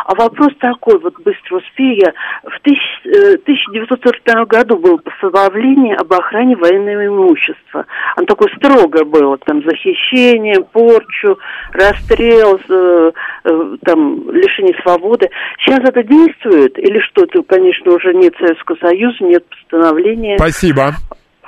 [0.05, 2.13] А вопрос такой, вот быстро успею я.
[2.45, 7.87] В тысяч- э, 1942 году было постановление об охране военного имущества.
[8.17, 11.39] Оно такое строго было, там, захищение, порчу,
[11.73, 13.11] расстрел, э,
[13.45, 15.29] э, там, лишение свободы.
[15.65, 16.79] Сейчас это действует?
[16.79, 17.25] Или что?
[17.25, 20.39] Это, конечно, уже нет Советского Союза, нет постановления.
[20.39, 20.93] Спасибо.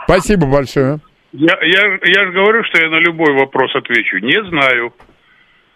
[0.05, 0.99] Спасибо большое.
[1.33, 4.19] Я, я, я же говорю, что я на любой вопрос отвечу.
[4.19, 4.93] Не знаю.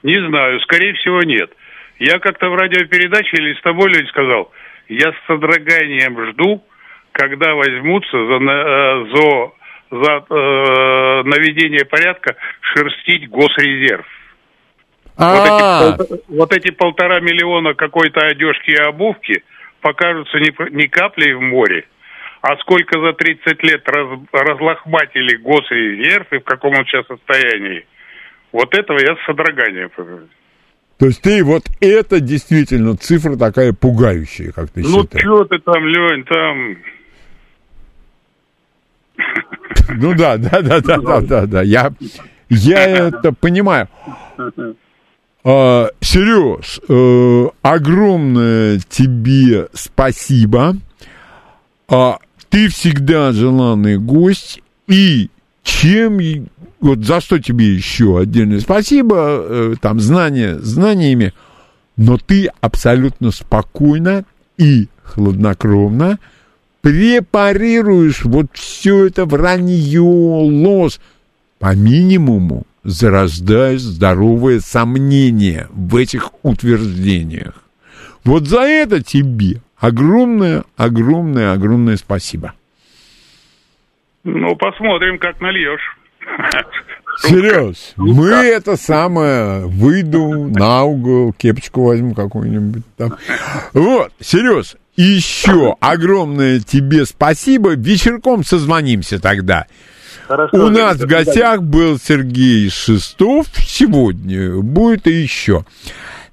[0.03, 0.61] Не знаю.
[0.61, 1.51] Скорее всего, нет.
[1.99, 4.51] Я как-то в радиопередаче или с тобой, Лень, сказал,
[4.89, 6.65] я с содроганием жду,
[7.13, 9.53] когда возьмутся за, э, за,
[9.93, 14.07] за э, наведение порядка шерстить госрезерв.
[15.17, 19.45] Вот эти, А, полтора, вот эти полтора миллиона какой-то одежки и обувки
[19.81, 21.85] покажутся п- не каплей в море,
[22.47, 27.87] а сколько за 30 лет раз- разлохматили госрезерв и в каком он сейчас состоянии.
[28.53, 29.91] Вот этого я с содроганием.
[30.99, 35.25] то есть ты вот это действительно цифра такая пугающая, как ты Ну, считаешь?
[35.25, 36.77] что ты там, Лень, там...
[39.97, 41.63] Ну да, да, да, да, да, да, да.
[41.63, 41.93] Я,
[42.51, 43.89] я это понимаю.
[45.45, 50.75] А, Сереж, э, огромное тебе спасибо.
[52.55, 54.63] Ты всегда желанный гость.
[54.87, 55.29] И
[55.65, 56.21] чем,
[56.81, 61.35] вот за что тебе еще отдельное спасибо, э, там, знания, знаниями,
[61.97, 64.25] но ты абсолютно спокойно
[64.57, 66.21] и хладнокровно
[66.81, 71.01] препарируешь вот все это вранье, ложь,
[71.59, 77.65] по минимуму зарождаешь здоровое сомнение в этих утверждениях.
[78.23, 82.55] Вот за это тебе огромное, огромное, огромное спасибо.
[84.25, 85.99] Ну, посмотрим, как нальешь.
[87.23, 93.17] Серьез, мы это самое, выйду на угол, кепочку возьму какую-нибудь там.
[93.73, 97.75] Вот, Сереж, еще огромное тебе спасибо.
[97.75, 99.67] Вечерком созвонимся тогда.
[100.53, 103.47] У нас в гостях был Сергей Шестов.
[103.55, 105.65] Сегодня будет и еще.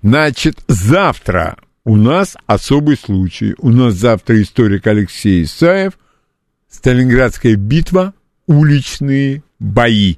[0.01, 3.55] Значит, завтра у нас особый случай.
[3.57, 5.97] У нас завтра историк Алексей Исаев.
[6.69, 8.13] Сталинградская битва,
[8.47, 10.17] уличные бои.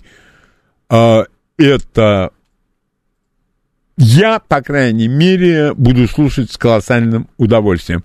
[0.89, 1.25] А,
[1.57, 2.31] Это
[3.97, 8.03] я, по крайней мере, буду слушать с колоссальным удовольствием.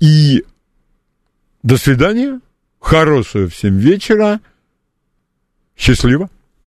[0.00, 0.44] И
[1.62, 2.40] до свидания.
[2.80, 4.40] Хорошего всем вечера.
[5.76, 6.30] Счастливо.